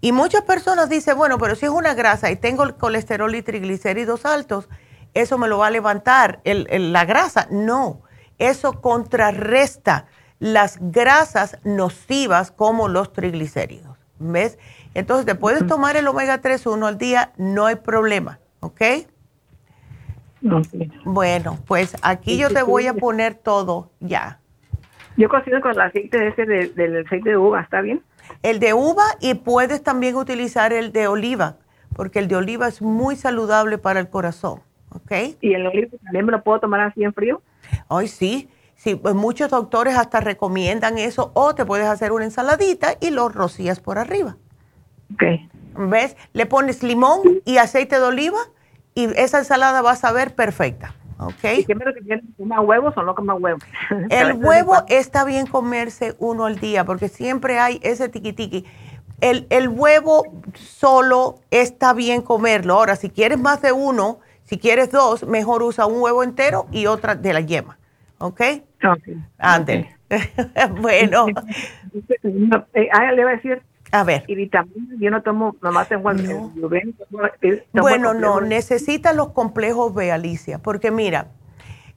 [0.01, 3.43] Y muchas personas dicen, bueno, pero si es una grasa y tengo el colesterol y
[3.43, 4.67] triglicéridos altos,
[5.13, 7.47] eso me lo va a levantar la grasa.
[7.51, 8.01] No
[8.41, 10.07] eso contrarresta
[10.39, 13.97] las grasas nocivas como los triglicéridos.
[14.17, 14.57] ¿Ves?
[14.93, 18.81] Entonces te puedes tomar el omega 3 uno al día, no hay problema, ¿ok?
[20.41, 20.61] No,
[21.05, 24.39] Bueno, pues aquí yo te voy a poner todo ya.
[25.21, 28.01] Yo cocino con el aceite ese del aceite de uva, ¿está bien?
[28.41, 31.57] El de uva y puedes también utilizar el de oliva,
[31.95, 35.11] porque el de oliva es muy saludable para el corazón, ¿ok?
[35.39, 37.39] ¿Y el oliva también me lo puedo tomar así en frío?
[37.87, 38.49] Ay, sí.
[38.73, 43.29] Sí, pues muchos doctores hasta recomiendan eso o te puedes hacer una ensaladita y lo
[43.29, 44.37] rocías por arriba.
[45.13, 45.23] Ok.
[45.87, 46.17] ¿Ves?
[46.33, 48.39] Le pones limón y aceite de oliva
[48.95, 50.95] y esa ensalada va a saber perfecta.
[51.21, 51.43] ¿Ok?
[51.67, 53.61] ¿Y lo que ¿Coma huevos o no coma huevos?
[54.09, 58.65] El huevo está bien comerse uno al día porque siempre hay ese tiqui
[59.19, 60.23] El, el huevo
[60.55, 62.73] solo está bien comerlo.
[62.73, 66.87] Ahora, si quieres más de uno, si quieres dos, mejor usa un huevo entero y
[66.87, 67.77] otra de la yema.
[68.17, 68.41] ¿Ok?
[68.83, 69.09] Ok.
[69.37, 69.87] Antes.
[70.81, 71.27] bueno.
[72.73, 73.61] Eh, ah, le voy a decir.
[73.91, 74.23] A ver.
[74.27, 76.25] Y vitamina, yo no tomo, nomás tengo el,
[77.73, 77.81] no.
[77.81, 81.27] Bueno, no, necesitas los complejos B, Alicia, porque mira,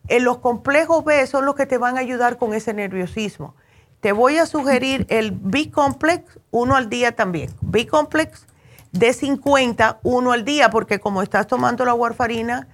[0.09, 3.55] en los complejos B son los que te van a ayudar con ese nerviosismo.
[4.01, 7.51] Te voy a sugerir el B-Complex, uno al día también.
[7.63, 8.47] B-Complex
[8.93, 12.69] de 50, uno al día, porque como estás tomando la warfarina,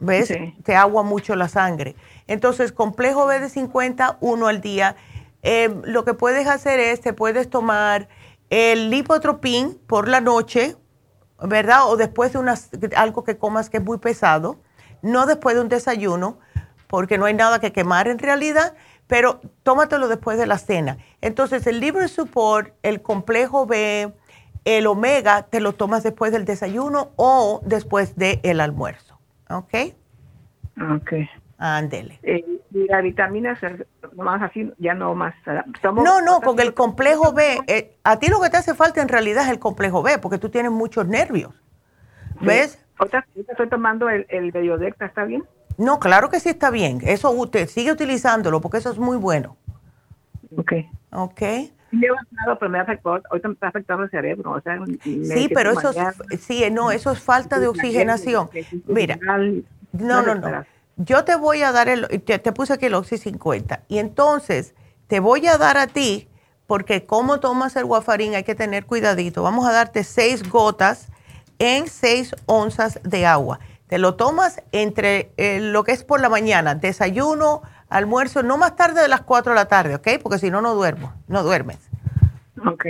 [0.00, 0.32] ¿ves?
[0.64, 1.96] Te agua mucho la sangre.
[2.26, 4.96] Entonces, complejo B de 50, uno al día.
[5.42, 8.08] Eh, lo que puedes hacer es, te puedes tomar
[8.50, 10.76] el lipotropín por la noche,
[11.42, 11.88] ¿verdad?
[11.88, 14.58] O después de unas, algo que comas que es muy pesado,
[15.02, 16.38] no después de un desayuno,
[16.86, 18.74] porque no hay nada que quemar en realidad,
[19.06, 20.98] pero tómatelo después de la cena.
[21.20, 24.12] Entonces, el Libre Support, el complejo B,
[24.64, 29.18] el omega te lo tomas después del desayuno o después del almuerzo.
[29.48, 29.74] ¿Ok?
[30.96, 31.12] Ok.
[31.58, 32.18] Ándele.
[32.22, 32.44] Eh,
[32.76, 33.58] y la vitamina
[34.16, 35.34] más así, ya no más.
[35.82, 37.58] no, no, con el complejo B.
[37.66, 40.38] Eh, a ti lo que te hace falta en realidad es el complejo B, porque
[40.38, 41.54] tú tienes muchos nervios.
[42.40, 42.84] ¿Ves?
[42.98, 44.54] Otra, estoy tomando el, el
[45.00, 45.44] ¿está bien?
[45.78, 47.00] No, claro que sí está bien.
[47.02, 49.56] Eso usted sigue utilizándolo porque eso es muy bueno.
[50.56, 50.72] Ok.
[51.12, 51.42] Ok
[52.00, 54.52] pero me afectó, ahorita me está afectando el cerebro.
[54.52, 58.48] O sea, sí, pero eso es, sí, no, eso es falta de oxigenación.
[58.86, 59.18] Mira,
[59.92, 60.64] no, no, no.
[60.96, 64.74] Yo te voy a dar el, te, puse aquí el Oxy 50 y entonces
[65.08, 66.28] te voy a dar a ti,
[66.66, 69.42] porque como tomas el guafarín hay que tener cuidadito.
[69.42, 71.08] Vamos a darte seis gotas
[71.58, 73.60] en seis onzas de agua.
[73.88, 77.60] Te lo tomas entre eh, lo que es por la mañana, desayuno,
[77.90, 80.08] almuerzo, no más tarde de las 4 de la tarde, ¿ok?
[80.22, 81.78] Porque si no, no duermo, no duermes.
[82.66, 82.86] Ok.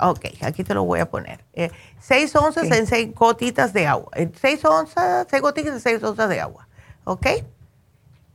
[0.00, 1.44] Ok, aquí te lo voy a poner.
[1.54, 4.10] Eh, seis onzas en seis gotitas de agua.
[4.16, 6.67] Eh, seis onzas, seis gotitas en seis onzas de agua.
[7.08, 7.26] ¿Ok?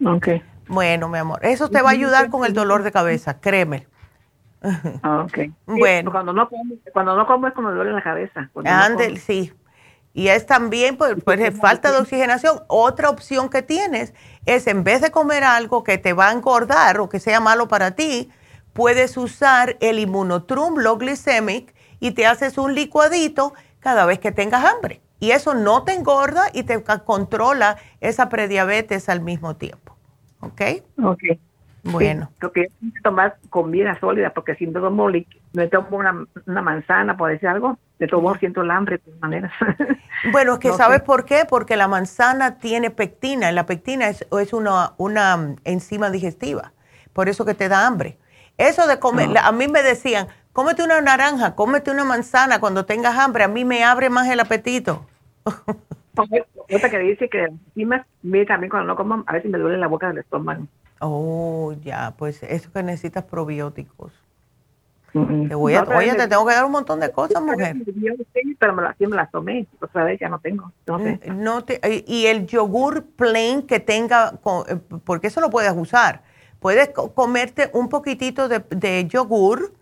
[0.03, 0.27] Ok.
[0.67, 3.87] Bueno, mi amor, eso te va a ayudar con el dolor de cabeza, créeme.
[5.03, 5.51] Ah, ok.
[5.65, 6.11] bueno.
[6.11, 8.49] Cuando no, como, cuando no como es cuando me duele la cabeza.
[8.65, 9.53] Ándale, sí.
[10.13, 12.61] Y es también pues, pues falta de oxigenación.
[12.67, 16.99] Otra opción que tienes es en vez de comer algo que te va a engordar
[16.99, 18.31] o que sea malo para ti,
[18.71, 24.65] puedes usar el inmunotrum low glycemic y te haces un licuadito cada vez que tengas
[24.65, 25.01] hambre.
[25.23, 29.95] Y eso no te engorda y te controla esa prediabetes al mismo tiempo.
[30.41, 30.61] ¿Ok?
[31.01, 31.23] Ok.
[31.83, 32.29] Bueno.
[32.41, 32.67] Sí, que
[33.01, 35.07] tomar comida sólida, porque si no tomo,
[35.53, 39.21] me tomo una, una manzana, por decir algo, de todo siento el hambre de todas
[39.21, 39.53] maneras.
[40.33, 41.45] Bueno, es que ¿sabes por qué?
[41.47, 46.73] Porque la manzana tiene pectina, y la pectina es, es una, una enzima digestiva,
[47.13, 48.17] por eso que te da hambre.
[48.57, 53.17] Eso de comer, a mí me decían, cómete una naranja, cómete una manzana cuando tengas
[53.17, 55.05] hambre, a mí me abre más el apetito.
[56.15, 58.05] Otra que dice que encima,
[58.47, 60.67] también cuando no como, a veces me duele la boca del estómago.
[60.99, 64.13] Oh, ya, pues eso que necesitas probióticos.
[65.13, 67.75] Te voy a, oye, te tengo que dar un montón de cosas, mujer.
[68.57, 70.71] Pero me las, me las tomé, otra vez ya no tengo.
[70.87, 71.19] No, sé.
[71.27, 74.75] no te, y el yogur plain que tenga, eh,
[75.05, 76.23] porque eso lo puedes usar.
[76.59, 79.73] Puedes comerte un poquitito de, yogur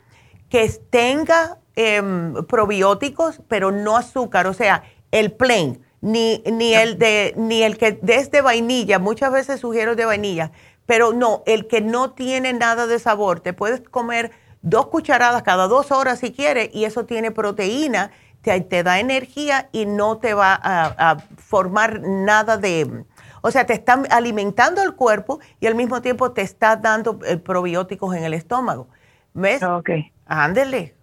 [0.49, 7.33] que tenga em, probióticos, pero no azúcar, o sea, el plain, ni, ni el de,
[7.37, 10.51] ni el que es de vainilla, muchas veces sugiero de vainilla,
[10.85, 14.31] pero no, el que no tiene nada de sabor, te puedes comer
[14.61, 18.11] dos cucharadas cada dos horas si quieres y eso tiene proteína,
[18.41, 23.05] te, te da energía y no te va a, formar nada de...
[23.43, 27.37] O sea, te está alimentando el cuerpo y al mismo tiempo te está dando eh,
[27.37, 28.87] probióticos en el estómago.
[29.33, 29.63] ¿Ves?
[29.63, 29.89] Ok.
[30.27, 30.95] Ándele.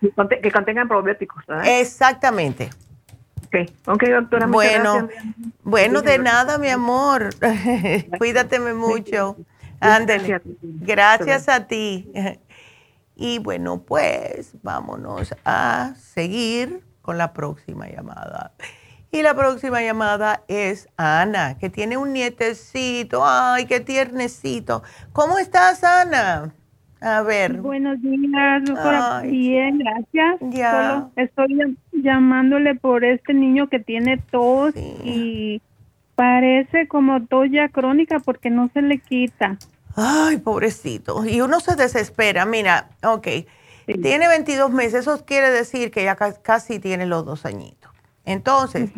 [0.00, 1.80] Que contengan probióticos, ¿verdad?
[1.80, 2.70] Exactamente.
[3.54, 4.46] Ok, ok, doctora.
[4.46, 5.08] Bueno,
[5.62, 7.30] bueno, de nada, mi amor.
[8.18, 9.36] Cuídateme mucho.
[9.80, 10.40] Ándele.
[10.62, 12.10] Gracias a ti.
[13.16, 18.54] Y bueno, pues vámonos a seguir con la próxima llamada.
[19.12, 23.22] Y la próxima llamada es Ana, que tiene un nietecito.
[23.24, 24.82] Ay, qué tiernecito.
[25.12, 26.52] ¿Cómo estás, Ana?
[27.04, 27.60] A ver.
[27.60, 29.20] Buenos días, doctora.
[29.20, 30.36] Bien, gracias.
[30.40, 31.10] Ya.
[31.16, 34.74] estoy llamándole por este niño que tiene tos
[35.04, 35.60] y
[36.14, 39.58] parece como tos ya crónica porque no se le quita.
[39.94, 41.26] Ay, pobrecito.
[41.26, 42.46] Y uno se desespera.
[42.46, 43.28] Mira, ok,
[44.00, 47.92] tiene 22 meses, eso quiere decir que ya casi tiene los dos añitos.
[48.24, 48.92] Entonces,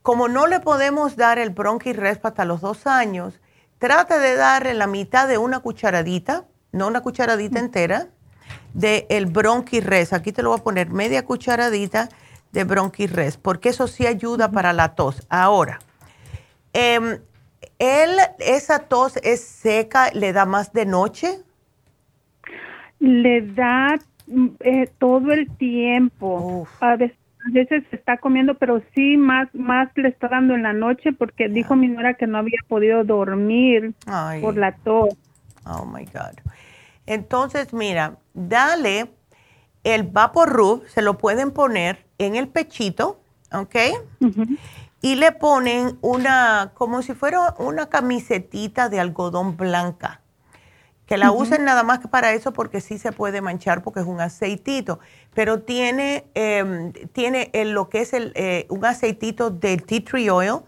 [0.00, 3.42] como no le podemos dar el bronquirresp hasta los dos años,
[3.76, 8.08] trata de darle la mitad de una cucharadita, no una cucharadita entera,
[8.74, 10.12] de el bronquirres.
[10.12, 12.08] Aquí te lo voy a poner media cucharadita
[12.52, 15.26] de bronquirres, porque eso sí ayuda para la tos.
[15.30, 15.78] Ahora,
[16.72, 17.20] eh,
[17.82, 21.40] ¿Él, esa tos es seca, le da más de noche?
[23.00, 26.68] Le da mm, eh, todo el tiempo.
[26.80, 31.48] A veces, está comiendo, pero sí más, más le está dando en la noche porque
[31.48, 33.94] dijo mi nuera que no había podido dormir
[34.40, 35.16] por la tos.
[35.66, 36.38] Oh my God.
[37.06, 39.12] Entonces, mira, dale
[39.84, 43.20] el Vapor se lo pueden poner en el pechito,
[43.52, 43.76] ¿ok?
[45.00, 50.20] y le ponen una, como si fuera una camisetita de algodón blanca,
[51.06, 54.06] que la usen nada más que para eso porque sí se puede manchar porque es
[54.06, 55.00] un aceitito,
[55.34, 60.60] pero tiene, em, tiene lo que es el, eh, un aceitito de tea tree oil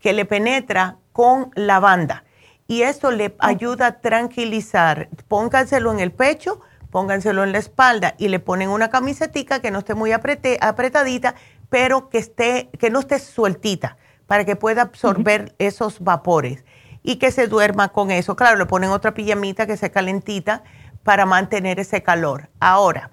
[0.00, 2.25] que le penetra con lavanda
[2.66, 5.08] y eso le ayuda a tranquilizar.
[5.28, 6.60] Pónganselo en el pecho,
[6.90, 11.34] pónganselo en la espalda y le ponen una camisetica que no esté muy apretadita
[11.68, 16.64] pero que, esté, que no esté sueltita para que pueda absorber esos vapores
[17.02, 18.36] y que se duerma con eso.
[18.36, 20.64] Claro, le ponen otra pijamita que sea calentita
[21.02, 22.48] para mantener ese calor.
[22.58, 23.10] Ahora,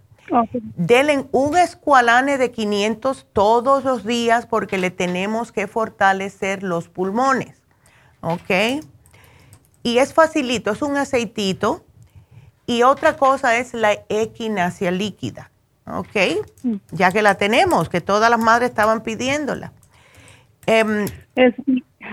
[0.75, 7.61] denle un escualane de 500 todos los días porque le tenemos que fortalecer los pulmones.
[8.21, 8.81] ¿Ok?
[9.83, 11.83] Y es facilito, es un aceitito.
[12.65, 15.51] Y otra cosa es la equinacia líquida.
[15.85, 16.45] ¿ok?
[16.63, 16.75] Mm.
[16.91, 19.71] Ya que la tenemos, que todas las madres estaban pidiéndola.
[20.65, 21.05] Em,
[21.35, 21.53] es,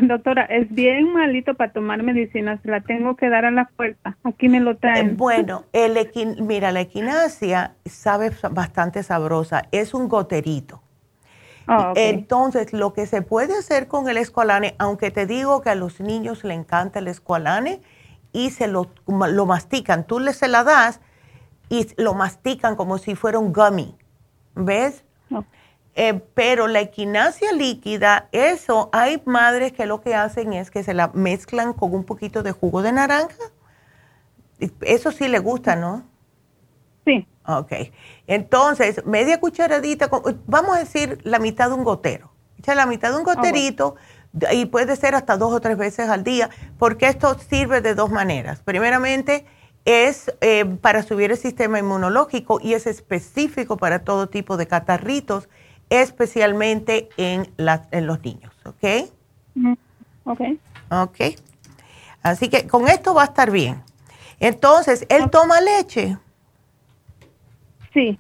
[0.03, 4.17] doctora, es bien malito para tomar medicina, se la tengo que dar a la fuerza.
[4.25, 5.11] Aquí me lo traen.
[5.11, 5.97] Eh, bueno, el
[6.41, 10.83] mira, la equinacia sabe bastante sabrosa, es un goterito.
[11.73, 15.77] Ah, Entonces, lo que se puede hacer con el escualane, aunque te digo que a
[15.77, 17.81] los niños le encanta el escualane
[18.33, 21.01] y se lo, lo mastican, tú le se la das
[21.69, 23.97] y lo mastican como si fuera un gummy,
[24.57, 25.05] ¿ves?
[25.95, 30.95] Eh, pero la equinacia líquida, eso, hay madres que lo que hacen es que se
[30.95, 33.37] la mezclan con un poquito de jugo de naranja.
[34.83, 36.10] Eso sí le gusta, ¿no?
[37.05, 37.27] Sí.
[37.47, 37.73] Ok.
[38.27, 40.09] Entonces, media cucharadita,
[40.47, 42.31] vamos a decir la mitad de un gotero.
[42.59, 43.97] Echa la mitad de un goterito
[44.53, 48.11] y puede ser hasta dos o tres veces al día, porque esto sirve de dos
[48.11, 48.61] maneras.
[48.61, 49.47] Primeramente,
[49.85, 55.49] es eh, para subir el sistema inmunológico y es específico para todo tipo de catarritos,
[55.89, 59.11] especialmente en, en los niños, ¿ok?
[60.25, 60.41] Ok.
[60.91, 61.17] Ok.
[62.23, 63.83] Así que con esto va a estar bien.
[64.39, 66.19] Entonces, ¿él toma leche?
[67.93, 68.19] Sí.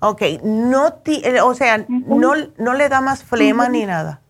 [0.00, 4.20] Ok, no eh, o sea, no, no le da más flema ni nada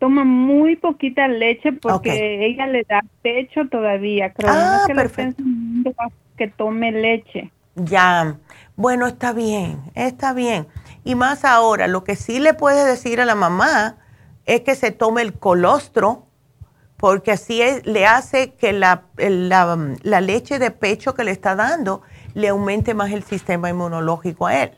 [0.00, 4.32] toma muy poquita leche porque ella le da pecho todavía.
[4.32, 5.44] Creo ah, que perfecto.
[6.36, 7.52] que tome leche.
[7.76, 8.36] Ya,
[8.74, 10.66] bueno, está bien, está bien.
[11.04, 13.98] Y más ahora, lo que sí le puedes decir a la mamá
[14.46, 16.26] es que se tome el colostro,
[16.96, 22.02] porque así le hace que la, la, la leche de pecho que le está dando
[22.34, 24.70] le aumente más el sistema inmunológico a él.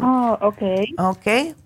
[0.00, 0.62] Oh, ok.
[0.98, 1.56] Ok.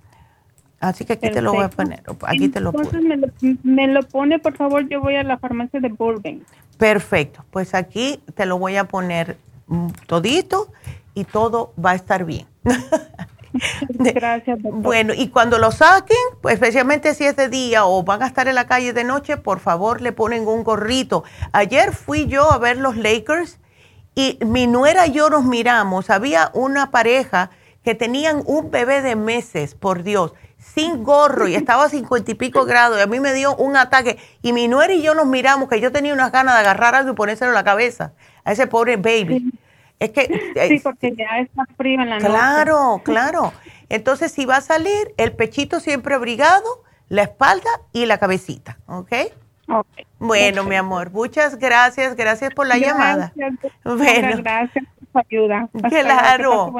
[0.81, 2.03] Así que aquí te lo voy a poner.
[2.27, 3.28] Aquí te lo Entonces me lo,
[3.62, 6.43] me lo, pone, por favor, yo voy a la farmacia de Burbank.
[6.78, 7.44] Perfecto.
[7.51, 10.70] Pues aquí te lo voy a poner mm, todito
[11.15, 12.47] y todo va a estar bien.
[13.89, 14.62] Gracias.
[14.62, 14.82] Doctor.
[14.82, 18.47] Bueno, y cuando lo saquen, pues especialmente si es de día o van a estar
[18.48, 21.24] en la calle de noche, por favor le ponen un gorrito.
[21.53, 23.59] Ayer fui yo a ver los Lakers
[24.17, 26.11] y mi nuera y yo nos miramos.
[26.11, 27.51] Había una pareja
[27.85, 32.35] que tenían un bebé de meses, por Dios, sin gorro y estaba a cincuenta y
[32.35, 34.19] pico grados y a mí me dio un ataque.
[34.43, 37.13] Y mi nuera y yo nos miramos que yo tenía unas ganas de agarrar algo
[37.13, 39.53] y ponérselo en la cabeza a ese pobre baby.
[40.01, 40.53] Es que...
[40.69, 42.27] Sí, porque ya está frío en la noche.
[42.27, 43.53] Claro, claro.
[43.91, 49.13] Entonces, si va a salir, el pechito siempre abrigado, la espalda y la cabecita, ¿ok?
[49.69, 49.87] Ok.
[50.19, 53.33] Bueno, mi amor, muchas gracias, gracias por la llamada.
[53.85, 55.69] Bueno, gracias por su ayuda.
[55.89, 56.73] claro.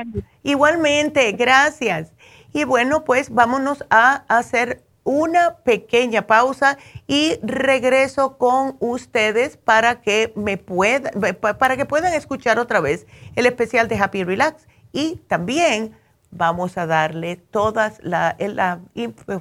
[0.43, 2.13] Igualmente, gracias.
[2.53, 10.33] Y bueno, pues vámonos a hacer una pequeña pausa y regreso con ustedes para que
[10.35, 11.13] me puedan,
[11.59, 13.07] para que puedan escuchar otra vez
[13.37, 15.97] el especial de Happy Relax y también
[16.33, 18.81] vamos a darle toda la, la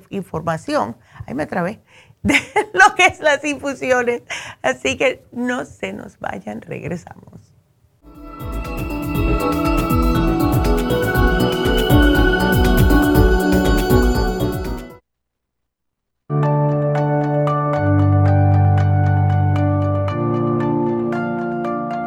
[0.10, 0.96] información,
[1.26, 1.80] ahí me trabé,
[2.26, 2.35] de
[2.73, 4.23] lo que es las infusiones.
[4.64, 7.39] Así que no se nos vayan, regresamos.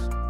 [0.00, 0.29] podcast.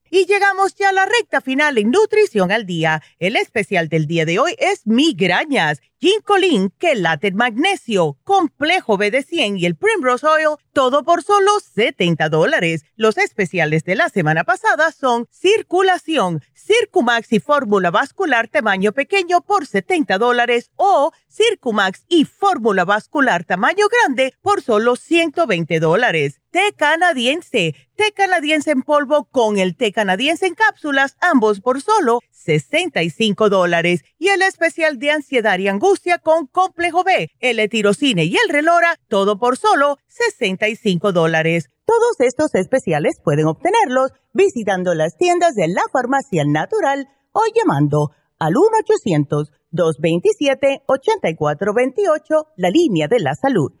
[0.13, 3.01] Y llegamos ya a la recta final en Nutrición al Día.
[3.17, 9.75] El especial del día de hoy es migrañas, ginkolin, quelate magnesio, complejo BD100 y el
[9.75, 12.83] Primrose Oil, todo por solo 70 dólares.
[12.95, 19.67] Los especiales de la semana pasada son circulación, Circumax y fórmula vascular tamaño pequeño por
[19.67, 27.75] 70 dólares o Circumax y fórmula vascular tamaño grande por solo 120 dólares té canadiense,
[27.95, 34.03] té canadiense en polvo con el té canadiense en cápsulas, ambos por solo 65 dólares.
[34.17, 38.95] Y el especial de ansiedad y angustia con complejo B, el etirocine y el relora,
[39.07, 41.69] todo por solo 65 dólares.
[41.85, 48.53] Todos estos especiales pueden obtenerlos visitando las tiendas de la farmacia natural o llamando al
[49.73, 53.80] 1-800-227-8428, la línea de la salud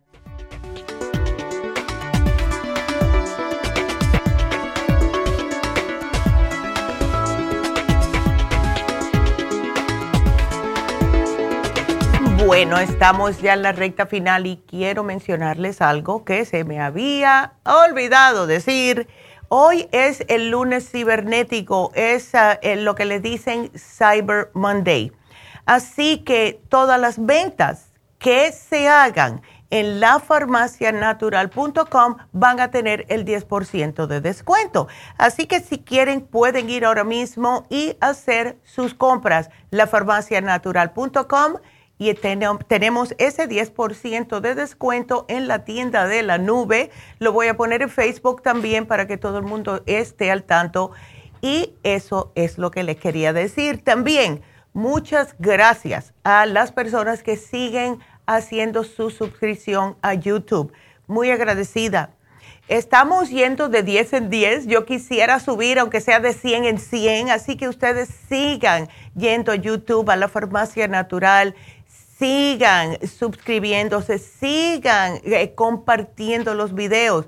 [12.45, 17.53] Bueno, estamos ya en la recta final y quiero mencionarles algo que se me había
[17.63, 19.07] olvidado decir.
[19.47, 25.11] Hoy es el lunes cibernético, es ah, lo que le dicen Cyber Monday.
[25.65, 34.07] Así que todas las ventas que se hagan en lafarmacianatural.com van a tener el 10%
[34.07, 34.87] de descuento.
[35.17, 39.49] Así que si quieren pueden ir ahora mismo y hacer sus compras.
[39.69, 41.57] lafarmacianatural.com
[42.01, 46.89] y tenemos ese 10% de descuento en la tienda de la nube.
[47.19, 50.93] Lo voy a poner en Facebook también para que todo el mundo esté al tanto.
[51.43, 53.83] Y eso es lo que les quería decir.
[53.83, 54.41] También
[54.73, 60.73] muchas gracias a las personas que siguen haciendo su suscripción a YouTube.
[61.05, 62.15] Muy agradecida.
[62.67, 64.65] Estamos yendo de 10 en 10.
[64.65, 67.29] Yo quisiera subir, aunque sea de 100 en 100.
[67.29, 71.53] Así que ustedes sigan yendo a YouTube, a la farmacia natural
[72.21, 77.25] sigan suscribiéndose, sigan eh, compartiendo los videos.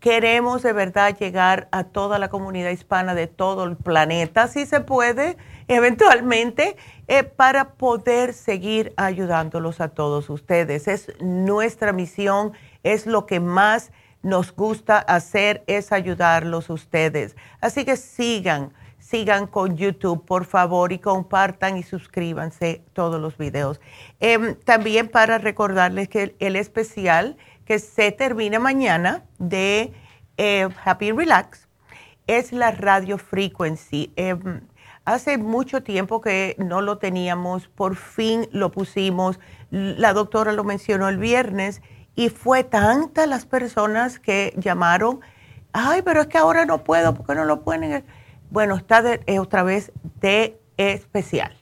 [0.00, 4.80] Queremos de verdad llegar a toda la comunidad hispana de todo el planeta, si se
[4.80, 5.36] puede,
[5.68, 10.88] eventualmente, eh, para poder seguir ayudándolos a todos ustedes.
[10.88, 13.92] Es nuestra misión, es lo que más
[14.22, 17.36] nos gusta hacer, es ayudarlos ustedes.
[17.60, 18.72] Así que sigan
[19.04, 23.80] sigan con YouTube, por favor, y compartan y suscríbanse todos los videos.
[24.18, 27.36] Em, también para recordarles que el, especial
[27.66, 29.92] que se termina mañana de
[30.38, 31.68] eh, Happy Relax
[32.26, 34.10] es la radio frequency.
[34.16, 34.62] Em,
[35.04, 39.38] hace mucho tiempo que no lo teníamos, por fin lo pusimos.
[39.70, 41.82] La doctora lo mencionó el viernes
[42.14, 45.20] y fue tanta las personas que llamaron.
[45.74, 48.02] Ay, pero es que ahora no puedo, porque no lo pueden?
[48.54, 49.90] Bueno, está eh, otra vez
[50.20, 51.56] de especial.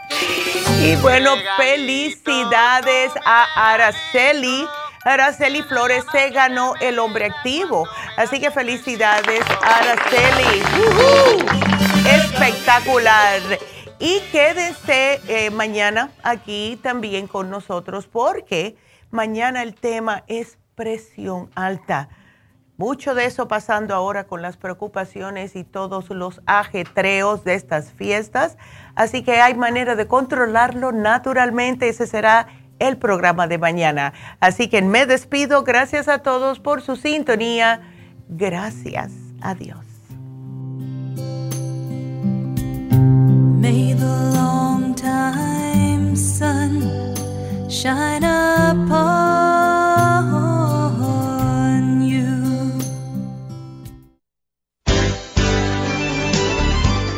[0.83, 4.65] y bueno, felicidades a Araceli
[5.03, 7.87] Araceli Flores se ganó el hombre activo.
[8.17, 10.61] Así que felicidades, Araceli.
[12.07, 13.41] Espectacular.
[13.99, 18.75] Y quédense eh, mañana aquí también con nosotros porque
[19.11, 22.09] mañana el tema es presión alta.
[22.77, 28.57] Mucho de eso pasando ahora con las preocupaciones y todos los ajetreos de estas fiestas.
[28.95, 31.89] Así que hay manera de controlarlo naturalmente.
[31.89, 32.47] Ese será
[32.81, 34.13] el programa de mañana.
[34.39, 35.63] Así que me despido.
[35.63, 37.81] Gracias a todos por su sintonía.
[38.27, 39.11] Gracias.
[39.41, 39.85] Adiós.
[43.61, 46.81] May the long time sun
[47.69, 49.31] shine upon